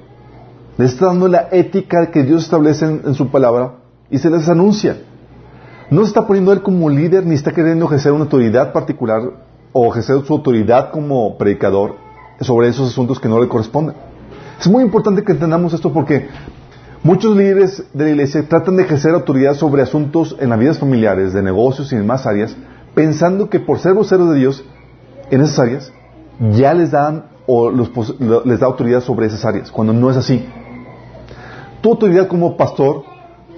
Les 0.77 0.93
está 0.93 1.07
dando 1.07 1.27
la 1.27 1.47
ética 1.51 2.11
que 2.11 2.21
Dios 2.21 2.43
establece 2.43 2.85
en, 2.85 3.01
en 3.05 3.13
su 3.15 3.29
palabra 3.29 3.77
y 4.11 4.19
se 4.19 4.29
les 4.29 4.47
anuncia. 4.49 5.01
No 5.89 6.01
se 6.01 6.09
está 6.09 6.27
poniendo 6.27 6.53
él 6.53 6.61
como 6.61 6.89
líder 6.89 7.25
ni 7.25 7.33
está 7.33 7.51
queriendo 7.51 7.87
ejercer 7.87 8.11
una 8.11 8.25
autoridad 8.25 8.71
particular 8.71 9.21
o 9.73 9.91
ejercer 9.91 10.23
su 10.25 10.33
autoridad 10.33 10.91
como 10.91 11.37
predicador 11.39 11.95
sobre 12.41 12.67
esos 12.67 12.89
asuntos 12.89 13.19
que 13.19 13.29
no 13.29 13.39
le 13.39 13.47
corresponden. 13.47 13.95
Es 14.59 14.67
muy 14.67 14.83
importante 14.83 15.23
que 15.23 15.31
entendamos 15.31 15.73
esto 15.73 15.91
porque 15.91 16.27
muchos 17.03 17.35
líderes 17.35 17.83
de 17.93 18.03
la 18.05 18.09
iglesia 18.11 18.47
tratan 18.47 18.77
de 18.77 18.83
ejercer 18.83 19.13
autoridad 19.13 19.55
sobre 19.55 19.81
asuntos 19.81 20.35
en 20.39 20.49
las 20.49 20.59
vidas 20.59 20.79
familiares, 20.79 21.33
de 21.33 21.41
negocios 21.41 21.91
y 21.93 21.95
demás 21.95 22.25
áreas, 22.25 22.55
pensando 22.93 23.49
que 23.49 23.59
por 23.59 23.79
ser 23.79 23.93
voceros 23.93 24.29
de 24.29 24.39
Dios 24.39 24.63
en 25.29 25.41
esas 25.41 25.59
áreas, 25.59 25.93
ya 26.51 26.73
les 26.73 26.91
dan 26.91 27.25
o 27.47 27.69
los, 27.69 27.91
les 28.45 28.59
da 28.59 28.67
autoridad 28.67 29.01
sobre 29.01 29.27
esas 29.27 29.45
áreas, 29.45 29.71
cuando 29.71 29.93
no 29.93 30.09
es 30.09 30.17
así. 30.17 30.45
Tu 31.81 31.89
autoridad 31.89 32.27
como 32.27 32.57
pastor 32.57 33.03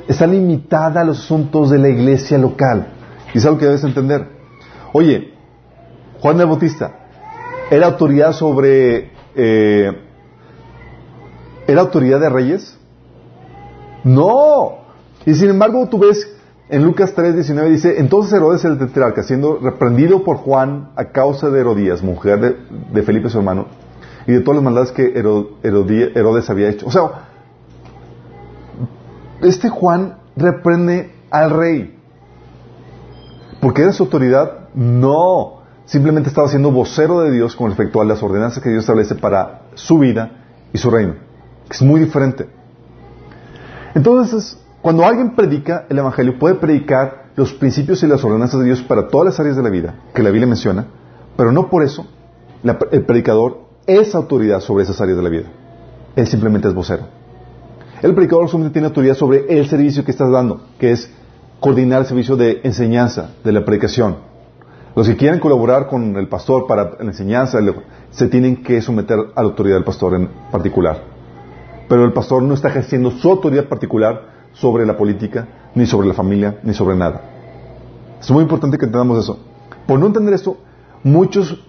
está 0.07 0.27
limitada 0.27 1.01
a 1.01 1.03
los 1.03 1.19
asuntos 1.19 1.69
de 1.69 1.79
la 1.79 1.89
iglesia 1.89 2.37
local. 2.37 2.87
Y 3.33 3.37
es 3.37 3.45
algo 3.45 3.57
que 3.57 3.65
debes 3.65 3.83
entender. 3.83 4.27
Oye, 4.93 5.33
Juan 6.21 6.39
el 6.39 6.45
Bautista, 6.45 7.02
¿era 7.73 7.87
autoridad 7.87 8.33
sobre... 8.33 9.11
Eh, 9.35 9.91
¿Era 11.65 11.81
autoridad 11.81 12.19
de 12.19 12.29
reyes? 12.29 12.77
No. 14.03 14.79
Y 15.25 15.33
sin 15.33 15.49
embargo, 15.49 15.87
tú 15.87 15.97
ves 15.97 16.29
en 16.69 16.83
Lucas 16.83 17.15
3:19 17.15 17.69
dice, 17.69 17.99
entonces 17.99 18.33
Herodes 18.33 18.65
el 18.65 18.77
tetrarca, 18.77 19.23
siendo 19.23 19.59
reprendido 19.59 20.23
por 20.23 20.37
Juan 20.37 20.91
a 20.95 21.05
causa 21.05 21.49
de 21.49 21.61
Herodías, 21.61 22.03
mujer 22.03 22.57
de, 22.91 23.03
Felipe 23.03 23.29
su 23.29 23.37
hermano, 23.37 23.67
y 24.27 24.33
de 24.33 24.41
todas 24.41 24.55
las 24.55 24.63
maldades 24.63 24.91
que 24.91 25.13
Herodes 25.13 26.49
había 26.49 26.69
hecho. 26.69 26.87
O 26.87 26.91
sea, 26.91 27.29
este 29.41 29.69
Juan 29.69 30.17
reprende 30.35 31.11
al 31.29 31.51
rey. 31.51 31.99
¿Porque 33.61 33.83
era 33.83 33.93
su 33.93 34.03
autoridad? 34.03 34.69
No. 34.73 35.62
Simplemente 35.93 36.29
estaba 36.29 36.47
siendo 36.47 36.71
vocero 36.71 37.19
de 37.19 37.29
Dios 37.29 37.55
con 37.55 37.67
respecto 37.67 38.01
a 38.01 38.05
las 38.05 38.23
ordenanzas 38.23 38.63
que 38.63 38.69
Dios 38.71 38.81
establece 38.81 39.13
para 39.13 39.67
su 39.75 39.99
vida 39.99 40.43
y 40.73 40.79
su 40.79 40.89
reino. 40.89 41.13
Es 41.69 41.83
muy 41.83 41.99
diferente. 41.99 42.49
Entonces, 43.93 44.57
cuando 44.81 45.05
alguien 45.05 45.35
predica 45.35 45.85
el 45.87 45.99
Evangelio, 45.99 46.39
puede 46.39 46.55
predicar 46.55 47.25
los 47.35 47.53
principios 47.53 48.01
y 48.01 48.07
las 48.07 48.23
ordenanzas 48.23 48.59
de 48.61 48.65
Dios 48.65 48.81
para 48.81 49.07
todas 49.07 49.25
las 49.25 49.39
áreas 49.39 49.55
de 49.55 49.61
la 49.61 49.69
vida 49.69 49.93
que 50.15 50.23
la 50.23 50.31
Biblia 50.31 50.47
menciona, 50.47 50.87
pero 51.37 51.51
no 51.51 51.69
por 51.69 51.83
eso 51.83 52.07
el 52.91 53.05
predicador 53.05 53.59
es 53.85 54.15
autoridad 54.15 54.61
sobre 54.61 54.85
esas 54.85 54.99
áreas 54.99 55.17
de 55.17 55.23
la 55.23 55.29
vida. 55.29 55.49
Él 56.15 56.25
simplemente 56.25 56.69
es 56.69 56.73
vocero. 56.73 57.03
El 58.01 58.15
predicador 58.15 58.49
solamente 58.49 58.73
tiene 58.73 58.87
autoridad 58.87 59.13
sobre 59.13 59.45
el 59.47 59.69
servicio 59.69 60.03
que 60.03 60.09
estás 60.09 60.31
dando, 60.31 60.63
que 60.79 60.91
es 60.91 61.07
coordinar 61.59 62.01
el 62.01 62.07
servicio 62.07 62.35
de 62.35 62.61
enseñanza, 62.63 63.29
de 63.43 63.51
la 63.51 63.63
predicación. 63.63 64.32
Los 64.95 65.07
que 65.07 65.17
quieren 65.17 65.39
colaborar 65.39 65.87
con 65.87 66.15
el 66.17 66.27
pastor 66.27 66.67
para 66.67 66.91
la 66.99 67.09
enseñanza 67.09 67.59
se 68.11 68.27
tienen 68.27 68.63
que 68.63 68.81
someter 68.81 69.17
a 69.35 69.41
la 69.41 69.49
autoridad 69.49 69.75
del 69.75 69.83
pastor 69.83 70.13
en 70.15 70.29
particular. 70.51 71.03
Pero 71.89 72.05
el 72.05 72.13
pastor 72.13 72.43
no 72.43 72.53
está 72.53 72.67
ejerciendo 72.67 73.11
su 73.11 73.29
autoridad 73.29 73.65
particular 73.65 74.21
sobre 74.53 74.85
la 74.85 74.95
política, 74.95 75.47
ni 75.73 75.87
sobre 75.87 76.07
la 76.07 76.13
familia, 76.13 76.59
ni 76.63 76.73
sobre 76.73 76.95
nada. 76.95 77.21
Es 78.21 78.29
muy 78.29 78.43
importante 78.43 78.77
que 78.77 78.85
entendamos 78.85 79.17
eso. 79.17 79.39
Por 79.87 79.99
no 79.99 80.05
entender 80.05 80.35
esto, 80.35 80.57
muchos 81.03 81.59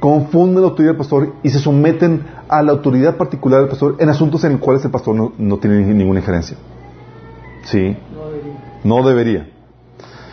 confunden 0.00 0.62
la 0.62 0.68
autoridad 0.68 0.92
del 0.92 0.98
pastor 0.98 1.34
y 1.42 1.50
se 1.50 1.58
someten 1.58 2.24
a 2.48 2.62
la 2.62 2.72
autoridad 2.72 3.16
particular 3.16 3.60
del 3.60 3.68
pastor 3.68 3.96
en 3.98 4.08
asuntos 4.08 4.42
en 4.44 4.52
los 4.52 4.60
cuales 4.60 4.84
el 4.84 4.90
pastor 4.90 5.14
no, 5.14 5.32
no 5.36 5.58
tiene 5.58 5.82
ninguna 5.82 6.20
injerencia. 6.20 6.56
¿Sí? 7.64 7.96
No 8.12 8.30
debería. 8.30 8.80
No 8.82 9.06
debería. 9.06 9.50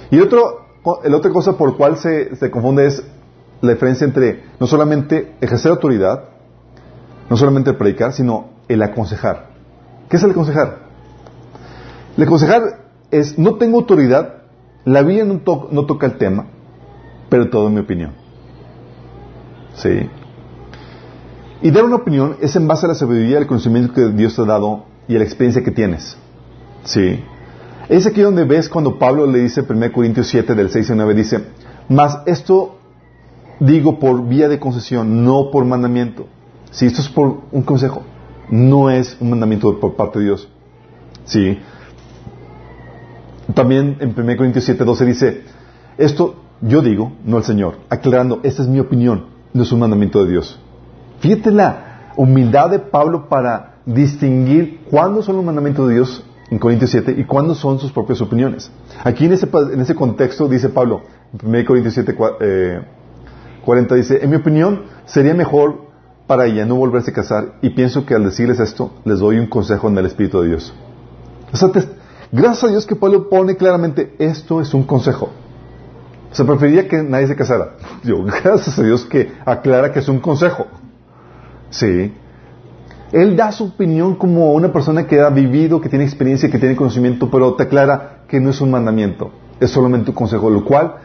Y 0.10 0.20
otro, 0.20 0.67
la 1.04 1.18
otra 1.18 1.32
cosa 1.32 1.58
por 1.58 1.72
la 1.72 1.78
cual 1.78 1.98
se, 1.98 2.36
se 2.36 2.52
confunde 2.52 2.88
es 2.88 3.04
la 3.62 3.74
diferencia 3.74 4.06
entre 4.06 4.44
no 4.60 4.68
solamente 4.68 5.36
ejercer 5.42 5.72
autoridad, 5.72 6.24
no 7.30 7.38
solamente 7.38 7.72
el 7.72 7.78
predicar, 7.78 8.14
sino 8.14 8.50
el 8.68 8.82
aconsejar. 8.82 9.50
¿Qué 10.10 10.18
es 10.18 10.24
el 10.24 10.32
aconsejar? 10.32 10.80
El 12.16 12.24
aconsejar 12.24 12.86
es, 13.12 13.38
no 13.38 13.56
tengo 13.56 13.80
autoridad, 13.80 14.44
la 14.86 15.02
Biblia 15.02 15.26
no, 15.26 15.42
no 15.72 15.86
toca 15.86 16.06
el 16.06 16.18
tema, 16.18 16.48
pero 17.30 17.50
todo 17.50 17.68
es 17.68 17.74
mi 17.74 17.80
opinión. 17.80 18.14
Sí. 19.76 20.10
Y 21.62 21.72
dar 21.72 21.86
una 21.86 21.96
opinión 21.98 22.38
es 22.42 22.56
en 22.56 22.68
base 22.68 22.86
a 22.86 22.90
la 22.90 22.96
sabiduría, 22.96 23.40
el 23.40 23.48
conocimiento 23.48 23.94
que 23.94 24.10
Dios 24.10 24.36
te 24.36 24.42
ha 24.42 24.46
dado 24.46 24.86
y 25.08 25.16
a 25.16 25.20
la 25.20 25.26
experiencia 25.26 25.64
que 25.64 25.72
tienes. 25.72 26.18
Sí. 26.84 27.24
Es 27.90 28.06
aquí 28.06 28.22
donde 28.22 28.44
ves 28.44 28.68
cuando 28.68 29.00
Pablo 29.00 29.26
le 29.28 29.40
dice 29.40 29.62
en 29.62 29.78
1 29.78 29.92
Corintios 29.94 30.28
7 30.28 30.56
del 30.56 30.70
6 30.70 30.92
al 30.92 30.98
9, 30.98 31.14
dice, 31.14 31.44
mas 31.88 32.20
esto 32.26 32.78
digo 33.62 33.98
por 33.98 34.28
vía 34.28 34.50
de 34.50 34.60
concesión, 34.60 35.24
no 35.24 35.52
por 35.52 35.64
mandamiento. 35.64 36.28
Si 36.72 36.86
esto 36.86 37.02
es 37.02 37.08
por 37.08 37.44
un 37.52 37.62
consejo, 37.64 38.04
no 38.50 38.90
es 38.90 39.16
un 39.22 39.30
mandamiento 39.30 39.80
por 39.80 39.96
parte 39.96 40.20
de 40.20 40.26
Dios. 40.26 40.50
Sí. 41.24 41.60
También 43.54 43.98
en 44.02 44.14
1 44.18 44.38
Corintios 44.38 44.66
7, 44.66 44.84
12 44.84 45.06
dice, 45.06 45.42
esto 45.98 46.36
yo 46.60 46.82
digo, 46.82 47.14
no 47.24 47.38
el 47.38 47.44
Señor, 47.46 47.78
aclarando, 47.90 48.42
esta 48.44 48.64
es 48.64 48.68
mi 48.68 48.82
opinión, 48.82 49.28
no 49.54 49.64
es 49.64 49.72
un 49.72 49.80
mandamiento 49.80 50.26
de 50.26 50.32
Dios. 50.32 50.60
Fíjate 51.22 51.52
la 51.52 52.12
humildad 52.18 52.70
de 52.70 52.80
Pablo 52.80 53.30
para 53.30 53.76
distinguir 53.86 54.82
cuándo 54.92 55.22
son 55.22 55.38
los 55.38 55.46
mandamientos 55.46 55.88
de 55.88 55.96
Dios 55.96 56.26
en 56.50 56.60
Corintios 56.60 56.92
7 56.92 57.16
y 57.18 57.24
cuándo 57.26 57.56
son 57.56 57.80
sus 57.80 57.92
propias 57.92 58.22
opiniones. 58.22 58.72
Aquí 59.04 59.26
en 59.26 59.34
ese, 59.34 59.48
en 59.74 59.82
ese 59.82 59.96
contexto 59.96 60.48
dice 60.48 60.70
Pablo, 60.70 61.02
en 61.34 61.48
1 61.48 61.66
Corintios 61.66 61.94
7, 61.94 62.16
eh, 62.42 62.82
40 63.66 63.96
dice, 63.96 64.24
en 64.24 64.30
mi 64.30 64.38
opinión 64.38 64.84
sería 65.06 65.34
mejor 65.34 65.88
para 66.26 66.46
ella 66.46 66.66
no 66.66 66.76
volverse 66.76 67.12
a 67.12 67.14
casar 67.14 67.54
y 67.62 67.70
pienso 67.70 68.06
que 68.06 68.14
al 68.14 68.24
decirles 68.24 68.60
esto 68.60 68.92
les 69.06 69.20
doy 69.20 69.40
un 69.40 69.48
consejo 69.48 69.88
en 69.88 69.98
el 69.98 70.06
Espíritu 70.06 70.42
de 70.42 70.50
Dios. 70.50 70.74
O 71.52 71.58
sea, 71.58 71.70
gracias 72.32 72.64
a 72.64 72.68
Dios 72.68 72.86
que 72.86 72.96
Pablo 72.96 73.30
pone 73.30 73.56
claramente 73.56 74.16
esto 74.20 74.62
es 74.62 74.74
un 74.74 74.84
consejo. 74.84 75.30
O 76.30 76.36
sea, 76.36 76.46
preferiría 76.46 76.88
que 76.88 77.02
nadie 77.02 77.28
se 77.28 77.36
casara. 77.36 77.78
Yo, 78.04 78.24
gracias 78.24 78.78
a 78.78 78.84
Dios 78.84 79.06
que 79.06 79.32
aclara 79.46 79.92
que 79.92 80.00
es 80.00 80.10
un 80.10 80.20
consejo. 80.20 80.68
Sí. 81.70 82.14
Él 83.12 83.36
da 83.36 83.52
su 83.52 83.66
opinión 83.66 84.16
como 84.16 84.54
una 84.54 84.72
persona 84.72 85.08
que 85.08 85.20
ha 85.22 85.30
vivido, 85.30 85.80
que 85.80 85.90
tiene 85.90 86.04
experiencia, 86.04 86.50
que 86.50 86.60
tiene 86.60 86.76
conocimiento, 86.76 87.30
pero 87.32 87.54
te 87.54 87.64
aclara 87.64 88.24
que 88.28 88.40
no 88.40 88.50
es 88.50 88.60
un 88.60 88.72
mandamiento, 88.72 89.32
es 89.60 89.72
solamente 89.72 90.12
un 90.12 90.16
consejo, 90.16 90.50
lo 90.50 90.66
cual 90.66 90.96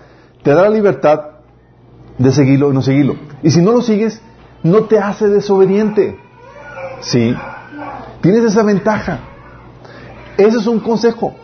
te 0.42 0.50
da 0.50 0.62
la 0.62 0.70
libertad 0.70 1.20
de 2.18 2.32
seguirlo 2.32 2.68
o 2.68 2.72
no 2.72 2.82
seguirlo. 2.82 3.16
Y 3.42 3.50
si 3.50 3.62
no 3.62 3.72
lo 3.72 3.82
sigues, 3.82 4.20
no 4.62 4.84
te 4.84 4.98
hace 4.98 5.28
desobediente. 5.28 6.18
¿Sí? 7.00 7.34
Tienes 8.20 8.44
esa 8.44 8.62
ventaja. 8.62 9.20
Ese 10.36 10.58
es 10.58 10.66
un 10.66 10.80
consejo. 10.80 11.34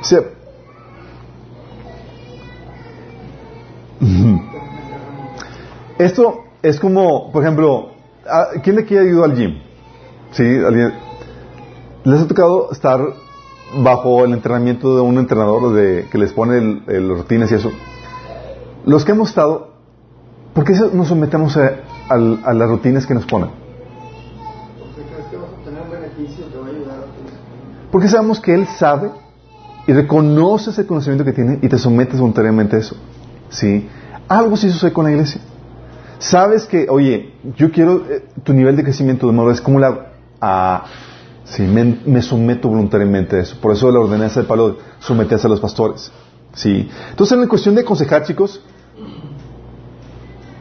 O 0.00 0.04
sea, 0.04 0.20
esto 5.98 6.44
es 6.62 6.78
como, 6.78 7.32
por 7.32 7.42
ejemplo, 7.42 7.97
¿quién 8.62 8.76
le 8.76 8.84
quiere 8.84 9.08
ayudar 9.08 9.30
al 9.30 9.36
gym? 9.36 9.58
¿Sí? 10.32 10.42
¿Alguien? 10.42 10.92
¿Les 12.04 12.20
ha 12.20 12.28
tocado 12.28 12.70
estar 12.72 13.00
bajo 13.82 14.24
el 14.24 14.32
entrenamiento 14.32 14.96
de 14.96 15.02
un 15.02 15.18
entrenador 15.18 15.72
de, 15.74 16.06
que 16.10 16.18
les 16.18 16.32
pone 16.32 16.82
el, 16.86 17.08
los 17.08 17.18
rutinas 17.18 17.50
y 17.50 17.54
eso? 17.54 17.70
Los 18.84 19.04
que 19.04 19.12
hemos 19.12 19.30
estado, 19.30 19.72
¿por 20.54 20.64
qué 20.64 20.74
nos 20.92 21.08
sometemos 21.08 21.56
a, 21.56 21.72
a 22.08 22.54
las 22.54 22.68
rutinas 22.68 23.06
que 23.06 23.14
nos 23.14 23.26
ponen? 23.26 23.50
Porque 27.90 28.08
sabemos 28.08 28.40
que 28.40 28.54
Él 28.54 28.66
sabe 28.66 29.10
y 29.86 29.92
reconoce 29.92 30.70
ese 30.70 30.86
conocimiento 30.86 31.24
que 31.24 31.32
tiene 31.32 31.58
y 31.62 31.68
te 31.68 31.78
sometes 31.78 32.20
voluntariamente 32.20 32.76
a 32.76 32.78
eso. 32.80 32.96
¿Sí? 33.48 33.88
Algo 34.28 34.56
sí 34.56 34.70
sucede 34.70 34.92
con 34.92 35.06
la 35.06 35.12
iglesia. 35.12 35.40
Sabes 36.18 36.66
que, 36.66 36.88
oye, 36.88 37.32
yo 37.56 37.70
quiero 37.70 38.04
eh, 38.10 38.24
tu 38.42 38.52
nivel 38.52 38.76
de 38.76 38.82
crecimiento 38.82 39.26
de 39.26 39.32
modo 39.32 39.50
es 39.50 39.60
como 39.60 39.78
la... 39.78 40.12
Ah, 40.40 40.84
sí, 41.44 41.62
me, 41.62 42.22
someto 42.22 42.68
voluntariamente 42.68 43.36
a 43.36 43.40
eso. 43.40 43.56
Por 43.60 43.72
eso 43.72 43.90
la 43.90 44.00
ordenanza 44.00 44.40
de 44.40 44.46
Pablo 44.46 44.78
someterse 44.98 45.46
a 45.46 45.50
los 45.50 45.60
pastores. 45.60 46.10
¿Sí? 46.54 46.88
Entonces, 47.10 47.34
en 47.34 47.42
la 47.42 47.48
cuestión 47.48 47.74
de 47.74 47.82
aconsejar, 47.82 48.24
chicos, 48.24 48.62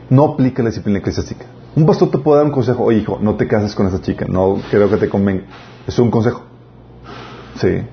no 0.09 0.25
aplica 0.25 0.61
la 0.61 0.69
disciplina 0.69 0.99
eclesiástica. 0.99 1.45
Un 1.75 1.85
pastor 1.85 2.09
te 2.09 2.17
puede 2.17 2.37
dar 2.37 2.45
un 2.45 2.51
consejo, 2.51 2.83
oye, 2.83 2.99
hijo, 2.99 3.19
no 3.21 3.35
te 3.35 3.47
cases 3.47 3.75
con 3.75 3.87
esa 3.87 4.01
chica, 4.01 4.25
no 4.27 4.57
creo 4.69 4.89
que 4.89 4.97
te 4.97 5.09
convenga. 5.09 5.43
Es 5.87 5.97
un 5.99 6.11
consejo. 6.11 6.43
Sí. 7.55 7.83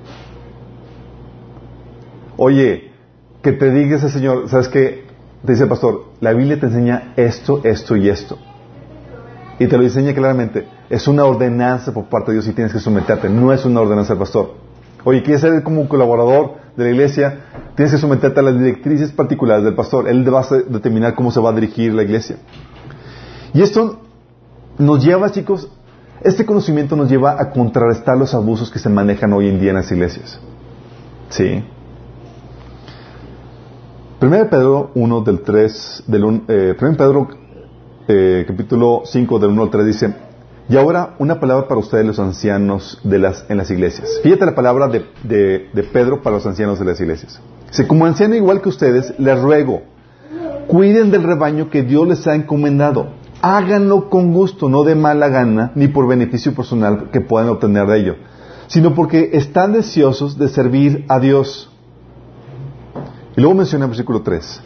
Oye, 2.36 2.92
que 3.42 3.52
te 3.52 3.70
diga 3.70 3.96
ese 3.96 4.10
Señor, 4.10 4.48
¿sabes 4.48 4.68
qué? 4.68 5.04
Te 5.45 5.53
dice 5.53 5.64
el 5.64 5.68
pastor, 5.68 6.07
la 6.20 6.32
Biblia 6.32 6.59
te 6.59 6.66
enseña 6.66 7.12
esto, 7.16 7.61
esto 7.64 7.97
y 7.97 8.09
esto. 8.09 8.38
Y 9.59 9.66
te 9.66 9.76
lo 9.76 9.82
enseña 9.82 10.14
claramente. 10.14 10.66
Es 10.88 11.07
una 11.07 11.24
ordenanza 11.24 11.92
por 11.92 12.05
parte 12.07 12.30
de 12.30 12.36
Dios 12.36 12.49
y 12.49 12.53
tienes 12.53 12.72
que 12.72 12.80
someterte. 12.80 13.28
No 13.28 13.53
es 13.53 13.64
una 13.64 13.80
ordenanza 13.82 14.14
del 14.14 14.20
pastor. 14.20 14.55
Oye, 15.05 15.22
quieres 15.22 15.42
ser 15.42 15.62
como 15.62 15.82
un 15.82 15.86
colaborador 15.86 16.55
de 16.76 16.84
la 16.84 16.90
iglesia, 16.90 17.40
tienes 17.76 17.92
que 17.92 17.99
someterte 17.99 18.40
a 18.40 18.42
las 18.42 18.59
directrices 18.59 19.12
particulares 19.12 19.64
del 19.64 19.74
pastor. 19.74 20.09
Él 20.09 20.24
va 20.32 20.40
a 20.40 20.55
determinar 20.66 21.14
cómo 21.14 21.30
se 21.30 21.40
va 21.40 21.51
a 21.51 21.53
dirigir 21.53 21.92
la 21.92 22.03
iglesia. 22.03 22.36
Y 23.53 23.61
esto 23.61 24.01
nos 24.78 25.05
lleva, 25.05 25.30
chicos, 25.30 25.68
este 26.22 26.47
conocimiento 26.47 26.97
nos 26.97 27.11
lleva 27.11 27.38
a 27.38 27.51
contrarrestar 27.51 28.16
los 28.16 28.32
abusos 28.34 28.70
que 28.70 28.78
se 28.78 28.88
manejan 28.88 29.32
hoy 29.34 29.49
en 29.49 29.61
día 29.61 29.70
en 29.70 29.76
las 29.76 29.92
iglesias. 29.92 30.40
¿Sí? 31.28 31.62
1 34.24 34.48
Pedro 34.48 34.90
1 34.94 35.20
del 35.20 35.40
3, 35.42 36.04
del, 36.06 36.42
eh, 36.48 36.74
1 36.80 36.96
Pedro 36.96 37.28
eh, 38.08 38.44
capítulo 38.48 39.02
5 39.04 39.38
del 39.38 39.50
1 39.50 39.62
al 39.62 39.70
3 39.70 39.84
dice, 39.84 40.14
y 40.66 40.76
ahora 40.78 41.14
una 41.18 41.38
palabra 41.38 41.68
para 41.68 41.78
ustedes 41.78 42.06
los 42.06 42.18
ancianos 42.18 42.98
de 43.04 43.18
las, 43.18 43.44
en 43.50 43.58
las 43.58 43.70
iglesias. 43.70 44.08
Fíjate 44.22 44.46
la 44.46 44.54
palabra 44.54 44.88
de, 44.88 45.04
de, 45.22 45.82
Pedro 45.92 46.22
para 46.22 46.36
los 46.36 46.46
ancianos 46.46 46.78
de 46.78 46.86
las 46.86 46.98
iglesias. 47.02 47.38
Dice, 47.68 47.86
como 47.86 48.06
anciano 48.06 48.34
igual 48.34 48.62
que 48.62 48.70
ustedes, 48.70 49.12
les 49.18 49.38
ruego, 49.38 49.82
cuiden 50.68 51.10
del 51.10 51.22
rebaño 51.22 51.68
que 51.68 51.82
Dios 51.82 52.08
les 52.08 52.26
ha 52.26 52.34
encomendado. 52.34 53.08
Háganlo 53.42 54.08
con 54.08 54.32
gusto, 54.32 54.70
no 54.70 54.84
de 54.84 54.94
mala 54.94 55.28
gana, 55.28 55.72
ni 55.74 55.88
por 55.88 56.08
beneficio 56.08 56.54
personal 56.54 57.10
que 57.10 57.20
puedan 57.20 57.50
obtener 57.50 57.86
de 57.86 57.98
ello, 57.98 58.16
sino 58.68 58.94
porque 58.94 59.32
están 59.34 59.74
deseosos 59.74 60.38
de 60.38 60.48
servir 60.48 61.04
a 61.10 61.20
Dios. 61.20 61.73
Y 63.37 63.41
luego 63.41 63.57
menciona 63.57 63.87
el 63.87 63.91
versículo 63.91 64.22
3, 64.22 64.61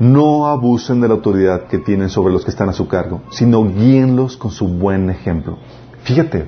no 0.00 0.46
abusen 0.46 1.00
de 1.00 1.08
la 1.08 1.14
autoridad 1.14 1.66
que 1.68 1.78
tienen 1.78 2.10
sobre 2.10 2.32
los 2.32 2.44
que 2.44 2.50
están 2.50 2.68
a 2.68 2.72
su 2.74 2.86
cargo, 2.86 3.22
sino 3.30 3.64
guíenlos 3.64 4.36
con 4.36 4.50
su 4.50 4.68
buen 4.68 5.08
ejemplo. 5.08 5.58
Fíjate, 6.02 6.46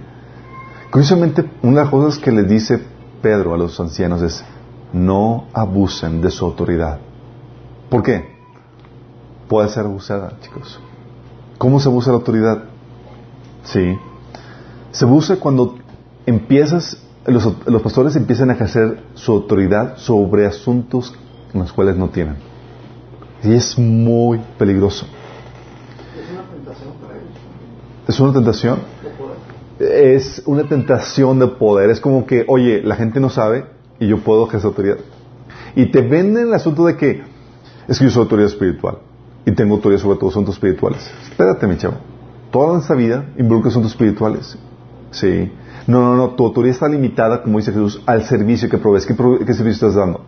curiosamente, 0.90 1.48
una 1.62 1.78
de 1.78 1.82
las 1.82 1.90
cosas 1.90 2.18
que 2.18 2.32
le 2.32 2.44
dice 2.44 2.82
Pedro 3.22 3.54
a 3.54 3.58
los 3.58 3.78
ancianos 3.80 4.20
es, 4.22 4.44
no 4.92 5.44
abusen 5.54 6.20
de 6.20 6.30
su 6.30 6.44
autoridad. 6.44 6.98
¿Por 7.88 8.02
qué? 8.02 8.32
Puede 9.48 9.68
ser 9.68 9.86
abusada, 9.86 10.38
chicos. 10.40 10.78
¿Cómo 11.56 11.80
se 11.80 11.88
abusa 11.88 12.10
la 12.10 12.18
autoridad? 12.18 12.64
Sí. 13.64 13.96
Se 14.90 15.04
abusa 15.04 15.36
cuando 15.36 15.76
empiezas, 16.26 17.02
los, 17.26 17.48
los 17.66 17.82
pastores 17.82 18.16
empiezan 18.16 18.50
a 18.50 18.54
ejercer 18.54 19.02
su 19.14 19.32
autoridad 19.32 19.96
sobre 19.96 20.46
asuntos 20.46 21.14
en 21.52 21.60
los 21.60 21.72
cuales 21.72 21.96
no 21.96 22.08
tienen. 22.08 22.36
Y 23.42 23.54
es 23.54 23.78
muy 23.78 24.40
peligroso. 24.58 25.06
Es 26.16 26.30
una 26.30 26.42
tentación 26.42 26.94
para 27.00 27.14
ellos. 27.14 27.28
¿Es 28.08 28.20
una 28.20 28.32
tentación? 28.32 28.78
Es 29.78 30.42
una 30.46 30.64
tentación 30.64 31.38
de 31.38 31.48
poder. 31.48 31.90
Es 31.90 32.00
como 32.00 32.24
que, 32.26 32.44
oye, 32.46 32.82
la 32.82 32.96
gente 32.96 33.18
no 33.20 33.30
sabe 33.30 33.66
y 33.98 34.06
yo 34.06 34.18
puedo 34.18 34.46
ejercer 34.46 34.68
autoridad. 34.68 34.98
Y 35.74 35.90
te 35.90 36.02
venden 36.02 36.48
el 36.48 36.54
asunto 36.54 36.86
de 36.86 36.96
que 36.96 37.22
es 37.88 37.98
que 37.98 38.04
yo 38.04 38.10
soy 38.10 38.22
autoridad 38.22 38.48
espiritual 38.48 38.98
y 39.44 39.52
tengo 39.52 39.74
autoridad 39.74 40.00
sobre 40.00 40.18
todos 40.18 40.34
asuntos 40.34 40.54
espirituales. 40.54 41.10
Espérate, 41.24 41.66
mi 41.66 41.76
chavo. 41.76 41.96
Toda 42.50 42.78
esta 42.78 42.94
vida 42.94 43.26
involucra 43.38 43.70
asuntos 43.70 43.92
espirituales. 43.92 44.56
Sí. 45.10 45.50
No, 45.86 46.00
no, 46.00 46.16
no. 46.16 46.30
Tu 46.30 46.44
autoridad 46.44 46.74
está 46.74 46.88
limitada, 46.88 47.42
como 47.42 47.58
dice 47.58 47.72
Jesús, 47.72 48.02
al 48.06 48.24
servicio 48.24 48.68
que 48.68 48.78
provees. 48.78 49.06
¿Qué, 49.06 49.14
qué 49.14 49.54
servicio 49.54 49.88
estás 49.88 49.94
dando? 49.94 50.20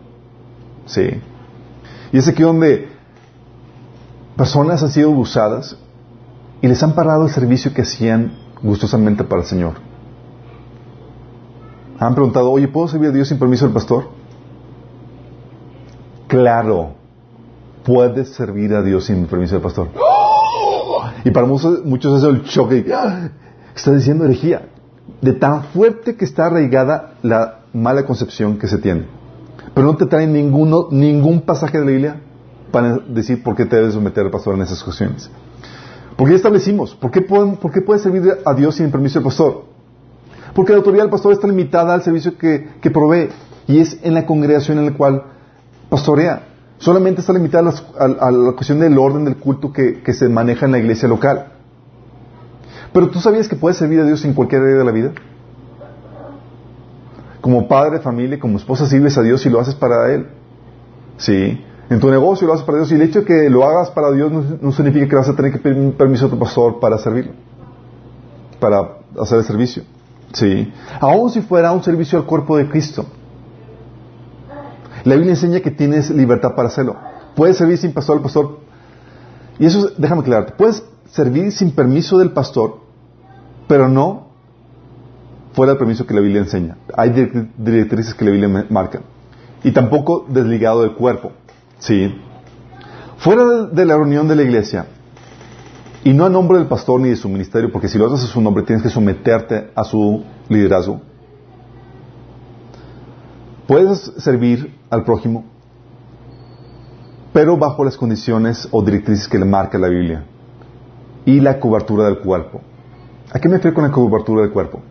Sí. 0.85 1.21
Y 2.11 2.17
es 2.17 2.27
aquí 2.27 2.43
donde 2.43 2.89
personas 4.35 4.83
han 4.83 4.91
sido 4.91 5.11
abusadas 5.11 5.77
y 6.61 6.67
les 6.67 6.81
han 6.83 6.93
parado 6.93 7.25
el 7.25 7.31
servicio 7.31 7.73
que 7.73 7.81
hacían 7.81 8.33
gustosamente 8.61 9.23
para 9.23 9.41
el 9.41 9.47
Señor. 9.47 9.73
Han 11.99 12.13
preguntado, 12.13 12.51
oye, 12.51 12.67
¿puedo 12.67 12.87
servir 12.87 13.09
a 13.09 13.13
Dios 13.13 13.27
sin 13.29 13.39
permiso 13.39 13.65
del 13.65 13.73
pastor? 13.73 14.09
Claro, 16.27 16.95
puedes 17.83 18.33
servir 18.33 18.73
a 18.73 18.81
Dios 18.81 19.05
sin 19.05 19.25
permiso 19.27 19.55
del 19.55 19.61
pastor. 19.61 19.89
Y 21.23 21.31
para 21.31 21.47
muchos, 21.47 21.85
muchos 21.85 22.21
es 22.21 22.29
el 22.29 22.43
choque. 22.43 22.85
¡Ah! 22.93 23.29
Está 23.75 23.91
diciendo 23.91 24.25
herejía. 24.25 24.69
De 25.21 25.33
tan 25.33 25.63
fuerte 25.65 26.15
que 26.15 26.25
está 26.25 26.47
arraigada 26.47 27.13
la 27.21 27.59
mala 27.73 28.05
concepción 28.05 28.57
que 28.57 28.67
se 28.67 28.77
tiene. 28.77 29.05
Pero 29.75 29.87
no 29.87 29.97
te 29.97 30.05
traen 30.05 30.31
ninguno, 30.31 30.87
ningún 30.89 31.41
pasaje 31.41 31.77
de 31.77 31.85
la 31.85 31.91
Biblia 31.91 32.21
para 32.71 32.97
decir 32.97 33.43
por 33.43 33.55
qué 33.55 33.65
te 33.65 33.75
debes 33.75 33.93
someter 33.93 34.23
al 34.25 34.31
pastor 34.31 34.55
en 34.55 34.61
esas 34.61 34.81
cuestiones. 34.81 35.29
Porque 36.15 36.31
ya 36.31 36.37
establecimos, 36.37 36.95
¿por 36.95 37.11
qué, 37.11 37.21
pueden, 37.21 37.57
¿por 37.57 37.71
qué 37.73 37.81
puedes 37.81 38.01
servir 38.01 38.23
a 38.45 38.53
Dios 38.53 38.75
sin 38.75 38.89
permiso 38.89 39.19
del 39.19 39.25
pastor? 39.25 39.65
Porque 40.53 40.71
la 40.71 40.77
autoridad 40.77 41.03
del 41.03 41.11
pastor 41.11 41.33
está 41.33 41.45
limitada 41.45 41.93
al 41.93 42.01
servicio 42.03 42.37
que, 42.37 42.69
que 42.81 42.89
provee 42.89 43.27
y 43.67 43.79
es 43.79 43.99
en 44.01 44.13
la 44.13 44.25
congregación 44.25 44.77
en 44.79 44.85
la 44.85 44.93
cual 44.93 45.23
pastorea. 45.89 46.47
Solamente 46.77 47.19
está 47.19 47.33
limitada 47.33 47.73
a, 47.99 48.31
la 48.31 48.53
cuestión 48.53 48.79
del 48.79 48.97
orden 48.97 49.25
del 49.25 49.35
culto 49.35 49.73
que, 49.73 50.01
que 50.01 50.13
se 50.13 50.29
maneja 50.29 50.65
en 50.65 50.71
la 50.71 50.79
iglesia 50.79 51.09
local. 51.09 51.47
Pero 52.93 53.09
tú 53.09 53.19
sabías 53.19 53.49
que 53.49 53.57
puedes 53.57 53.77
servir 53.77 53.99
a 53.99 54.05
Dios 54.05 54.23
en 54.23 54.33
cualquier 54.33 54.61
área 54.61 54.77
de 54.77 54.85
la 54.85 54.91
vida 54.91 55.11
como 57.45 57.67
padre 57.67 57.99
familia, 57.99 58.39
como 58.39 58.57
esposa, 58.57 58.87
sirves 58.87 59.15
a 59.19 59.21
Dios 59.21 59.45
y 59.45 59.51
lo 59.51 59.59
haces 59.59 59.75
para 59.75 60.11
Él. 60.11 60.25
Sí. 61.17 61.63
En 61.91 61.99
tu 61.99 62.09
negocio 62.09 62.47
lo 62.47 62.53
haces 62.53 62.65
para 62.65 62.79
Dios 62.79 62.91
y 62.91 62.95
el 62.95 63.03
hecho 63.03 63.19
de 63.19 63.25
que 63.25 63.51
lo 63.51 63.63
hagas 63.63 63.91
para 63.91 64.09
Dios 64.09 64.31
no, 64.59 64.71
significa 64.71 65.07
que 65.07 65.15
vas 65.15 65.29
a 65.29 65.35
tener 65.35 65.51
que 65.51 65.59
pedir 65.59 65.93
permiso 65.93 66.25
a 66.25 66.29
tu 66.31 66.39
pastor 66.39 66.79
para 66.79 66.97
servirlo, 66.97 67.33
para 68.59 68.97
hacer 69.21 69.37
el 69.37 69.43
servicio. 69.43 69.83
Sí. 70.33 70.73
Aún 70.99 71.29
si 71.29 71.41
fuera 71.41 71.71
un 71.71 71.83
servicio 71.83 72.17
al 72.17 72.25
cuerpo 72.25 72.57
de 72.57 72.67
Cristo. 72.67 73.05
La 75.03 75.13
Biblia 75.13 75.33
enseña 75.33 75.59
que 75.59 75.69
tienes 75.69 76.09
libertad 76.09 76.55
para 76.55 76.69
hacerlo. 76.69 76.95
Puedes 77.35 77.57
servir 77.57 77.77
sin 77.77 77.93
pastor 77.93 78.17
al 78.17 78.23
pastor. 78.23 78.57
Y 79.59 79.67
eso, 79.67 79.91
déjame 79.99 80.21
aclararte, 80.21 80.53
puedes 80.57 80.83
servir 81.11 81.51
sin 81.51 81.75
permiso 81.75 82.17
del 82.17 82.31
pastor, 82.31 82.79
pero 83.67 83.87
no 83.87 84.24
fuera 85.55 85.71
del 85.71 85.79
permiso 85.79 86.05
que 86.05 86.13
la 86.13 86.19
Biblia 86.19 86.41
enseña. 86.41 86.77
Hay 86.95 87.11
directrices 87.57 88.13
que 88.13 88.25
la 88.25 88.31
Biblia 88.31 88.65
marca. 88.69 89.01
Y 89.63 89.71
tampoco 89.71 90.25
desligado 90.27 90.81
del 90.81 90.93
cuerpo. 90.93 91.31
¿Sí? 91.79 92.13
Fuera 93.17 93.63
de 93.63 93.85
la 93.85 93.95
reunión 93.95 94.27
de 94.27 94.35
la 94.35 94.43
iglesia, 94.43 94.87
y 96.03 96.13
no 96.13 96.25
a 96.25 96.29
nombre 96.29 96.59
del 96.59 96.67
pastor 96.67 96.99
ni 96.99 97.09
de 97.09 97.15
su 97.15 97.29
ministerio, 97.29 97.71
porque 97.71 97.87
si 97.87 97.97
lo 97.97 98.05
haces 98.05 98.29
a 98.29 98.31
su 98.31 98.41
nombre 98.41 98.63
tienes 98.63 98.83
que 98.83 98.89
someterte 98.89 99.71
a 99.73 99.83
su 99.83 100.23
liderazgo. 100.49 101.01
Puedes 103.65 104.13
servir 104.17 104.77
al 104.91 105.03
prójimo, 105.03 105.45
pero 107.33 107.57
bajo 107.57 107.83
las 107.83 107.97
condiciones 107.97 108.67
o 108.69 108.83
directrices 108.83 109.27
que 109.27 109.39
le 109.39 109.45
marca 109.45 109.79
la 109.79 109.87
Biblia. 109.87 110.25
Y 111.25 111.39
la 111.39 111.59
cobertura 111.59 112.05
del 112.05 112.19
cuerpo. 112.19 112.61
¿A 113.31 113.39
qué 113.39 113.49
me 113.49 113.55
refiero 113.55 113.73
con 113.73 113.85
la 113.85 113.91
cobertura 113.91 114.43
del 114.43 114.51
cuerpo? 114.51 114.81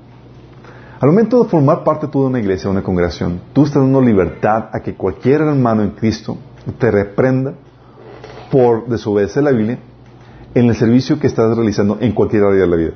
Al 1.05 1.11
momento 1.11 1.45
de 1.45 1.51
formar 1.51 1.85
parte 1.85 2.09
tú 2.09 2.23
de 2.23 2.29
una 2.29 2.41
iglesia, 2.41 2.71
una 2.71 2.83
congregación, 2.83 3.39
tú 3.53 3.65
estás 3.65 3.83
dando 3.83 4.01
libertad 4.01 4.71
a 4.73 4.81
que 4.81 4.95
cualquier 4.95 5.43
hermano 5.43 5.83
en 5.83 5.91
Cristo 5.91 6.39
te 6.79 6.91
reprenda 6.91 7.53
por 8.51 8.89
desobedecer 8.89 9.43
la 9.43 9.51
Biblia 9.51 9.79
en 10.55 10.65
el 10.65 10.75
servicio 10.75 11.21
que 11.21 11.27
estás 11.27 11.55
realizando 11.55 11.99
en 12.01 12.13
cualquier 12.13 12.45
área 12.45 12.63
de 12.63 12.67
la 12.67 12.77
vida. 12.77 12.93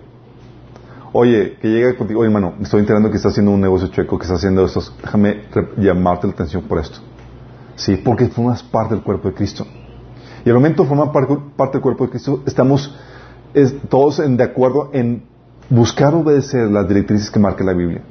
Oye, 1.12 1.58
que 1.60 1.68
llega 1.68 1.94
contigo, 1.98 2.20
oye 2.20 2.28
hermano, 2.28 2.54
estoy 2.62 2.80
enterando 2.80 3.10
que 3.10 3.18
estás 3.18 3.32
haciendo 3.32 3.50
un 3.50 3.60
negocio 3.60 3.88
chueco, 3.88 4.16
que 4.16 4.22
estás 4.22 4.38
haciendo 4.38 4.64
esto, 4.64 4.80
déjame 5.02 5.42
llamarte 5.76 6.28
la 6.28 6.32
atención 6.32 6.62
por 6.62 6.78
esto. 6.78 7.00
Sí, 7.76 7.96
porque 8.02 8.28
formas 8.28 8.62
parte 8.62 8.94
del 8.94 9.04
cuerpo 9.04 9.28
de 9.28 9.34
Cristo. 9.34 9.66
Y 10.46 10.48
al 10.48 10.54
momento 10.54 10.84
de 10.84 10.88
formar 10.88 11.12
parte, 11.12 11.72
del 11.74 11.82
cuerpo 11.82 12.04
de 12.04 12.10
Cristo, 12.12 12.42
estamos 12.46 12.96
todos 13.90 14.20
en, 14.20 14.38
de 14.38 14.44
acuerdo 14.44 14.88
en 14.94 15.24
buscar 15.70 16.14
obedecer 16.14 16.70
las 16.70 16.88
directrices 16.88 17.30
que 17.30 17.38
marca 17.38 17.64
la 17.64 17.72
Biblia 17.72 18.02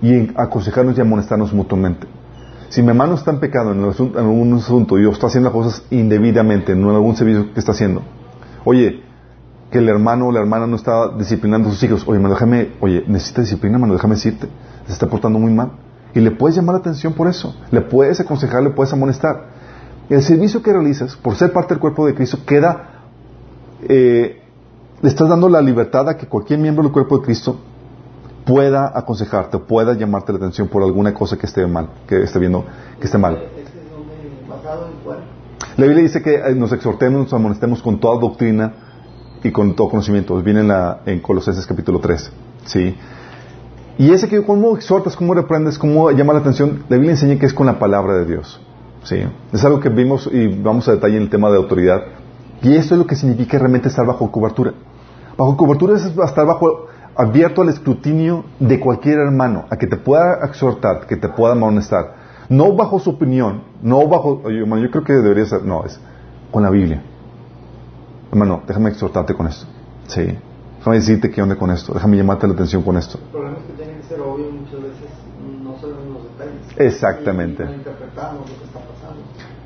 y 0.00 0.30
aconsejarnos 0.36 0.96
y 0.98 1.00
amonestarnos 1.00 1.52
mutuamente. 1.52 2.06
Si 2.68 2.82
mi 2.82 2.88
hermano 2.88 3.14
está 3.14 3.30
en 3.30 3.40
pecado 3.40 3.72
en, 3.72 3.84
algún 4.16 4.54
asunto 4.54 4.98
y 4.98 5.08
está 5.08 5.28
haciendo 5.28 5.50
las 5.50 5.56
cosas 5.56 5.84
indebidamente 5.90 6.72
en 6.72 6.82
algún 6.84 7.14
servicio 7.14 7.52
que 7.52 7.60
está 7.60 7.72
haciendo, 7.72 8.02
Oye, 8.64 9.02
que 9.70 9.78
el 9.78 9.88
hermano 9.88 10.28
o 10.28 10.32
la 10.32 10.40
hermana 10.40 10.66
no 10.66 10.76
está 10.76 11.08
disciplinando 11.16 11.68
a 11.68 11.72
sus 11.72 11.82
hijos. 11.82 12.02
Oye, 12.06 12.16
hermano, 12.16 12.34
déjame, 12.34 12.72
oye, 12.80 13.04
necesita 13.06 13.42
disciplina, 13.42 13.76
hermano, 13.76 13.92
déjame 13.92 14.14
decirte. 14.14 14.48
Se 14.86 14.92
está 14.92 15.06
portando 15.06 15.38
muy 15.38 15.52
mal. 15.52 15.72
Y 16.14 16.20
le 16.20 16.30
puedes 16.30 16.56
llamar 16.56 16.76
la 16.76 16.80
atención 16.80 17.12
por 17.12 17.28
eso. 17.28 17.54
Le 17.70 17.82
puedes 17.82 18.20
aconsejar, 18.20 18.62
le 18.62 18.70
puedes 18.70 18.92
amonestar. 18.92 19.48
El 20.08 20.22
servicio 20.22 20.62
que 20.62 20.72
realizas, 20.72 21.16
por 21.16 21.34
ser 21.34 21.52
parte 21.52 21.74
del 21.74 21.80
cuerpo 21.80 22.06
de 22.06 22.14
Cristo, 22.14 22.38
queda, 22.46 23.02
eh, 23.88 24.42
le 25.04 25.10
estás 25.10 25.28
dando 25.28 25.50
la 25.50 25.60
libertad 25.60 26.08
a 26.08 26.16
que 26.16 26.26
cualquier 26.26 26.58
miembro 26.58 26.82
del 26.82 26.90
cuerpo 26.90 27.18
de 27.18 27.26
Cristo 27.26 27.58
pueda 28.46 28.90
aconsejarte, 28.94 29.58
pueda 29.58 29.92
llamarte 29.92 30.32
la 30.32 30.38
atención 30.38 30.66
por 30.66 30.82
alguna 30.82 31.12
cosa 31.12 31.36
que 31.36 31.44
esté 31.44 31.66
mal, 31.66 31.90
que 32.08 32.22
esté 32.22 32.38
viendo 32.38 32.64
que 32.98 33.04
esté 33.04 33.18
mal. 33.18 33.38
La 35.76 35.84
Biblia 35.84 36.04
dice 36.04 36.22
que 36.22 36.36
eh, 36.36 36.54
nos 36.54 36.72
exhortemos, 36.72 37.24
nos 37.24 37.32
amonestemos 37.34 37.82
con 37.82 38.00
toda 38.00 38.18
doctrina 38.18 38.72
y 39.42 39.52
con 39.52 39.76
todo 39.76 39.90
conocimiento. 39.90 40.40
Viene 40.40 40.60
en, 40.60 40.68
la, 40.68 41.02
en 41.04 41.20
Colosenses 41.20 41.66
capítulo 41.66 41.98
3. 41.98 42.32
¿sí? 42.64 42.96
Y 43.98 44.10
ese 44.10 44.26
que, 44.26 44.42
¿cómo 44.42 44.74
exhortas, 44.74 45.16
cómo 45.16 45.34
reprendes, 45.34 45.78
cómo 45.78 46.10
llama 46.12 46.32
la 46.32 46.38
atención? 46.38 46.82
La 46.88 46.96
Biblia 46.96 47.10
enseña 47.10 47.38
que 47.38 47.44
es 47.44 47.52
con 47.52 47.66
la 47.66 47.78
palabra 47.78 48.14
de 48.14 48.24
Dios. 48.24 48.58
¿sí? 49.02 49.16
Es 49.52 49.62
algo 49.66 49.80
que 49.80 49.90
vimos 49.90 50.30
y 50.32 50.46
vamos 50.46 50.88
a 50.88 50.92
detalle 50.92 51.18
en 51.18 51.24
el 51.24 51.28
tema 51.28 51.50
de 51.50 51.58
autoridad. 51.58 52.04
Y 52.62 52.74
esto 52.76 52.94
es 52.94 52.98
lo 52.98 53.06
que 53.06 53.16
significa 53.16 53.58
realmente 53.58 53.88
estar 53.88 54.06
bajo 54.06 54.32
cobertura. 54.32 54.72
Bajo 55.36 55.56
cobertura 55.56 55.96
es 55.96 56.04
estar 56.04 56.46
bajo, 56.46 56.86
abierto 57.16 57.62
al 57.62 57.68
escrutinio 57.68 58.44
de 58.60 58.80
cualquier 58.80 59.18
hermano, 59.18 59.66
a 59.70 59.76
que 59.76 59.86
te 59.86 59.96
pueda 59.96 60.44
exhortar, 60.46 61.06
que 61.06 61.16
te 61.16 61.28
pueda 61.28 61.52
amonestar 61.52 62.24
no 62.48 62.74
bajo 62.74 62.98
su 62.98 63.10
opinión, 63.10 63.62
no 63.82 64.06
bajo, 64.06 64.42
hermano, 64.46 64.82
yo 64.82 64.90
creo 64.90 65.04
que 65.04 65.12
debería 65.12 65.46
ser, 65.46 65.64
no, 65.64 65.84
es 65.84 65.98
con 66.50 66.62
la 66.62 66.70
Biblia. 66.70 67.02
Hermano, 68.30 68.62
déjame 68.66 68.90
exhortarte 68.90 69.34
con 69.34 69.46
esto. 69.46 69.66
Sí. 70.06 70.38
Déjame 70.78 70.96
decirte 70.96 71.30
qué 71.30 71.40
onda 71.40 71.56
con 71.56 71.70
esto. 71.70 71.94
Déjame 71.94 72.16
llamarte 72.16 72.46
la 72.46 72.54
atención 72.54 72.82
con 72.82 72.96
esto. 72.96 73.18
El 73.18 73.30
problema 73.30 73.58
es 73.58 73.64
que 73.64 73.72
tiene 73.72 74.00
que 74.00 74.02
ser 74.02 74.20
obvio 74.20 74.50
muchas 74.50 74.82
veces 74.82 75.08
no 75.62 75.78
sabemos 75.78 76.04
los 76.14 76.22
detalles. 76.24 76.94
Exactamente. 76.94 77.64
no 77.64 77.74
interpretamos 77.74 78.40
lo 78.40 78.56
que 78.58 78.64
está 78.64 78.80
pasando. 78.80 78.93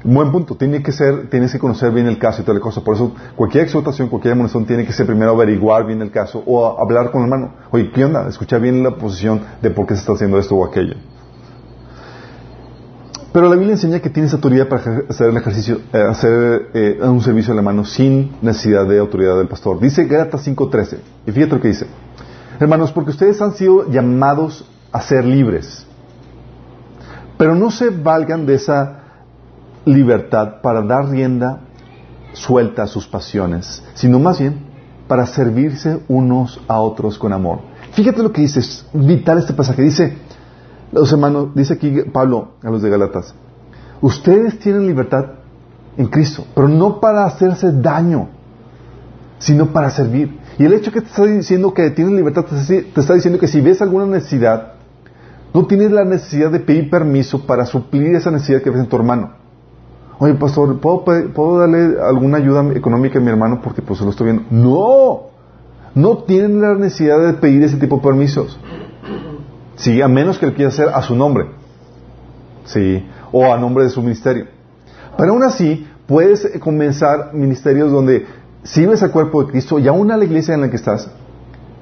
Buen 0.04 0.30
punto. 0.30 0.54
Tiene 0.54 0.82
que 0.82 0.92
ser, 0.92 1.28
tienes 1.28 1.52
que 1.52 1.58
conocer 1.58 1.90
bien 1.90 2.06
el 2.06 2.18
caso 2.18 2.42
y 2.42 2.44
toda 2.44 2.54
la 2.54 2.60
cosa. 2.60 2.82
Por 2.82 2.94
eso, 2.94 3.12
cualquier 3.34 3.64
exhortación, 3.64 4.08
cualquier 4.08 4.32
amonestación 4.32 4.66
tiene 4.66 4.86
que 4.86 4.92
ser 4.92 5.06
primero 5.06 5.32
averiguar 5.32 5.86
bien 5.86 6.00
el 6.02 6.10
caso 6.10 6.42
o 6.46 6.80
hablar 6.80 7.10
con 7.10 7.22
el 7.22 7.32
hermano. 7.32 7.54
Oye, 7.70 7.90
¿qué 7.90 8.04
onda? 8.04 8.28
Escuchar 8.28 8.60
bien 8.60 8.82
la 8.82 8.92
posición 8.92 9.40
de 9.60 9.70
por 9.70 9.86
qué 9.86 9.94
se 9.94 10.00
está 10.00 10.12
haciendo 10.12 10.38
esto 10.38 10.54
o 10.54 10.64
aquello. 10.64 10.94
Pero 13.32 13.48
la 13.48 13.56
Biblia 13.56 13.72
enseña 13.72 14.00
que 14.00 14.08
tienes 14.08 14.32
autoridad 14.32 14.68
para 14.68 15.02
hacer 15.08 15.28
el 15.28 15.36
ejercicio, 15.36 15.80
eh, 15.92 16.02
hacer 16.08 16.70
eh, 16.72 16.98
un 17.02 17.20
servicio 17.20 17.52
a 17.52 17.56
la 17.56 17.62
mano 17.62 17.84
sin 17.84 18.36
necesidad 18.40 18.86
de 18.86 18.98
autoridad 18.98 19.36
del 19.36 19.48
pastor. 19.48 19.80
Dice 19.80 20.04
Gálatas 20.04 20.46
5:13. 20.46 20.98
Y 21.26 21.32
fíjate 21.32 21.56
lo 21.56 21.60
que 21.60 21.68
dice. 21.68 21.86
Hermanos, 22.58 22.92
porque 22.92 23.10
ustedes 23.10 23.40
han 23.42 23.54
sido 23.54 23.88
llamados 23.90 24.64
a 24.92 25.00
ser 25.00 25.24
libres. 25.24 25.86
Pero 27.36 27.54
no 27.54 27.70
se 27.70 27.90
valgan 27.90 28.46
de 28.46 28.54
esa 28.54 28.98
libertad 29.88 30.60
para 30.62 30.82
dar 30.82 31.08
rienda 31.08 31.60
suelta 32.32 32.84
a 32.84 32.86
sus 32.86 33.06
pasiones, 33.06 33.82
sino 33.94 34.18
más 34.18 34.38
bien 34.38 34.66
para 35.08 35.26
servirse 35.26 36.00
unos 36.08 36.60
a 36.68 36.80
otros 36.80 37.18
con 37.18 37.32
amor. 37.32 37.60
Fíjate 37.92 38.22
lo 38.22 38.32
que 38.32 38.42
dice, 38.42 38.60
es 38.60 38.86
vital 38.92 39.38
este 39.38 39.54
pasaje. 39.54 39.82
Dice, 39.82 40.18
los 40.92 41.10
hermanos, 41.10 41.48
dice 41.54 41.74
aquí 41.74 42.02
Pablo 42.12 42.52
a 42.62 42.70
los 42.70 42.82
de 42.82 42.90
Galatas, 42.90 43.34
ustedes 44.00 44.58
tienen 44.58 44.86
libertad 44.86 45.24
en 45.96 46.06
Cristo, 46.06 46.44
pero 46.54 46.68
no 46.68 47.00
para 47.00 47.24
hacerse 47.24 47.72
daño, 47.72 48.28
sino 49.38 49.72
para 49.72 49.90
servir. 49.90 50.38
Y 50.58 50.64
el 50.64 50.74
hecho 50.74 50.92
que 50.92 51.00
te 51.00 51.08
está 51.08 51.24
diciendo 51.24 51.72
que 51.72 51.90
tienes 51.90 52.14
libertad 52.14 52.44
te 52.44 53.00
está 53.00 53.14
diciendo 53.14 53.38
que 53.38 53.48
si 53.48 53.60
ves 53.60 53.80
alguna 53.80 54.06
necesidad, 54.06 54.74
no 55.54 55.66
tienes 55.66 55.90
la 55.90 56.04
necesidad 56.04 56.50
de 56.50 56.60
pedir 56.60 56.90
permiso 56.90 57.46
para 57.46 57.64
suplir 57.64 58.14
esa 58.14 58.30
necesidad 58.30 58.60
que 58.60 58.70
ves 58.70 58.80
en 58.80 58.88
tu 58.88 58.96
hermano. 58.96 59.37
Oye, 60.20 60.34
pastor, 60.34 60.80
¿puedo, 60.80 61.04
¿puedo 61.04 61.58
darle 61.58 61.96
alguna 62.00 62.38
ayuda 62.38 62.72
económica 62.74 63.18
a 63.18 63.22
mi 63.22 63.30
hermano 63.30 63.60
porque 63.62 63.82
pues 63.82 64.00
lo 64.00 64.10
estoy 64.10 64.32
viendo? 64.32 64.44
No, 64.50 65.28
no 65.94 66.18
tienen 66.24 66.60
la 66.60 66.74
necesidad 66.74 67.24
de 67.24 67.34
pedir 67.34 67.62
ese 67.62 67.76
tipo 67.76 67.96
de 67.96 68.02
permisos. 68.02 68.58
Sí, 69.76 70.02
a 70.02 70.08
menos 70.08 70.38
que 70.38 70.46
le 70.46 70.54
quiera 70.54 70.70
hacer 70.70 70.88
a 70.88 71.02
su 71.02 71.14
nombre. 71.14 71.46
Sí, 72.64 73.06
o 73.30 73.52
a 73.52 73.58
nombre 73.58 73.84
de 73.84 73.90
su 73.90 74.02
ministerio. 74.02 74.46
Pero 75.16 75.32
aún 75.32 75.44
así, 75.44 75.86
puedes 76.06 76.58
comenzar 76.58 77.32
ministerios 77.32 77.92
donde 77.92 78.26
sirves 78.64 79.02
al 79.02 79.12
cuerpo 79.12 79.44
de 79.44 79.52
Cristo 79.52 79.78
y 79.78 79.86
aún 79.86 80.10
a 80.10 80.16
la 80.16 80.24
iglesia 80.24 80.54
en 80.54 80.62
la 80.62 80.70
que 80.70 80.76
estás, 80.76 81.10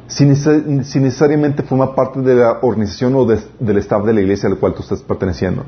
sin, 0.09 0.29
necesariamente 0.29 1.63
formar 1.63 1.95
parte 1.95 2.21
de 2.21 2.35
la 2.35 2.59
organización 2.63 3.15
o 3.15 3.25
del 3.25 3.79
staff 3.79 4.05
de 4.05 4.13
la 4.13 4.21
iglesia 4.21 4.49
a 4.49 4.53
la 4.53 4.57
cual 4.57 4.75
tú 4.75 4.83
estás 4.83 5.03
perteneciendo. 5.03 5.65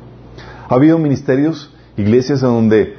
Ha 0.68 0.74
habido 0.74 0.98
ministerios, 0.98 1.74
iglesias 1.98 2.42
en 2.42 2.48
donde 2.48 2.94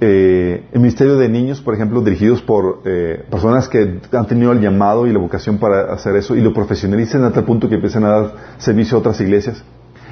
eh, 0.00 0.66
el 0.72 0.80
ministerio 0.80 1.16
de 1.16 1.28
niños, 1.28 1.60
por 1.60 1.74
ejemplo, 1.74 2.00
dirigidos 2.00 2.42
por 2.42 2.82
eh, 2.84 3.24
personas 3.30 3.68
que 3.68 4.00
han 4.12 4.26
tenido 4.26 4.50
el 4.50 4.60
llamado 4.60 5.06
y 5.06 5.12
la 5.12 5.20
vocación 5.20 5.58
para 5.58 5.92
hacer 5.92 6.16
eso 6.16 6.34
y 6.34 6.40
lo 6.40 6.52
profesionalicen 6.52 7.22
hasta 7.22 7.40
el 7.40 7.46
punto 7.46 7.68
que 7.68 7.76
empiezan 7.76 8.04
a 8.04 8.08
dar 8.08 8.34
servicio 8.58 8.96
a 8.96 9.00
otras 9.00 9.20
iglesias. 9.20 9.62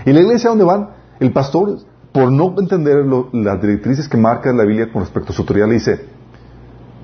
Y 0.06 0.12
la 0.12 0.20
iglesia 0.20 0.50
donde 0.50 0.64
van, 0.64 0.90
el 1.18 1.32
pastor, 1.32 1.78
por 2.12 2.30
no 2.30 2.54
entender 2.58 3.04
las 3.32 3.60
directrices 3.60 4.08
que 4.08 4.16
marca 4.16 4.52
la 4.52 4.64
Biblia 4.64 4.92
con 4.92 5.02
respecto 5.02 5.32
a 5.32 5.34
su 5.34 5.42
autoridad, 5.42 5.66
le 5.66 5.74
dice, 5.74 6.06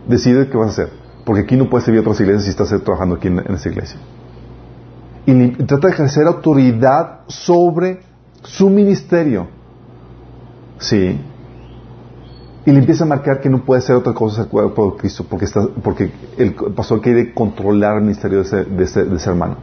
decide 0.06 0.48
qué 0.48 0.56
vas 0.56 0.68
a 0.68 0.70
hacer, 0.70 0.88
porque 1.24 1.42
aquí 1.42 1.56
no 1.56 1.68
puedes 1.68 1.84
servir 1.84 1.98
a 1.98 2.02
otras 2.02 2.20
iglesias 2.20 2.44
si 2.44 2.50
estás 2.50 2.68
trabajando 2.84 3.16
aquí 3.16 3.26
en, 3.26 3.40
en 3.40 3.54
esa 3.54 3.68
iglesia. 3.68 3.98
Y 5.26 5.48
trata 5.64 5.88
de 5.88 5.92
ejercer 5.92 6.26
autoridad 6.26 7.20
sobre 7.26 8.00
su 8.42 8.70
ministerio. 8.70 9.57
Sí, 10.78 11.18
y 12.68 12.70
le 12.70 12.80
empieza 12.80 13.04
a 13.04 13.06
marcar 13.06 13.40
que 13.40 13.48
no 13.48 13.64
puede 13.64 13.80
ser 13.80 13.96
otra 13.96 14.12
cosa 14.12 14.42
el 14.42 14.48
cuerpo 14.48 14.90
de 14.90 14.98
Cristo 14.98 15.24
porque, 15.26 15.46
está, 15.46 15.66
porque 15.82 16.10
el 16.36 16.52
pastor 16.52 17.00
quiere 17.00 17.32
controlar 17.32 17.96
el 17.96 18.02
ministerio 18.02 18.42
de 18.44 18.84
ese, 18.84 19.30
hermano. 19.30 19.56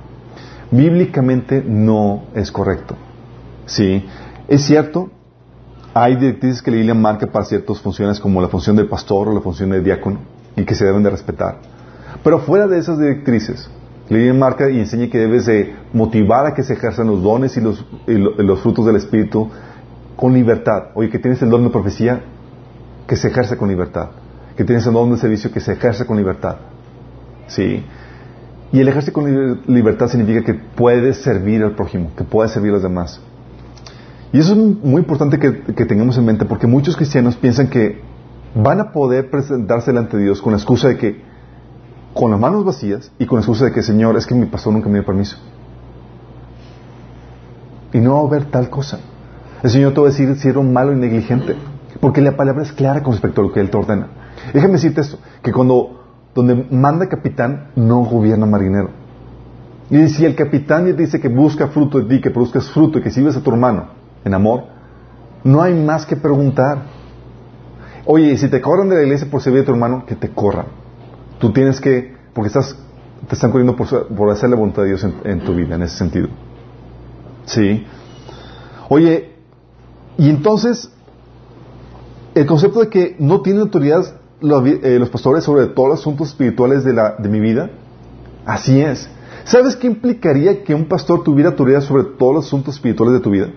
Bíblicamente 0.71 1.63
no 1.63 2.23
es 2.33 2.51
correcto. 2.51 2.95
Sí, 3.67 4.03
es 4.47 4.63
cierto, 4.63 5.11
hay 5.93 6.15
directrices 6.15 6.63
que 6.63 6.71
la 6.71 6.77
Biblia 6.77 6.95
marca 6.95 7.27
para 7.27 7.45
ciertas 7.45 7.79
funciones 7.79 8.19
como 8.19 8.41
la 8.41 8.47
función 8.47 8.75
del 8.75 8.87
pastor 8.87 9.27
o 9.27 9.33
la 9.35 9.41
función 9.41 9.69
del 9.69 9.83
diácono 9.83 10.17
y 10.55 10.65
que 10.65 10.73
se 10.73 10.83
deben 10.83 11.03
de 11.03 11.11
respetar. 11.11 11.59
Pero 12.23 12.39
fuera 12.39 12.65
de 12.65 12.79
esas 12.79 12.97
directrices, 12.97 13.69
la 14.09 14.17
Biblia 14.17 14.33
marca 14.33 14.67
y 14.71 14.79
enseña 14.79 15.11
que 15.11 15.19
debes 15.19 15.45
de 15.45 15.75
motivar 15.93 16.47
a 16.47 16.55
que 16.55 16.63
se 16.63 16.73
ejerzan 16.73 17.05
los 17.05 17.21
dones 17.21 17.55
y 17.55 17.61
los, 17.61 17.85
y 18.07 18.13
los 18.15 18.61
frutos 18.61 18.83
del 18.87 18.95
Espíritu 18.95 19.51
con 20.15 20.33
libertad. 20.33 20.89
Oye, 20.93 21.09
que 21.09 21.19
tienes 21.19 21.41
el 21.41 21.49
don 21.49 21.63
de 21.63 21.69
profecía, 21.69 22.21
que 23.07 23.15
se 23.15 23.27
ejerce 23.27 23.57
con 23.57 23.69
libertad. 23.69 24.09
Que 24.55 24.63
tienes 24.63 24.85
el 24.87 24.93
don 24.93 25.11
de 25.11 25.17
servicio 25.17 25.51
que 25.51 25.59
se 25.59 25.73
ejerce 25.73 26.05
con 26.05 26.17
libertad. 26.17 26.57
¿sí? 27.47 27.83
Y 28.71 28.79
el 28.79 28.87
ejercicio 28.87 29.13
con 29.13 29.61
libertad 29.67 30.07
significa 30.07 30.43
que 30.43 30.53
puedes 30.53 31.17
servir 31.17 31.63
al 31.63 31.75
prójimo, 31.75 32.11
que 32.17 32.23
puedes 32.23 32.51
servir 32.51 32.71
a 32.71 32.73
los 32.73 32.83
demás. 32.83 33.21
Y 34.33 34.39
eso 34.39 34.53
es 34.53 34.57
muy 34.57 35.01
importante 35.01 35.39
que, 35.39 35.61
que 35.61 35.85
tengamos 35.85 36.17
en 36.17 36.25
mente 36.25 36.45
porque 36.45 36.67
muchos 36.67 36.97
cristianos 36.97 37.35
piensan 37.35 37.69
que 37.69 38.01
van 38.53 38.79
a 38.79 38.91
poder 38.91 39.29
presentarse 39.29 39.91
delante 39.91 40.17
de 40.17 40.23
Dios 40.23 40.41
con 40.41 40.53
la 40.53 40.57
excusa 40.57 40.89
de 40.89 40.97
que, 40.97 41.21
con 42.13 42.31
las 42.31 42.39
manos 42.39 42.65
vacías 42.65 43.11
y 43.19 43.25
con 43.25 43.37
la 43.37 43.41
excusa 43.41 43.65
de 43.65 43.71
que, 43.71 43.81
Señor, 43.81 44.17
es 44.17 44.25
que 44.25 44.35
mi 44.35 44.45
pastor 44.45 44.73
nunca 44.73 44.89
me 44.89 44.95
dio 44.95 45.05
permiso. 45.05 45.37
Y 47.93 47.99
no 47.99 48.15
va 48.15 48.19
a 48.21 48.23
haber 48.23 48.45
tal 48.45 48.69
cosa. 48.69 48.99
El 49.65 49.71
Señor 49.71 49.95
te 49.95 50.01
va 50.01 50.05
a 50.05 50.11
decir 50.11 50.35
si 50.35 50.47
eres 50.47 50.63
malo 50.63 50.93
y 50.93 50.95
negligente. 50.95 51.55
Porque 51.99 52.21
la 52.21 52.37
palabra 52.37 52.61
es 52.61 52.71
clara 52.71 53.01
con 53.01 53.13
respecto 53.13 53.41
a 53.41 53.45
lo 53.45 53.51
que 53.51 53.59
Él 53.59 53.71
te 53.71 53.77
ordena. 53.77 54.09
Déjame 54.53 54.73
decirte 54.73 55.01
esto, 55.01 55.17
que 55.41 55.51
cuando 55.51 56.03
donde 56.35 56.67
manda 56.69 57.09
capitán, 57.09 57.71
no 57.75 58.01
gobierna 58.01 58.45
marinero. 58.45 58.91
Y 59.89 60.07
si 60.09 60.23
el 60.23 60.35
capitán 60.35 60.95
dice 60.95 61.19
que 61.19 61.29
busca 61.29 61.69
fruto 61.69 61.99
de 61.99 62.05
ti, 62.05 62.21
que 62.21 62.29
produzcas 62.29 62.69
fruto 62.69 62.99
y 62.99 63.01
que 63.01 63.09
sirves 63.09 63.37
a 63.37 63.41
tu 63.41 63.49
hermano 63.49 63.87
en 64.23 64.35
amor, 64.35 64.65
no 65.43 65.63
hay 65.63 65.73
más 65.73 66.05
que 66.05 66.15
preguntar. 66.15 66.83
Oye, 68.05 68.37
si 68.37 68.47
te 68.49 68.61
corran 68.61 68.87
de 68.87 68.97
la 68.97 69.01
iglesia 69.01 69.27
por 69.31 69.41
servir 69.41 69.61
a 69.61 69.65
tu 69.65 69.71
hermano, 69.71 70.05
que 70.05 70.13
te 70.13 70.29
corran. 70.29 70.67
Tú 71.39 71.51
tienes 71.51 71.81
que, 71.81 72.15
porque 72.35 72.49
estás, 72.49 72.77
te 73.27 73.33
están 73.33 73.49
corriendo 73.49 73.75
por, 73.75 74.29
hacer 74.29 74.47
la 74.47 74.57
voluntad 74.57 74.83
de 74.83 74.89
Dios 74.89 75.07
en, 75.23 75.39
tu 75.39 75.55
vida, 75.55 75.73
en 75.73 75.81
ese 75.81 75.97
sentido. 75.97 76.27
Sí. 77.45 77.83
Oye, 78.89 79.34
y 80.17 80.29
entonces, 80.29 80.89
el 82.33 82.45
concepto 82.45 82.81
de 82.81 82.89
que 82.89 83.15
no 83.19 83.41
tiene 83.41 83.61
autoridad 83.61 84.05
eh, 84.41 84.97
los, 84.99 85.09
pastores 85.09 85.43
sobre 85.43 85.67
todos 85.67 85.89
los 85.89 85.99
asuntos 86.01 86.29
espirituales 86.29 86.83
de, 86.83 87.29
mi 87.29 87.39
vida? 87.39 87.69
Así 88.45 88.81
es. 88.81 89.09
¿Sabes 89.45 89.75
qué 89.75 89.87
implicaría 89.87 90.63
que 90.63 90.75
un 90.75 90.85
pastor 90.85 91.23
tuviera 91.23 91.51
autoridad 91.51 91.81
sobre 91.81 92.03
todos 92.03 92.35
los 92.35 92.45
asuntos 92.45 92.75
espirituales 92.75 93.13
de 93.15 93.19
tu 93.21 93.29
vida? 93.29 93.49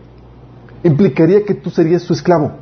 Implicaría 0.85 1.45
que 1.45 1.55
tú 1.55 1.71
serías 1.71 2.03
su 2.03 2.13
esclavo. 2.13 2.53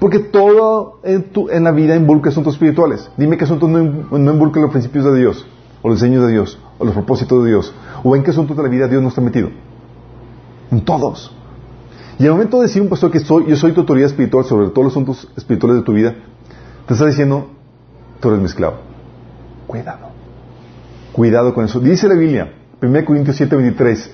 Porque 0.00 0.18
todo 0.18 0.98
en, 1.04 1.30
tu, 1.30 1.46
la 1.46 1.70
vida 1.70 1.94
involucra 1.94 2.30
asuntos 2.30 2.54
espirituales. 2.54 3.08
Dime 3.16 3.36
qué 3.36 3.44
asuntos 3.44 3.68
no, 3.68 3.82
no 3.82 4.32
involucran 4.32 4.64
los 4.64 4.72
principios 4.72 5.04
de 5.04 5.16
Dios, 5.16 5.46
o 5.80 5.88
los 5.88 6.00
diseños 6.00 6.26
de 6.26 6.32
Dios, 6.32 6.58
o 6.78 6.84
los 6.84 6.92
propósitos 6.92 7.44
de 7.44 7.50
Dios, 7.50 7.72
o 8.02 8.16
en 8.16 8.24
qué 8.24 8.30
asuntos 8.30 8.56
de 8.56 8.62
la 8.64 8.68
vida 8.68 8.88
Dios 8.88 9.00
no 9.00 9.08
está 9.08 9.20
metido. 9.20 9.50
En 10.72 10.84
todos. 10.84 11.32
Y 12.18 12.26
al 12.26 12.32
momento 12.32 12.58
de 12.58 12.66
decir 12.66 12.82
un 12.82 12.88
pastor 12.88 13.10
que 13.10 13.20
soy, 13.20 13.46
yo 13.46 13.56
soy 13.56 13.72
tu 13.72 13.80
autoridad 13.80 14.08
espiritual 14.08 14.44
sobre 14.44 14.68
todos 14.68 14.84
los 14.84 14.92
asuntos 14.92 15.28
espirituales 15.36 15.78
de 15.78 15.84
tu 15.84 15.92
vida, 15.92 16.14
te 16.86 16.94
está 16.94 17.06
diciendo, 17.06 17.50
tú 18.20 18.28
eres 18.28 18.40
mi 18.40 18.46
esclavo. 18.46 18.76
Cuidado. 19.66 20.08
Cuidado 21.12 21.54
con 21.54 21.64
eso. 21.64 21.80
Dice 21.80 22.08
la 22.08 22.14
Biblia, 22.14 22.52
1 22.80 23.04
Corintios 23.04 23.36
7, 23.36 23.56
23, 23.56 24.10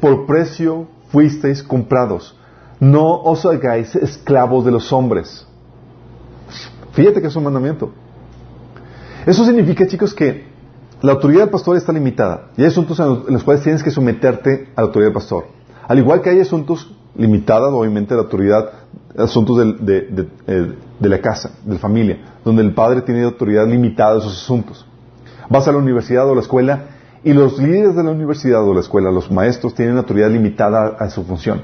por 0.00 0.26
precio 0.26 0.88
fuisteis 1.10 1.62
comprados 1.62 2.36
no 2.80 3.22
os 3.22 3.44
hagáis 3.46 3.94
esclavos 3.96 4.64
de 4.64 4.70
los 4.70 4.92
hombres. 4.92 5.46
Fíjate 6.92 7.20
que 7.20 7.28
es 7.28 7.36
un 7.36 7.44
mandamiento. 7.44 7.92
Eso 9.24 9.44
significa, 9.44 9.86
chicos, 9.86 10.14
que 10.14 10.46
la 11.02 11.12
autoridad 11.12 11.42
del 11.42 11.50
pastor 11.50 11.76
está 11.76 11.92
limitada. 11.92 12.50
Y 12.56 12.62
hay 12.62 12.68
asuntos 12.68 12.98
en 13.00 13.32
los 13.32 13.44
cuales 13.44 13.62
tienes 13.62 13.82
que 13.82 13.90
someterte 13.90 14.68
a 14.76 14.80
la 14.80 14.86
autoridad 14.86 15.08
del 15.08 15.14
pastor. 15.14 15.46
Al 15.86 15.98
igual 15.98 16.20
que 16.20 16.30
hay 16.30 16.40
asuntos 16.40 16.95
limitados, 17.18 17.72
obviamente, 17.72 18.14
de 18.14 18.16
la 18.16 18.24
autoridad, 18.24 18.70
asuntos 19.16 19.58
de, 19.80 20.28
eh, 20.46 20.72
de, 20.98 21.08
la 21.08 21.20
casa, 21.20 21.52
de 21.64 21.74
la 21.74 21.78
familia, 21.78 22.18
donde 22.44 22.62
el 22.62 22.74
padre 22.74 23.02
tiene 23.02 23.22
autoridad 23.22 23.66
limitada 23.66 24.14
a 24.14 24.18
esos 24.18 24.42
asuntos. 24.42 24.86
Vas 25.48 25.66
a 25.68 25.72
la 25.72 25.78
universidad 25.78 26.28
o 26.28 26.34
la 26.34 26.40
escuela 26.40 26.84
y 27.24 27.32
los 27.32 27.58
líderes 27.58 27.96
de 27.96 28.04
la 28.04 28.10
universidad 28.10 28.62
o 28.62 28.74
la 28.74 28.80
escuela, 28.80 29.10
los 29.10 29.30
maestros, 29.30 29.74
tienen 29.74 29.96
autoridad 29.96 30.30
limitada 30.30 30.96
a 30.98 31.10
su 31.10 31.24
función. 31.24 31.62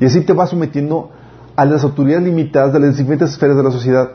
Y 0.00 0.06
así 0.06 0.22
te 0.22 0.32
vas 0.32 0.50
sometiendo 0.50 1.10
a 1.56 1.64
las 1.64 1.84
autoridades 1.84 2.24
limitadas 2.24 2.72
de 2.72 2.80
las 2.80 2.96
diferentes 2.96 3.30
esferas 3.30 3.56
de 3.56 3.62
la 3.62 3.70
sociedad. 3.70 4.10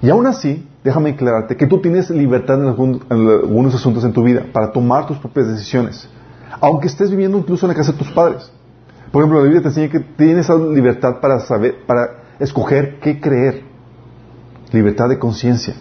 Y 0.00 0.10
aún 0.10 0.26
así, 0.26 0.66
déjame 0.84 1.10
aclararte 1.10 1.56
que 1.56 1.66
tú 1.66 1.80
tienes 1.80 2.10
libertad 2.10 2.60
en, 2.60 3.00
algunos 3.10 3.74
asuntos 3.74 4.04
en 4.04 4.12
tu 4.12 4.22
vida 4.22 4.44
para 4.52 4.72
tomar 4.72 5.06
tus 5.06 5.18
propias 5.18 5.48
decisiones, 5.48 6.08
aunque 6.60 6.88
estés 6.88 7.10
viviendo 7.10 7.38
incluso 7.38 7.66
en 7.66 7.70
la 7.70 7.76
casa 7.76 7.92
de 7.92 7.98
tus 7.98 8.10
padres. 8.10 8.50
Por 9.12 9.22
ejemplo, 9.22 9.40
la 9.40 9.44
Biblia 9.44 9.60
te 9.60 9.68
enseña 9.68 9.90
que 9.90 10.00
tienes 10.00 10.48
libertad 10.48 11.20
para 11.20 11.38
saber, 11.40 11.84
para 11.86 12.22
escoger 12.40 12.98
qué 12.98 13.20
creer, 13.20 13.62
libertad 14.72 15.10
de 15.10 15.18
conciencia. 15.18 15.74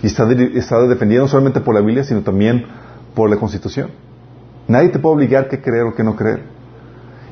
Y 0.00 0.06
está, 0.06 0.30
está 0.32 0.80
defendido 0.86 1.22
no 1.22 1.28
solamente 1.28 1.60
por 1.60 1.74
la 1.74 1.80
Biblia, 1.80 2.04
sino 2.04 2.22
también 2.22 2.64
por 3.16 3.28
la 3.28 3.36
Constitución. 3.36 3.90
Nadie 4.68 4.90
te 4.90 5.00
puede 5.00 5.16
obligar 5.16 5.48
qué 5.48 5.60
creer 5.60 5.86
o 5.86 5.94
qué 5.94 6.04
no 6.04 6.14
creer. 6.14 6.44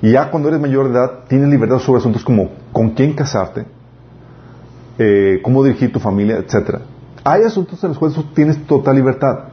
Y 0.02 0.10
ya 0.10 0.30
cuando 0.32 0.48
eres 0.48 0.60
mayor 0.60 0.86
de 0.88 0.98
edad, 0.98 1.24
tienes 1.28 1.48
libertad 1.48 1.78
sobre 1.78 2.00
asuntos 2.00 2.24
como 2.24 2.50
con 2.72 2.90
quién 2.90 3.12
casarte, 3.12 3.66
eh, 4.98 5.40
cómo 5.44 5.62
dirigir 5.62 5.92
tu 5.92 6.00
familia, 6.00 6.38
etc. 6.38 6.80
Hay 7.22 7.44
asuntos 7.44 7.82
en 7.84 7.90
los 7.90 7.98
cuales 7.98 8.18
tienes 8.34 8.66
total 8.66 8.96
libertad. 8.96 9.44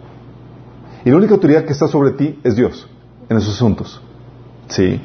Y 1.05 1.11
la 1.11 1.17
única 1.17 1.35
autoridad 1.35 1.65
que 1.65 1.73
está 1.73 1.87
sobre 1.87 2.11
ti 2.11 2.39
es 2.43 2.55
Dios 2.55 2.89
en 3.29 3.37
esos 3.37 3.53
asuntos. 3.53 4.01
¿Sí? 4.69 4.99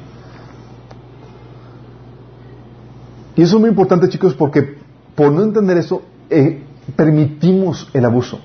Y 3.39 3.43
eso 3.43 3.55
es 3.55 3.61
muy 3.61 3.71
importante, 3.71 4.09
chicos, 4.09 4.35
porque 4.35 4.79
por 5.15 5.31
no 5.31 5.45
entender 5.45 5.79
eso, 5.79 6.03
eh, 6.29 6.61
permitimos 6.97 7.89
el 7.95 8.05
abuso. 8.05 8.41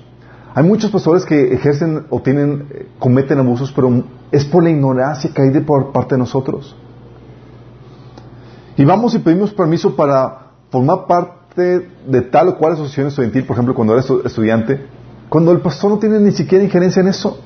Hay 0.54 0.62
muchos 0.62 0.88
pastores 0.92 1.24
que 1.24 1.52
ejercen 1.52 2.06
o 2.10 2.22
tienen, 2.22 2.68
eh, 2.70 2.86
cometen 3.00 3.40
abusos, 3.40 3.72
pero 3.72 4.04
es 4.30 4.44
por 4.44 4.62
la 4.62 4.70
ignorancia 4.70 5.32
que 5.34 5.42
hay 5.42 5.50
de 5.50 5.62
por 5.62 5.90
parte 5.90 6.14
de 6.14 6.20
nosotros. 6.20 6.76
Y 8.76 8.84
vamos 8.84 9.16
y 9.16 9.18
pedimos 9.18 9.52
permiso 9.52 9.96
para 9.96 10.52
formar 10.70 11.08
parte 11.08 11.88
de 12.06 12.20
tal 12.30 12.50
o 12.50 12.56
cual 12.56 12.74
asociación 12.74 13.08
estudiantil, 13.08 13.46
por 13.46 13.54
ejemplo, 13.54 13.74
cuando 13.74 13.94
eres 13.94 14.08
estudiante, 14.24 14.86
cuando 15.28 15.50
el 15.50 15.58
pastor 15.58 15.90
no 15.90 15.98
tiene 15.98 16.20
ni 16.20 16.30
siquiera 16.30 16.62
injerencia 16.62 17.00
en 17.00 17.08
eso. 17.08 17.36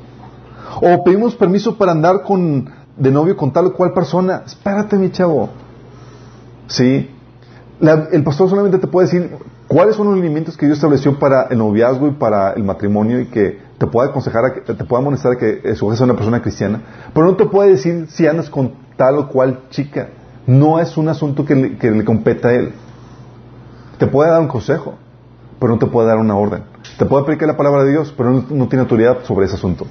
O 0.83 1.03
pedimos 1.03 1.35
permiso 1.35 1.79
para 1.79 1.93
andar 1.93 2.25
con, 2.25 2.69
de 2.95 3.11
novio 3.11 3.39
con 3.39 3.51
tal 3.55 3.69
o 3.69 3.73
cual 3.73 3.95
persona. 3.95 4.43
Espérate, 4.45 4.99
mi 4.99 5.11
chavo. 5.11 5.49
Sí. 6.67 7.15
El 7.81 8.25
pastor 8.25 8.49
solamente 8.49 8.79
te 8.79 8.87
puede 8.87 9.07
decir 9.07 9.31
cuáles 9.69 9.97
son 9.97 10.07
los 10.07 10.17
lineamientos 10.17 10.57
que 10.57 10.67
Dios 10.67 10.79
estableció 10.79 11.19
para 11.19 11.45
el 11.45 11.59
noviazgo 11.59 12.09
y 12.09 12.13
para 12.13 12.53
el 12.53 12.65
matrimonio 12.65 13.21
y 13.21 13.27
que 13.27 13.61
te 13.79 13.87
pueda 13.87 14.09
aconsejar, 14.09 14.65
te 14.65 14.85
pueda 14.85 15.01
amonestar 15.01 15.33
a 15.33 15.37
que 15.37 15.61
escoges 15.65 16.01
a 16.01 16.05
una 16.05 16.15
persona 16.15 16.43
cristiana, 16.43 16.83
pero 17.15 17.27
no 17.27 17.37
te 17.37 17.47
puede 17.47 17.71
decir 17.71 18.07
si 18.09 18.27
andas 18.27 18.51
con 18.51 18.73
tal 18.97 19.19
o 19.19 19.29
cual 19.29 19.61
chica. 19.71 20.09
No 20.47 20.81
es 20.81 20.97
un 20.97 21.09
asunto 21.09 21.45
que 21.45 21.55
le, 21.55 21.77
que 21.77 22.05
compete 22.05 22.49
a 22.49 22.53
él. 22.53 22.73
Te 23.99 24.07
puede 24.07 24.31
dar 24.31 24.41
un 24.41 24.49
consejo, 24.49 24.95
pero 25.61 25.73
no 25.73 25.79
te 25.79 25.87
puede 25.87 26.09
dar 26.09 26.19
una 26.19 26.35
orden. 26.37 26.63
Te 26.99 27.05
puede 27.05 27.25
predicar 27.25 27.49
la 27.49 27.57
palabra 27.57 27.85
de 27.85 27.91
Dios, 27.91 28.15
pero 28.17 28.31
no, 28.33 28.69
tiene 28.69 28.81
autoridad 28.81 29.25
sobre 29.25 29.47
ese 29.47 29.57
asunto. 29.57 29.87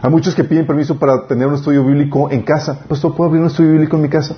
Hay 0.00 0.10
muchos 0.10 0.34
que 0.34 0.44
piden 0.44 0.66
permiso 0.66 0.98
para 0.98 1.26
tener 1.26 1.46
un 1.46 1.54
estudio 1.54 1.84
bíblico 1.84 2.30
en 2.30 2.42
casa. 2.42 2.80
Pues 2.88 3.00
¿puedo 3.00 3.24
abrir 3.24 3.42
un 3.42 3.48
estudio 3.48 3.72
bíblico 3.72 3.96
en 3.96 4.02
mi 4.02 4.08
casa? 4.08 4.36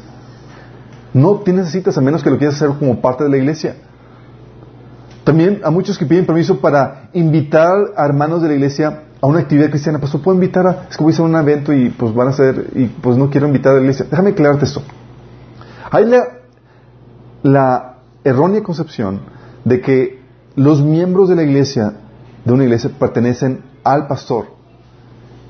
No 1.13 1.37
te 1.41 1.53
necesitas 1.53 1.97
a 1.99 2.01
menos 2.01 2.23
que 2.23 2.31
lo 2.31 2.39
quieras 2.39 2.57
hacer 2.57 2.77
como 2.79 3.01
parte 3.01 3.25
de 3.25 3.31
la 3.31 3.37
iglesia. 3.37 3.77
También 5.25 5.61
hay 5.65 5.73
muchos 5.73 5.99
que 5.99 6.07
piden 6.07 6.27
permiso 6.27 6.61
para 6.61 7.11
invitar 7.13 7.93
a 7.97 8.05
hermanos 8.05 8.43
de 8.43 8.49
la 8.49 8.55
iglesia 8.55 9.03
a 9.21 9.27
una 9.27 9.41
actividad 9.41 9.69
cristiana, 9.69 9.99
pues 9.99 10.13
puedo 10.13 10.35
invitar 10.35 10.67
a, 10.67 10.87
es 10.91 10.97
que 10.97 11.03
voy 11.03 11.13
a 11.13 11.15
hacer 11.15 11.27
un 11.27 11.37
evento 11.37 11.73
y 11.73 11.91
pues 11.91 12.15
van 12.15 12.29
a 12.29 12.31
hacer, 12.31 12.71
y 12.75 12.87
pues 12.87 13.17
no 13.19 13.29
quiero 13.29 13.47
invitar 13.47 13.73
a 13.73 13.75
la 13.77 13.83
iglesia. 13.83 14.07
Déjame 14.11 14.31
aclararte 14.31 14.65
esto. 14.65 14.83
Hay 15.91 16.11
la 17.43 17.99
errónea 18.25 18.63
concepción 18.63 19.21
de 19.65 19.81
que 19.81 20.21
los 20.57 20.83
miembros 20.83 21.29
de 21.29 21.37
la 21.37 21.43
iglesia, 21.43 21.93
de 22.45 22.53
una 22.53 22.65
iglesia, 22.65 22.91
pertenecen 22.99 23.63
al 23.85 24.07
pastor 24.07 24.60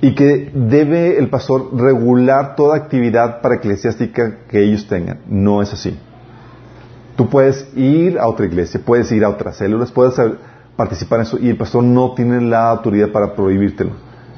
y 0.03 0.15
que 0.15 0.51
debe 0.55 1.19
el 1.19 1.29
pastor 1.29 1.77
regular 1.77 2.57
toda 2.57 2.77
actividad 2.77 3.41
para 3.43 3.57
eclesiástica 3.57 4.39
que 4.49 4.63
ellos 4.63 4.87
tengan. 4.87 5.21
No 5.27 5.61
es 5.61 5.73
así. 5.73 5.99
Tú 7.17 7.29
puedes 7.29 7.69
ir 7.77 8.19
a 8.19 8.27
otra 8.27 8.47
iglesia, 8.47 8.81
puedes 8.83 9.13
ir 9.13 9.25
a 9.25 9.29
otras 9.29 9.57
células, 9.57 9.91
puedes 9.91 10.15
participar 10.75 11.19
en 11.21 11.27
eso 11.27 11.39
y 11.39 11.51
el 11.51 11.57
pastor 11.57 11.85
no 11.85 12.15
tiene 12.15 12.41
la 12.41 12.71
autoridad 12.71 13.11
para 13.13 13.35
prohibírtelo. 13.35 13.93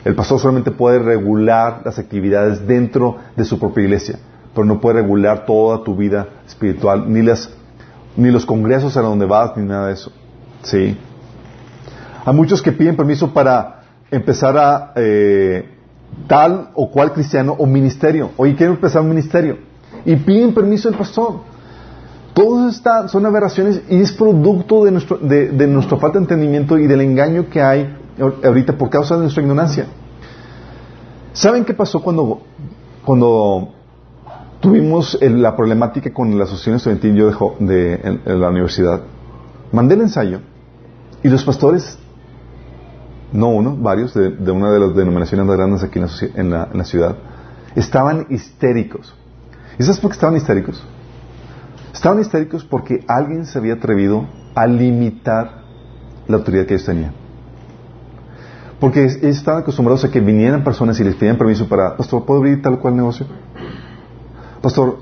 El 0.04 0.16
pastor 0.16 0.40
solamente 0.40 0.72
puede 0.72 0.98
regular 0.98 1.82
las 1.84 1.96
actividades 2.00 2.66
dentro 2.66 3.18
de 3.36 3.44
su 3.44 3.60
propia 3.60 3.84
iglesia, 3.84 4.18
pero 4.52 4.64
no 4.64 4.80
puede 4.80 5.00
regular 5.00 5.46
toda 5.46 5.84
tu 5.84 5.94
vida 5.94 6.26
espiritual, 6.44 7.04
ni, 7.06 7.22
las, 7.22 7.50
ni 8.16 8.32
los 8.32 8.44
congresos 8.44 8.96
a 8.96 9.02
donde 9.02 9.26
vas, 9.26 9.56
ni 9.56 9.64
nada 9.64 9.86
de 9.86 9.92
eso. 9.92 10.10
¿Sí? 10.62 10.98
Hay 12.24 12.34
muchos 12.34 12.60
que 12.60 12.72
piden 12.72 12.96
permiso 12.96 13.32
para 13.32 13.81
empezar 14.12 14.56
a 14.56 14.92
eh, 14.94 15.68
tal 16.28 16.70
o 16.74 16.90
cual 16.90 17.12
cristiano 17.12 17.56
o 17.58 17.66
ministerio. 17.66 18.30
Oye, 18.36 18.54
quiero 18.54 18.74
empezar 18.74 19.02
un 19.02 19.08
ministerio. 19.08 19.58
Y 20.04 20.14
piden 20.16 20.54
permiso 20.54 20.88
al 20.88 20.94
pastor. 20.94 21.40
Todas 22.34 22.76
estas 22.76 23.10
son 23.10 23.26
aberraciones 23.26 23.82
y 23.88 24.00
es 24.00 24.12
producto 24.12 24.84
de, 24.84 24.90
nuestro, 24.90 25.18
de, 25.18 25.66
nuestra 25.66 25.98
falta 25.98 26.18
de 26.18 26.24
entendimiento 26.24 26.78
y 26.78 26.86
del 26.86 27.00
engaño 27.02 27.48
que 27.50 27.60
hay 27.60 27.94
ahorita 28.18 28.76
por 28.78 28.88
causa 28.88 29.16
de 29.16 29.22
nuestra 29.22 29.42
ignorancia. 29.42 29.86
¿Saben 31.32 31.64
qué 31.64 31.74
pasó 31.74 32.02
cuando, 32.02 32.40
cuando 33.04 33.70
tuvimos 34.60 35.18
la 35.20 35.56
problemática 35.56 36.12
con 36.12 36.36
la 36.38 36.44
asociación 36.44 36.76
estudiantil 36.76 37.14
yo 37.14 37.56
de, 37.58 38.20
en, 38.24 38.40
la 38.40 38.48
universidad? 38.48 39.02
Mandé 39.70 39.94
el 39.94 40.02
ensayo 40.02 40.40
y 41.22 41.28
los 41.28 41.44
pastores, 41.44 41.98
no 43.32 43.48
uno, 43.48 43.76
varios, 43.76 44.14
de, 44.14 44.50
una 44.50 44.70
de 44.70 44.78
las 44.78 44.94
denominaciones 44.94 45.46
más 45.46 45.56
grandes 45.56 45.82
aquí 45.82 45.98
en 46.34 46.50
la, 46.50 46.84
ciudad, 46.84 47.16
estaban 47.74 48.26
histéricos. 48.28 49.14
¿Y 49.78 49.82
sabes 49.82 50.00
por 50.00 50.10
qué 50.10 50.14
estaban 50.14 50.36
histéricos? 50.36 50.84
Estaban 51.92 52.20
histéricos 52.20 52.64
porque 52.64 53.04
alguien 53.08 53.46
se 53.46 53.58
había 53.58 53.74
atrevido 53.74 54.26
a 54.54 54.66
limitar 54.66 55.62
la 56.28 56.36
autoridad 56.36 56.66
que 56.66 56.74
ellos 56.74 56.86
tenían. 56.86 57.12
Porque 58.78 59.04
ellos 59.04 59.16
estaban 59.22 59.62
acostumbrados 59.62 60.04
a 60.04 60.10
que 60.10 60.20
vinieran 60.20 60.62
personas 60.64 60.98
y 61.00 61.04
les 61.04 61.14
pedían 61.14 61.38
permiso 61.38 61.68
para, 61.68 61.96
pastor, 61.96 62.24
¿puedo 62.24 62.40
abrir 62.40 62.60
tal 62.60 62.78
cual 62.80 62.96
negocio? 62.96 63.26
Pastor, 64.60 64.98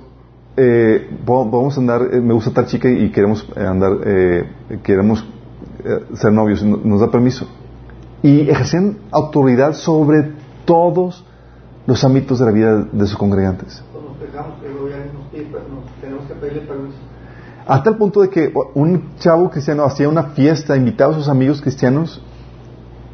eh, 0.57 1.09
vamos 1.25 1.77
a 1.77 1.81
andar, 1.81 2.03
eh, 2.13 2.21
me 2.21 2.35
gusta 2.35 2.53
tal 2.53 2.67
chica 2.67 2.89
y 2.89 3.11
queremos 3.11 3.47
eh, 3.57 3.65
andar, 3.65 3.93
queremos 4.83 5.25
ser 6.15 6.33
novios, 6.33 6.63
nos 6.63 7.01
da 7.01 7.11
permiso. 7.11 7.49
Y 8.23 8.49
ejercían 8.51 8.99
autoridad 9.11 9.75
sobre 9.75 10.33
todos 10.65 11.25
los 11.87 12.05
ámbitos 12.05 12.39
de 12.39 12.45
la 12.45 12.53
vida 12.53 12.77
de 12.93 13.07
sus 13.07 13.17
congregantes. 13.17 13.83
A 17.67 17.83
tal 17.83 17.97
punto 17.97 18.21
de 18.21 18.31
que 18.31 18.53
un 18.75 19.17
chavo 19.19 19.51
cristiano 19.51 19.85
hacía 19.85 20.09
una 20.09 20.25
fiesta, 20.25 20.77
invitaba 20.77 21.13
a 21.13 21.17
sus 21.17 21.29
amigos 21.29 21.61
cristianos 21.61 22.23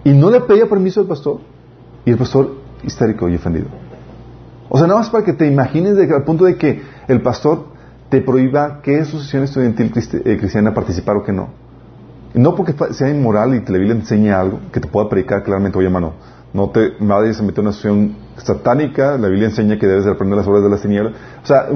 y 0.04 0.12
no 0.12 0.30
le 0.30 0.40
pedía 0.40 0.68
permiso 0.68 1.00
al 1.00 1.06
pastor. 1.06 1.40
Y 2.04 2.10
el 2.10 2.16
pastor 2.16 2.54
histérico 2.82 3.28
y 3.28 3.36
ofendido. 3.36 3.66
O 4.68 4.78
sea, 4.78 4.86
nada 4.86 5.00
más 5.00 5.10
para 5.10 5.24
que 5.24 5.32
te 5.32 5.46
imagines 5.46 5.96
de, 5.96 6.12
al 6.14 6.24
punto 6.24 6.44
de 6.44 6.56
que 6.56 6.82
el 7.08 7.22
pastor 7.22 7.66
te 8.08 8.20
prohíba 8.20 8.80
que 8.82 9.00
asociación 9.00 9.44
estudiantil 9.44 9.92
eh, 9.96 10.36
cristiana 10.38 10.74
participar 10.74 11.16
o 11.16 11.22
que 11.22 11.32
no. 11.32 11.48
No 12.36 12.54
porque 12.54 12.74
sea 12.92 13.08
inmoral 13.08 13.54
y 13.54 13.60
la 13.60 13.78
Biblia 13.78 13.94
enseñe 13.94 14.30
algo 14.30 14.60
que 14.70 14.78
te 14.78 14.88
pueda 14.88 15.08
predicar 15.08 15.42
claramente, 15.42 15.78
oye 15.78 15.86
hermano, 15.86 16.12
no 16.52 16.70
te 16.70 16.92
vayas 17.00 17.40
a 17.40 17.42
meter 17.42 17.60
en 17.60 17.66
una 17.66 17.70
asociación 17.70 18.16
satánica, 18.36 19.16
la 19.16 19.28
Biblia 19.28 19.48
enseña 19.48 19.78
que 19.78 19.86
debes 19.86 20.04
de 20.04 20.10
aprender 20.10 20.36
las 20.36 20.46
obras 20.46 20.62
de 20.62 20.68
las 20.68 20.82
tinieblas. 20.82 21.14
O 21.42 21.46
sea, 21.46 21.68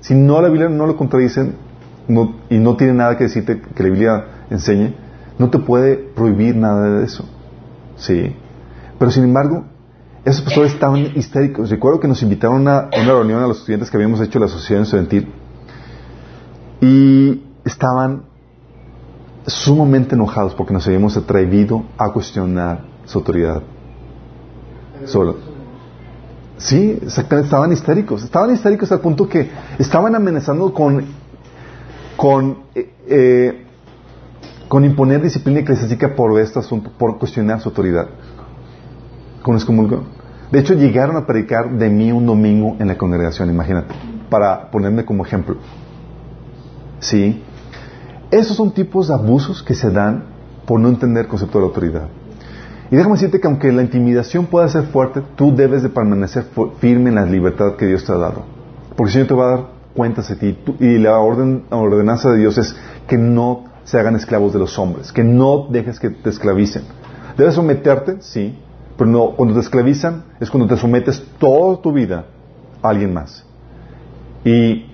si 0.00 0.14
no 0.14 0.42
la 0.42 0.48
Biblia 0.48 0.68
no 0.68 0.86
lo 0.86 0.96
contradicen 0.96 1.54
y 2.50 2.58
no 2.58 2.76
tiene 2.76 2.92
nada 2.92 3.16
que 3.16 3.24
decirte 3.24 3.60
que 3.60 3.82
la 3.82 3.88
Biblia 3.88 4.24
enseñe, 4.50 4.94
no 5.38 5.50
te 5.50 5.58
puede 5.58 5.96
prohibir 5.96 6.56
nada 6.56 6.98
de 6.98 7.04
eso. 7.04 7.24
Sí. 7.96 8.34
Pero 8.98 9.10
sin 9.10 9.24
embargo, 9.24 9.64
esos 10.24 10.42
pastores 10.42 10.72
estaban 10.72 10.98
histéricos. 11.14 11.70
Recuerdo 11.70 12.00
que 12.00 12.08
nos 12.08 12.22
invitaron 12.22 12.66
a 12.66 12.88
una 13.00 13.12
reunión 13.12 13.42
a 13.42 13.46
los 13.46 13.58
estudiantes 13.58 13.90
que 13.90 13.96
habíamos 13.96 14.20
hecho 14.20 14.38
la 14.38 14.46
asociación 14.46 14.82
estudiantil 14.82 15.32
y 16.80 17.44
estaban 17.64 18.24
sumamente 19.46 20.14
enojados 20.14 20.54
porque 20.54 20.72
nos 20.72 20.86
habíamos 20.86 21.16
atrevido 21.16 21.84
a 21.98 22.12
cuestionar 22.12 22.84
su 23.04 23.18
autoridad. 23.18 23.62
Solo. 25.04 25.36
Sí, 26.56 26.98
estaban 27.02 27.72
histéricos. 27.72 28.22
Estaban 28.22 28.52
histéricos 28.52 28.90
al 28.92 29.00
punto 29.00 29.28
que 29.28 29.50
estaban 29.78 30.14
amenazando 30.14 30.72
con, 30.72 31.04
con 32.16 32.58
eh, 32.74 32.90
eh 33.06 33.60
con 34.68 34.84
imponer 34.84 35.22
disciplina 35.22 35.60
eclesiástica 35.60 36.16
por 36.16 36.36
este 36.40 36.58
asunto, 36.58 36.90
por 36.98 37.18
cuestionar 37.18 37.60
su 37.60 37.68
autoridad. 37.68 38.08
Con 39.42 39.54
excomulgó. 39.54 40.02
De 40.50 40.58
hecho, 40.58 40.74
llegaron 40.74 41.16
a 41.16 41.26
predicar 41.26 41.70
de 41.70 41.90
mí 41.90 42.10
un 42.10 42.26
domingo 42.26 42.76
en 42.80 42.88
la 42.88 42.98
congregación, 42.98 43.50
imagínate, 43.50 43.94
para 44.30 44.70
ponerme 44.70 45.04
como 45.04 45.24
ejemplo. 45.24 45.56
¿Sí? 46.98 47.42
Esos 48.34 48.56
son 48.56 48.72
tipos 48.72 49.06
de 49.06 49.14
abusos 49.14 49.62
que 49.62 49.74
se 49.74 49.92
dan 49.92 50.24
por 50.66 50.80
no 50.80 50.88
entender 50.88 51.26
el 51.26 51.28
concepto 51.28 51.58
de 51.58 51.62
la 51.62 51.68
autoridad. 51.68 52.08
Y 52.90 52.96
déjame 52.96 53.14
decirte 53.14 53.38
que 53.38 53.46
aunque 53.46 53.70
la 53.70 53.82
intimidación 53.82 54.46
pueda 54.46 54.66
ser 54.66 54.86
fuerte, 54.86 55.22
tú 55.36 55.54
debes 55.54 55.84
de 55.84 55.88
permanecer 55.88 56.46
firme 56.80 57.10
en 57.10 57.14
la 57.14 57.26
libertad 57.26 57.76
que 57.76 57.86
Dios 57.86 58.04
te 58.04 58.10
ha 58.10 58.16
dado. 58.16 58.42
Porque 58.96 59.10
el 59.10 59.12
Señor 59.12 59.28
te 59.28 59.34
va 59.34 59.44
a 59.44 59.50
dar 59.56 59.66
cuentas 59.94 60.28
de 60.30 60.34
ti. 60.34 60.58
Y 60.80 60.98
la 60.98 61.16
ordenanza 61.20 62.32
de 62.32 62.38
Dios 62.38 62.58
es 62.58 62.74
que 63.06 63.16
no 63.16 63.66
se 63.84 64.00
hagan 64.00 64.16
esclavos 64.16 64.52
de 64.52 64.58
los 64.58 64.80
hombres, 64.80 65.12
que 65.12 65.22
no 65.22 65.68
dejes 65.70 66.00
que 66.00 66.10
te 66.10 66.30
esclavicen. 66.30 66.82
Debes 67.38 67.54
someterte, 67.54 68.16
sí, 68.20 68.58
pero 68.98 69.08
no, 69.08 69.36
cuando 69.36 69.54
te 69.54 69.60
esclavizan 69.60 70.24
es 70.40 70.50
cuando 70.50 70.66
te 70.66 70.80
sometes 70.80 71.24
toda 71.38 71.80
tu 71.80 71.92
vida 71.92 72.24
a 72.82 72.88
alguien 72.88 73.14
más. 73.14 73.46
Y 74.44 74.86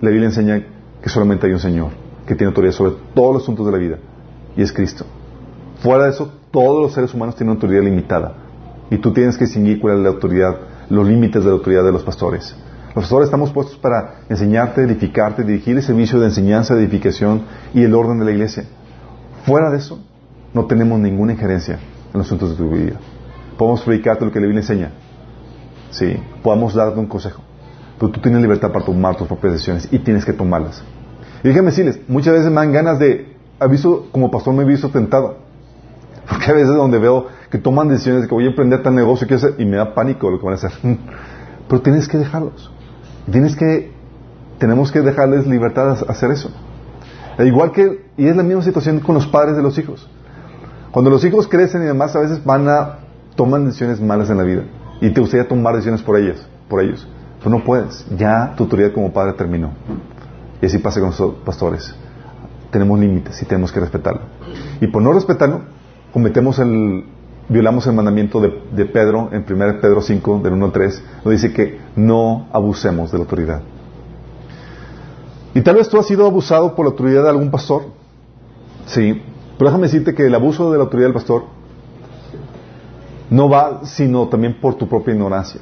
la 0.00 0.10
Biblia 0.10 0.26
enseña 0.28 0.62
que 1.02 1.08
solamente 1.08 1.48
hay 1.48 1.54
un 1.54 1.58
Señor 1.58 2.03
que 2.26 2.34
tiene 2.34 2.48
autoridad 2.48 2.72
sobre 2.72 2.92
todos 3.14 3.34
los 3.34 3.42
asuntos 3.42 3.66
de 3.66 3.72
la 3.72 3.78
vida, 3.78 3.98
y 4.56 4.62
es 4.62 4.72
Cristo. 4.72 5.04
Fuera 5.80 6.04
de 6.04 6.10
eso, 6.10 6.32
todos 6.50 6.82
los 6.82 6.92
seres 6.92 7.12
humanos 7.12 7.36
tienen 7.36 7.54
autoridad 7.54 7.82
limitada, 7.82 8.34
y 8.90 8.98
tú 8.98 9.12
tienes 9.12 9.36
que 9.36 9.44
distinguir 9.44 9.80
cuál 9.80 9.98
es 9.98 10.02
la 10.02 10.08
autoridad, 10.10 10.56
los 10.88 11.06
límites 11.06 11.42
de 11.42 11.50
la 11.50 11.56
autoridad 11.56 11.84
de 11.84 11.92
los 11.92 12.02
pastores. 12.02 12.54
Los 12.94 13.04
pastores 13.04 13.26
estamos 13.26 13.50
puestos 13.50 13.76
para 13.76 14.20
enseñarte, 14.28 14.82
edificarte, 14.82 15.42
dirigir 15.42 15.76
el 15.76 15.82
servicio 15.82 16.20
de 16.20 16.26
enseñanza, 16.26 16.74
edificación 16.74 17.42
y 17.74 17.82
el 17.82 17.94
orden 17.94 18.20
de 18.20 18.24
la 18.24 18.30
iglesia. 18.30 18.64
Fuera 19.44 19.70
de 19.70 19.78
eso, 19.78 19.98
no 20.52 20.66
tenemos 20.66 21.00
ninguna 21.00 21.32
injerencia 21.32 21.74
en 21.74 22.18
los 22.18 22.26
asuntos 22.26 22.50
de 22.50 22.56
tu 22.56 22.70
vida. 22.70 23.00
Podemos 23.58 23.82
predicarte 23.82 24.24
lo 24.24 24.30
que 24.30 24.38
la 24.38 24.46
Biblia 24.46 24.60
enseña. 24.60 24.92
Sí, 25.90 26.16
podemos 26.42 26.74
darte 26.74 26.98
un 26.98 27.06
consejo. 27.06 27.42
Pero 27.98 28.12
tú 28.12 28.20
tienes 28.20 28.40
libertad 28.40 28.70
para 28.72 28.84
tomar 28.84 29.16
tus 29.16 29.26
propias 29.26 29.54
decisiones 29.54 29.88
y 29.90 29.98
tienes 29.98 30.24
que 30.24 30.32
tomarlas. 30.32 30.82
Y 31.44 31.48
déjame 31.48 31.66
decirles, 31.66 32.00
muchas 32.08 32.32
veces 32.32 32.48
me 32.48 32.56
dan 32.56 32.72
ganas 32.72 32.98
de, 32.98 33.36
aviso, 33.60 34.08
como 34.10 34.30
pastor 34.30 34.54
me 34.54 34.62
he 34.62 34.66
visto 34.66 34.88
tentado. 34.88 35.36
Porque 36.28 36.50
a 36.50 36.54
veces 36.54 36.74
donde 36.74 36.98
veo 36.98 37.26
que 37.50 37.58
toman 37.58 37.88
decisiones 37.88 38.22
de 38.22 38.28
que 38.28 38.34
voy 38.34 38.44
a 38.44 38.48
emprender 38.48 38.82
tal 38.82 38.94
negocio 38.94 39.28
y 39.58 39.64
me 39.66 39.76
da 39.76 39.94
pánico 39.94 40.30
lo 40.30 40.38
que 40.38 40.44
van 40.46 40.54
a 40.54 40.56
hacer. 40.56 40.72
Pero 41.68 41.82
tienes 41.82 42.08
que 42.08 42.16
dejarlos. 42.16 42.72
Tienes 43.30 43.56
que, 43.56 43.92
tenemos 44.58 44.90
que 44.90 45.02
dejarles 45.02 45.46
libertad 45.46 45.90
a 45.90 46.10
hacer 46.10 46.30
eso. 46.30 46.50
E 47.36 47.44
igual 47.46 47.72
que, 47.72 48.06
y 48.16 48.26
es 48.26 48.36
la 48.36 48.42
misma 48.42 48.62
situación 48.62 49.00
con 49.00 49.14
los 49.14 49.26
padres 49.26 49.54
de 49.54 49.62
los 49.62 49.76
hijos. 49.78 50.08
Cuando 50.92 51.10
los 51.10 51.22
hijos 51.26 51.46
crecen 51.46 51.82
y 51.82 51.86
demás, 51.86 52.16
a 52.16 52.20
veces 52.20 52.42
van 52.42 52.66
a, 52.68 53.00
toman 53.36 53.66
decisiones 53.66 54.00
malas 54.00 54.30
en 54.30 54.38
la 54.38 54.44
vida. 54.44 54.62
Y 55.02 55.10
te 55.10 55.20
gustaría 55.20 55.46
tomar 55.46 55.74
decisiones 55.74 56.02
por 56.02 56.18
ellas, 56.18 56.46
por 56.70 56.80
ellos. 56.80 57.06
Tú 57.42 57.50
no 57.50 57.62
puedes. 57.62 58.06
Ya 58.16 58.54
tu 58.56 58.64
autoridad 58.64 58.92
como 58.92 59.12
padre 59.12 59.34
terminó. 59.34 59.72
Y 60.64 60.66
así 60.66 60.78
pasa 60.78 60.98
con 60.98 61.10
los 61.10 61.34
pastores. 61.44 61.94
Tenemos 62.70 62.98
límites 62.98 63.42
y 63.42 63.44
tenemos 63.44 63.70
que 63.70 63.80
respetarlo. 63.80 64.22
Y 64.80 64.86
por 64.86 65.02
no 65.02 65.12
respetarlo, 65.12 65.60
cometemos 66.10 66.58
el, 66.58 67.04
violamos 67.50 67.86
el 67.86 67.92
mandamiento 67.92 68.40
de, 68.40 68.86
Pedro 68.86 69.28
en 69.30 69.44
1 69.46 69.80
Pedro 69.82 70.00
5, 70.00 70.40
del 70.42 70.54
1 70.54 70.64
al 70.64 70.72
3, 70.72 71.02
nos 71.22 71.32
dice 71.32 71.52
que 71.52 71.80
no 71.96 72.48
abusemos 72.50 73.12
de 73.12 73.18
la 73.18 73.24
autoridad. 73.24 73.60
Y 75.52 75.60
tal 75.60 75.76
vez 75.76 75.90
tú 75.90 75.98
has 75.98 76.06
sido 76.06 76.24
abusado 76.24 76.74
por 76.74 76.86
la 76.86 76.92
autoridad 76.92 77.24
de 77.24 77.28
algún 77.28 77.50
pastor. 77.50 77.82
Sí. 78.86 79.20
Pero 79.58 79.68
déjame 79.68 79.88
decirte 79.88 80.14
que 80.14 80.28
el 80.28 80.34
abuso 80.34 80.72
de 80.72 80.78
la 80.78 80.84
autoridad 80.84 81.08
del 81.08 81.14
pastor 81.14 81.44
no 83.28 83.50
va 83.50 83.84
sino 83.84 84.28
también 84.28 84.58
por 84.62 84.76
tu 84.76 84.88
propia 84.88 85.12
ignorancia, 85.12 85.60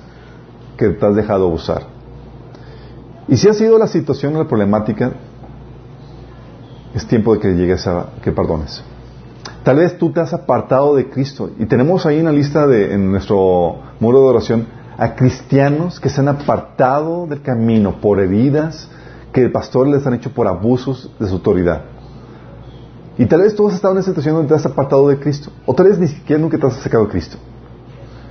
que 0.76 0.90
te 0.90 1.04
has 1.04 1.16
dejado 1.16 1.48
abusar. 1.48 2.01
Y 3.28 3.36
si 3.36 3.48
ha 3.48 3.54
sido 3.54 3.78
la 3.78 3.86
situación 3.86 4.34
o 4.36 4.38
la 4.38 4.48
problemática, 4.48 5.12
es 6.94 7.06
tiempo 7.06 7.34
de 7.34 7.40
que 7.40 7.54
llegues 7.54 7.86
a 7.86 8.10
que 8.22 8.32
perdones. 8.32 8.82
Tal 9.62 9.76
vez 9.76 9.96
tú 9.96 10.10
te 10.12 10.20
has 10.20 10.32
apartado 10.32 10.96
de 10.96 11.08
Cristo. 11.08 11.50
Y 11.58 11.66
tenemos 11.66 12.04
ahí 12.04 12.18
en 12.18 12.24
la 12.24 12.32
lista 12.32 12.66
de, 12.66 12.94
en 12.94 13.10
nuestro 13.10 13.76
muro 14.00 14.20
de 14.20 14.26
oración 14.26 14.66
a 14.98 15.14
cristianos 15.14 16.00
que 16.00 16.08
se 16.08 16.20
han 16.20 16.28
apartado 16.28 17.26
del 17.26 17.42
camino 17.42 18.00
por 18.00 18.20
heridas 18.20 18.88
que 19.32 19.40
el 19.40 19.52
pastor 19.52 19.86
les 19.88 20.06
han 20.06 20.14
hecho 20.14 20.32
por 20.32 20.46
abusos 20.46 21.10
de 21.18 21.26
su 21.26 21.34
autoridad. 21.34 21.82
Y 23.16 23.26
tal 23.26 23.42
vez 23.42 23.54
tú 23.54 23.68
has 23.68 23.74
estado 23.74 23.92
en 23.92 23.98
una 23.98 24.06
situación 24.06 24.34
donde 24.34 24.48
te 24.48 24.54
has 24.54 24.66
apartado 24.66 25.08
de 25.08 25.18
Cristo. 25.18 25.50
O 25.64 25.74
tal 25.74 25.88
vez 25.88 25.98
ni 25.98 26.08
siquiera 26.08 26.40
nunca 26.40 26.58
te 26.58 26.66
has 26.66 26.74
sacado 26.74 27.04
de 27.04 27.10
Cristo. 27.10 27.38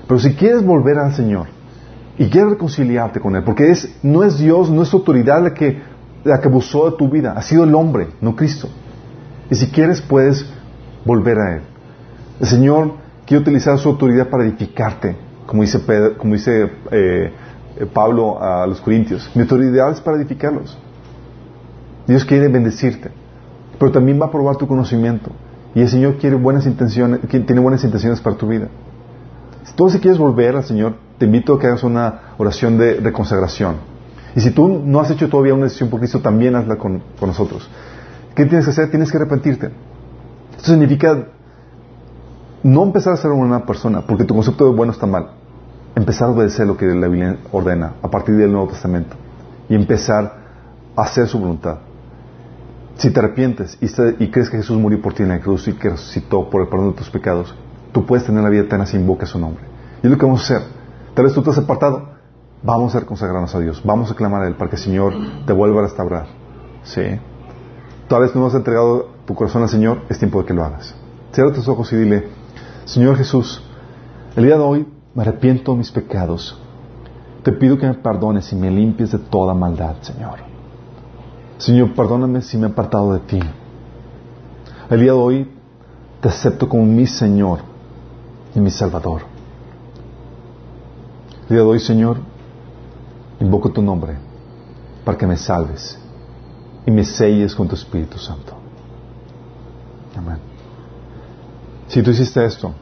Pero 0.07 0.19
si 0.19 0.33
quieres 0.33 0.65
volver 0.65 0.99
al 0.99 1.13
Señor 1.15 1.47
y 2.17 2.29
quieres 2.29 2.51
reconciliarte 2.51 3.19
con 3.19 3.35
Él, 3.35 3.43
porque 3.43 3.71
es, 3.71 3.97
no 4.03 4.23
es 4.23 4.37
Dios, 4.37 4.69
no 4.69 4.83
es 4.83 4.93
autoridad 4.93 5.41
la 5.41 5.53
que, 5.53 5.81
la 6.23 6.39
que 6.39 6.47
abusó 6.47 6.89
de 6.89 6.97
tu 6.97 7.09
vida, 7.09 7.33
ha 7.35 7.41
sido 7.41 7.63
el 7.63 7.73
hombre, 7.73 8.09
no 8.21 8.35
Cristo. 8.35 8.69
Y 9.49 9.55
si 9.55 9.67
quieres 9.67 10.01
puedes 10.01 10.45
volver 11.05 11.37
a 11.39 11.55
Él. 11.55 11.61
El 12.39 12.47
Señor 12.47 12.93
quiere 13.25 13.41
utilizar 13.41 13.77
su 13.77 13.89
autoridad 13.89 14.29
para 14.29 14.43
edificarte, 14.43 15.15
como 15.45 15.63
dice, 15.63 15.79
como 16.17 16.33
dice 16.33 16.71
eh, 16.91 17.31
Pablo 17.93 18.41
a 18.41 18.65
los 18.67 18.81
Corintios. 18.81 19.29
Mi 19.35 19.43
autoridad 19.43 19.91
es 19.91 20.01
para 20.01 20.17
edificarlos. 20.17 20.77
Dios 22.07 22.25
quiere 22.25 22.47
bendecirte, 22.47 23.11
pero 23.79 23.91
también 23.91 24.19
va 24.19 24.25
a 24.25 24.31
probar 24.31 24.57
tu 24.57 24.67
conocimiento 24.67 25.31
Y 25.73 25.81
el 25.81 25.87
Señor 25.87 26.17
quiere 26.17 26.35
buenas 26.35 26.65
intenciones, 26.65 27.21
tiene 27.29 27.59
buenas 27.59 27.83
intenciones 27.83 28.19
para 28.19 28.35
tu 28.35 28.47
vida. 28.47 28.67
Tú 29.75 29.89
si 29.89 29.99
quieres 29.99 30.19
volver 30.19 30.55
al 30.55 30.63
Señor, 30.63 30.95
te 31.21 31.25
invito 31.25 31.53
a 31.53 31.59
que 31.59 31.67
hagas 31.67 31.83
una 31.83 32.33
oración 32.39 32.79
de, 32.79 33.13
consagración. 33.13 33.75
Y 34.35 34.41
si 34.41 34.49
tú 34.49 34.81
no 34.83 35.01
has 35.01 35.11
hecho 35.11 35.29
todavía 35.29 35.53
una 35.53 35.65
decisión 35.65 35.87
por 35.87 35.99
Cristo, 35.99 36.19
también 36.19 36.55
hazla 36.55 36.77
con, 36.77 37.03
con 37.19 37.29
nosotros. 37.29 37.69
¿Qué 38.33 38.47
tienes 38.47 38.65
que 38.65 38.71
hacer? 38.71 38.89
Tienes 38.89 39.11
que 39.11 39.17
arrepentirte. 39.17 39.69
Esto 40.57 40.71
significa 40.71 41.27
no 42.63 42.81
empezar 42.81 43.13
a 43.13 43.17
ser 43.17 43.29
una 43.29 43.67
persona, 43.67 44.01
porque 44.01 44.23
tu 44.23 44.33
concepto 44.33 44.65
de 44.65 44.75
bueno 44.75 44.93
está 44.93 45.05
mal. 45.05 45.33
Empezar 45.95 46.29
a 46.29 46.31
obedecer 46.31 46.65
lo 46.65 46.75
que 46.75 46.87
la 46.87 47.07
Biblia 47.07 47.37
ordena 47.51 47.93
a 48.01 48.09
partir 48.09 48.35
del 48.35 48.51
Nuevo 48.51 48.69
Testamento 48.69 49.15
y 49.69 49.75
empezar 49.75 50.39
a 50.95 51.03
hacer 51.03 51.27
su 51.27 51.37
voluntad. 51.37 51.77
Si 52.95 53.11
te 53.11 53.19
arrepientes 53.19 53.77
y, 53.79 54.27
crees 54.31 54.49
que 54.49 54.57
Jesús 54.57 54.75
murió 54.79 54.99
por 54.99 55.13
ti 55.13 55.21
en 55.21 55.29
la 55.29 55.39
cruz 55.39 55.67
y 55.67 55.73
que 55.73 55.91
resucitó 55.91 56.49
por 56.49 56.63
el 56.63 56.67
perdón 56.67 56.93
de 56.93 56.97
tus 56.97 57.11
pecados, 57.11 57.53
tú 57.91 58.07
puedes 58.07 58.25
tener 58.25 58.41
la 58.41 58.49
vida 58.49 58.63
eterna 58.63 58.87
si 58.87 58.97
invocas 58.97 59.29
su 59.29 59.37
nombre. 59.37 59.63
Y 60.01 60.07
es 60.07 60.11
lo 60.11 60.17
que 60.17 60.25
vamos 60.25 60.41
a 60.49 60.55
hacer. 60.55 60.80
Tal 61.13 61.25
vez 61.25 61.33
tú 61.33 61.41
te 61.41 61.49
has 61.49 61.57
apartado. 61.57 62.09
Vamos 62.63 62.95
a 62.95 63.05
consagrarnos 63.05 63.53
a 63.55 63.59
Dios. 63.59 63.81
Vamos 63.83 64.11
a 64.11 64.15
clamar 64.15 64.43
a 64.43 64.47
Él 64.47 64.55
para 64.55 64.69
que 64.69 64.75
el 64.75 64.81
Señor 64.81 65.13
te 65.45 65.53
vuelva 65.53 65.79
a 65.79 65.83
restaurar. 65.83 66.27
Sí. 66.83 67.01
Tal 68.07 68.21
vez 68.21 68.35
no 68.35 68.45
has 68.45 68.53
entregado 68.53 69.09
tu 69.25 69.33
corazón 69.33 69.63
al 69.63 69.69
Señor. 69.69 70.01
Es 70.09 70.19
tiempo 70.19 70.39
de 70.39 70.45
que 70.45 70.53
lo 70.53 70.63
hagas. 70.63 70.95
Cierra 71.31 71.51
tus 71.53 71.67
ojos 71.67 71.91
y 71.93 71.95
dile, 71.95 72.27
Señor 72.85 73.15
Jesús, 73.15 73.63
el 74.35 74.45
día 74.45 74.57
de 74.57 74.63
hoy 74.63 74.87
me 75.15 75.23
arrepiento 75.23 75.71
de 75.71 75.79
mis 75.79 75.91
pecados. 75.91 76.59
Te 77.43 77.51
pido 77.51 77.77
que 77.77 77.87
me 77.87 77.93
perdones 77.95 78.51
y 78.51 78.55
me 78.55 78.69
limpies 78.69 79.11
de 79.11 79.19
toda 79.19 79.53
maldad, 79.53 79.95
Señor. 80.01 80.39
Señor, 81.57 81.93
perdóname 81.93 82.41
si 82.41 82.57
me 82.57 82.67
he 82.67 82.71
apartado 82.71 83.13
de 83.13 83.19
ti. 83.19 83.39
El 84.89 84.99
día 84.99 85.13
de 85.13 85.17
hoy 85.17 85.51
te 86.19 86.29
acepto 86.29 86.67
como 86.67 86.85
mi 86.85 87.07
Señor 87.07 87.59
y 88.53 88.59
mi 88.59 88.69
Salvador. 88.69 89.30
De 91.51 91.59
hoy, 91.59 91.81
Señor, 91.81 92.15
invoco 93.41 93.69
tu 93.71 93.81
nombre 93.81 94.15
para 95.03 95.17
que 95.17 95.27
me 95.27 95.35
salves 95.35 95.99
y 96.85 96.91
me 96.91 97.03
selles 97.03 97.53
con 97.53 97.67
tu 97.67 97.75
Espíritu 97.75 98.17
Santo. 98.17 98.53
Amén. 100.15 100.37
Si 101.89 102.01
tú 102.01 102.11
hiciste 102.11 102.45
esto, 102.45 102.73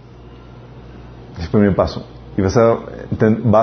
es 1.36 1.46
el 1.46 1.50
primer 1.50 1.76
paso. 1.76 2.06
Y 2.38 2.44
vas 2.44 2.56
a, 2.58 2.78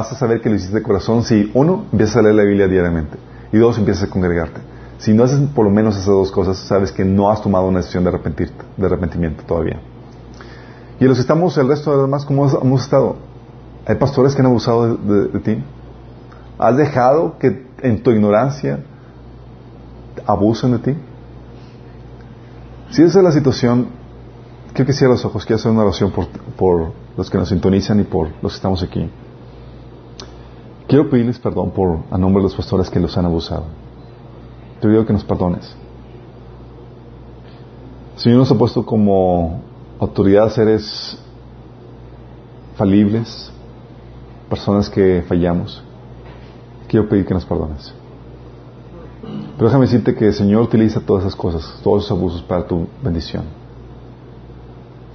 a 0.01 0.05
saber 0.17 0.41
que 0.41 0.49
lo 0.49 0.57
hiciste 0.57 0.75
de 0.75 0.83
corazón 0.83 1.23
si, 1.23 1.53
uno, 1.55 1.85
empiezas 1.93 2.17
a 2.17 2.23
leer 2.23 2.35
la 2.35 2.43
Biblia 2.43 2.67
diariamente. 2.67 3.17
Y 3.53 3.59
dos, 3.59 3.79
empiezas 3.79 4.09
a 4.09 4.11
congregarte. 4.11 4.61
Si 4.99 5.15
no 5.15 5.23
haces 5.23 5.39
por 5.55 5.67
lo 5.67 5.71
menos 5.71 5.95
esas 5.95 6.07
dos 6.07 6.33
cosas, 6.33 6.57
sabes 6.57 6.91
que 6.91 7.05
no 7.05 7.31
has 7.31 7.41
tomado 7.41 7.69
una 7.69 7.79
decisión 7.79 8.03
de, 8.03 8.09
arrepentirte, 8.09 8.65
de 8.77 8.87
arrepentimiento 8.87 9.45
todavía. 9.45 9.81
Y 10.99 11.05
los 11.05 11.17
que 11.17 11.21
estamos, 11.21 11.57
el 11.59 11.69
resto 11.69 11.93
de 11.93 11.99
los 11.99 12.07
demás, 12.07 12.25
¿cómo 12.25 12.51
hemos 12.61 12.83
estado? 12.83 13.26
¿Hay 13.87 13.97
pastores 13.97 14.35
que 14.35 14.41
han 14.41 14.47
abusado 14.47 14.97
de, 14.97 15.39
ti? 15.41 15.63
¿Has 16.59 16.77
dejado 16.77 17.39
que 17.39 17.67
en 17.83 18.03
tu 18.03 18.11
ignorancia 18.11 18.81
abusen 20.27 20.73
de 20.73 20.79
ti? 20.79 20.95
Si 22.91 23.03
esa 23.03 23.19
es 23.19 23.25
la 23.25 23.33
situación, 23.33 23.89
Quiero 24.77 24.89
que 24.89 24.93
cierre 24.93 25.13
los 25.13 25.25
ojos, 25.25 25.47
quiero 25.47 25.57
hacer 25.57 25.73
una 25.73 25.85
oración 25.85 26.13
por, 26.13 26.93
los 27.17 27.31
que 27.31 27.39
nos 27.39 27.49
sintonizan 27.49 27.99
y 28.01 28.05
por 28.05 28.29
los 28.43 28.53
que 28.53 28.57
estamos 28.57 28.83
aquí. 28.83 29.09
Quiero 30.87 31.09
pedirles 31.09 31.39
perdón 31.39 31.71
por 31.71 32.01
a 32.11 32.19
nombre 32.19 32.43
de 32.43 32.51
los 32.51 32.55
pastores 32.55 32.91
que 32.91 33.01
los 33.01 33.17
han 33.17 33.25
abusado. 33.25 33.65
Te 34.79 34.87
pido 34.87 35.07
que 35.07 35.15
nos 35.15 35.25
perdones. 35.25 35.75
El 38.17 38.21
Señor 38.21 38.41
nos 38.41 38.51
ha 38.51 38.59
puesto 38.59 38.85
como 38.85 39.63
autoridad 39.99 40.51
seres 40.51 41.19
falibles, 42.77 43.51
personas 44.49 44.89
que 44.89 45.25
fallamos. 45.27 45.83
Quiero 46.89 47.09
pedir 47.09 47.27
que 47.27 47.35
nos 47.35 47.45
perdones. 47.45 47.93
Pero 49.57 49.69
déjame 49.69 49.87
decirte 49.87 50.15
que 50.15 50.27
el 50.27 50.35
Señor 50.35 50.63
utiliza 50.63 51.01
todas 51.01 51.25
esas 51.25 51.35
cosas, 51.35 51.81
todos 51.83 52.05
esos 52.05 52.17
abusos 52.17 52.43
para 52.43 52.67
tu 52.67 52.87
bendición. 53.03 53.45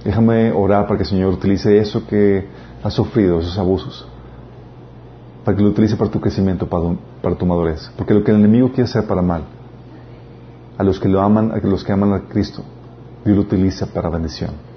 Déjame 0.04 0.50
orar 0.52 0.86
para 0.86 0.96
que 0.98 1.04
el 1.04 1.08
Señor 1.08 1.32
utilice 1.32 1.78
eso 1.78 2.06
que 2.06 2.46
has 2.82 2.92
sufrido, 2.92 3.38
esos 3.38 3.56
abusos, 3.56 4.06
para 5.44 5.56
que 5.56 5.62
lo 5.62 5.70
utilice 5.70 5.96
para 5.96 6.10
tu 6.10 6.20
crecimiento, 6.20 6.66
para, 6.66 7.36
tu 7.36 7.46
madurez. 7.46 7.90
Porque 7.96 8.12
lo 8.12 8.24
que 8.24 8.32
el 8.32 8.38
enemigo 8.38 8.68
quiere 8.68 8.84
hacer 8.84 9.06
para 9.06 9.22
mal, 9.22 9.44
a 10.76 10.82
los 10.82 10.98
que 10.98 11.08
lo 11.08 11.20
aman, 11.20 11.52
a 11.52 11.58
los 11.58 11.84
que 11.84 11.92
aman 11.92 12.12
a 12.12 12.22
Cristo, 12.22 12.64
Dios 13.24 13.36
lo 13.36 13.42
utiliza 13.42 13.86
para 13.86 14.10
bendición. 14.10 14.71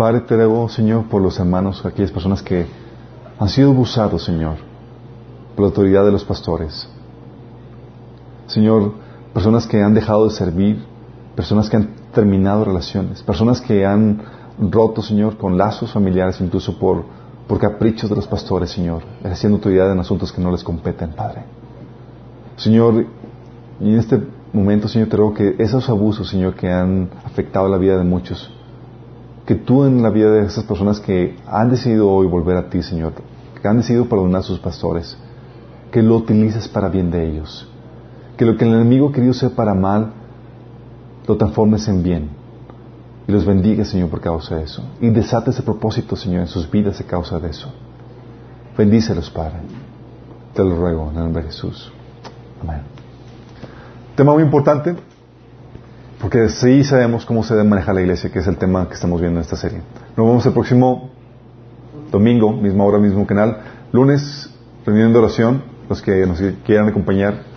Padre, 0.00 0.22
te 0.22 0.34
debo, 0.34 0.66
Señor, 0.70 1.08
por 1.08 1.20
los 1.20 1.38
hermanos, 1.38 1.84
aquellas 1.84 2.10
personas 2.10 2.42
que 2.42 2.64
han 3.38 3.48
sido 3.50 3.72
abusados, 3.72 4.24
Señor, 4.24 4.56
por 5.54 5.60
la 5.60 5.66
autoridad 5.66 6.06
de 6.06 6.10
los 6.10 6.24
pastores. 6.24 6.88
Señor, 8.46 8.94
personas 9.34 9.66
que 9.66 9.82
han 9.82 9.92
dejado 9.92 10.24
de 10.24 10.30
servir, 10.30 10.82
personas 11.36 11.68
que 11.68 11.76
han 11.76 11.90
terminado 12.14 12.64
relaciones, 12.64 13.22
personas 13.22 13.60
que 13.60 13.84
han 13.84 14.22
roto, 14.58 15.02
Señor, 15.02 15.36
con 15.36 15.58
lazos 15.58 15.92
familiares, 15.92 16.40
incluso 16.40 16.78
por, 16.78 17.04
por 17.46 17.58
caprichos 17.58 18.08
de 18.08 18.16
los 18.16 18.26
pastores, 18.26 18.70
Señor, 18.70 19.02
ejerciendo 19.22 19.56
autoridad 19.56 19.92
en 19.92 20.00
asuntos 20.00 20.32
que 20.32 20.40
no 20.40 20.50
les 20.50 20.64
competen, 20.64 21.10
Padre. 21.10 21.42
Señor, 22.56 23.04
y 23.78 23.92
en 23.92 23.98
este 23.98 24.18
momento, 24.54 24.88
Señor, 24.88 25.10
te 25.10 25.18
ruego 25.18 25.34
que 25.34 25.56
esos 25.58 25.90
abusos, 25.90 26.26
Señor, 26.26 26.54
que 26.54 26.72
han 26.72 27.10
afectado 27.22 27.68
la 27.68 27.76
vida 27.76 27.98
de 27.98 28.04
muchos, 28.04 28.50
que 29.50 29.56
tú 29.56 29.84
en 29.84 30.00
la 30.00 30.10
vida 30.10 30.30
de 30.30 30.46
esas 30.46 30.62
personas 30.62 31.00
que 31.00 31.36
han 31.44 31.70
decidido 31.70 32.08
hoy 32.08 32.28
volver 32.28 32.56
a 32.56 32.70
ti, 32.70 32.84
Señor, 32.84 33.14
que 33.60 33.66
han 33.66 33.78
decidido 33.78 34.08
perdonar 34.08 34.42
a 34.42 34.44
sus 34.44 34.60
pastores, 34.60 35.18
que 35.90 36.04
lo 36.04 36.18
utilices 36.18 36.68
para 36.68 36.88
bien 36.88 37.10
de 37.10 37.28
ellos. 37.28 37.68
Que 38.36 38.44
lo 38.44 38.56
que 38.56 38.64
el 38.64 38.74
enemigo 38.74 39.10
querido 39.10 39.32
sea 39.32 39.50
para 39.50 39.74
mal, 39.74 40.12
lo 41.26 41.36
transformes 41.36 41.88
en 41.88 42.00
bien. 42.00 42.30
Y 43.26 43.32
los 43.32 43.44
bendiga, 43.44 43.84
Señor, 43.84 44.08
por 44.08 44.20
causa 44.20 44.54
de 44.54 44.62
eso. 44.62 44.84
Y 45.00 45.10
desate 45.10 45.50
ese 45.50 45.64
propósito, 45.64 46.14
Señor, 46.14 46.42
en 46.42 46.46
sus 46.46 46.70
vidas 46.70 47.00
a 47.00 47.04
causa 47.04 47.40
de 47.40 47.50
eso. 47.50 47.72
Bendícelos, 48.78 49.30
Padre. 49.30 49.62
Te 50.54 50.62
lo 50.62 50.76
ruego 50.76 51.10
en 51.10 51.16
el 51.16 51.24
nombre 51.24 51.42
de 51.42 51.48
Jesús. 51.48 51.90
Amén. 52.62 52.82
Tema 54.14 54.32
muy 54.32 54.44
importante, 54.44 54.94
porque 56.20 56.48
sí 56.48 56.84
sabemos 56.84 57.24
cómo 57.24 57.42
se 57.42 57.54
debe 57.54 57.68
manejar 57.68 57.94
la 57.94 58.02
iglesia, 58.02 58.30
que 58.30 58.40
es 58.40 58.46
el 58.46 58.56
tema 58.56 58.88
que 58.88 58.94
estamos 58.94 59.20
viendo 59.20 59.40
en 59.40 59.44
esta 59.44 59.56
serie. 59.56 59.78
Nos 60.16 60.26
vemos 60.26 60.46
el 60.46 60.52
próximo 60.52 61.10
domingo, 62.10 62.52
misma 62.52 62.84
hora, 62.84 62.98
mismo 62.98 63.26
canal. 63.26 63.58
Lunes, 63.92 64.50
reunión 64.84 65.12
de 65.12 65.18
oración, 65.18 65.62
los 65.88 66.02
que 66.02 66.26
nos 66.26 66.40
quieran 66.64 66.88
acompañar 66.88 67.50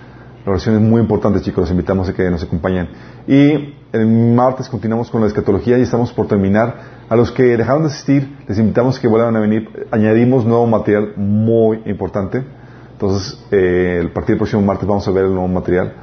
la 0.46 0.52
oración 0.52 0.76
es 0.76 0.82
muy 0.82 1.00
importante, 1.00 1.40
chicos. 1.40 1.62
Los 1.62 1.72
invitamos 1.72 2.10
a 2.10 2.14
que 2.14 2.30
nos 2.30 2.44
acompañen. 2.44 2.90
Y 3.28 3.76
el 3.94 4.08
martes 4.08 4.68
continuamos 4.68 5.10
con 5.10 5.22
la 5.22 5.28
escatología 5.28 5.78
y 5.78 5.84
estamos 5.84 6.12
por 6.12 6.28
terminar. 6.28 7.04
A 7.08 7.16
los 7.16 7.32
que 7.32 7.44
dejaron 7.44 7.84
de 7.84 7.88
asistir, 7.90 8.38
les 8.48 8.60
invitamos 8.60 8.98
a 8.98 9.02
que 9.02 9.08
vuelvan 9.08 9.36
a 9.38 9.40
venir. 9.40 9.88
Añadimos 9.92 10.46
nuevo 10.46 10.68
material 10.68 11.14
muy 11.16 11.82
importante. 11.86 12.44
Entonces, 12.92 13.42
eh, 13.52 14.00
el 14.02 14.12
partir 14.12 14.34
del 14.34 14.40
próximo 14.40 14.62
martes 14.62 14.86
vamos 14.86 15.08
a 15.08 15.12
ver 15.12 15.26
el 15.26 15.32
nuevo 15.32 15.48
material. 15.48 15.94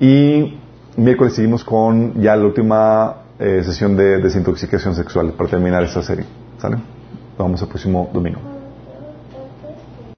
Y 0.00 0.58
miércoles 0.96 1.34
seguimos 1.34 1.64
con 1.64 2.20
ya 2.20 2.36
la 2.36 2.44
última 2.44 3.16
eh, 3.38 3.62
sesión 3.64 3.96
de 3.96 4.18
desintoxicación 4.18 4.94
sexual 4.94 5.32
para 5.32 5.50
terminar 5.50 5.82
esta 5.82 6.02
serie. 6.02 6.24
¿Sale? 6.58 6.76
Vamos 7.36 7.62
al 7.62 7.68
próximo 7.68 8.10
domingo. 8.12 8.53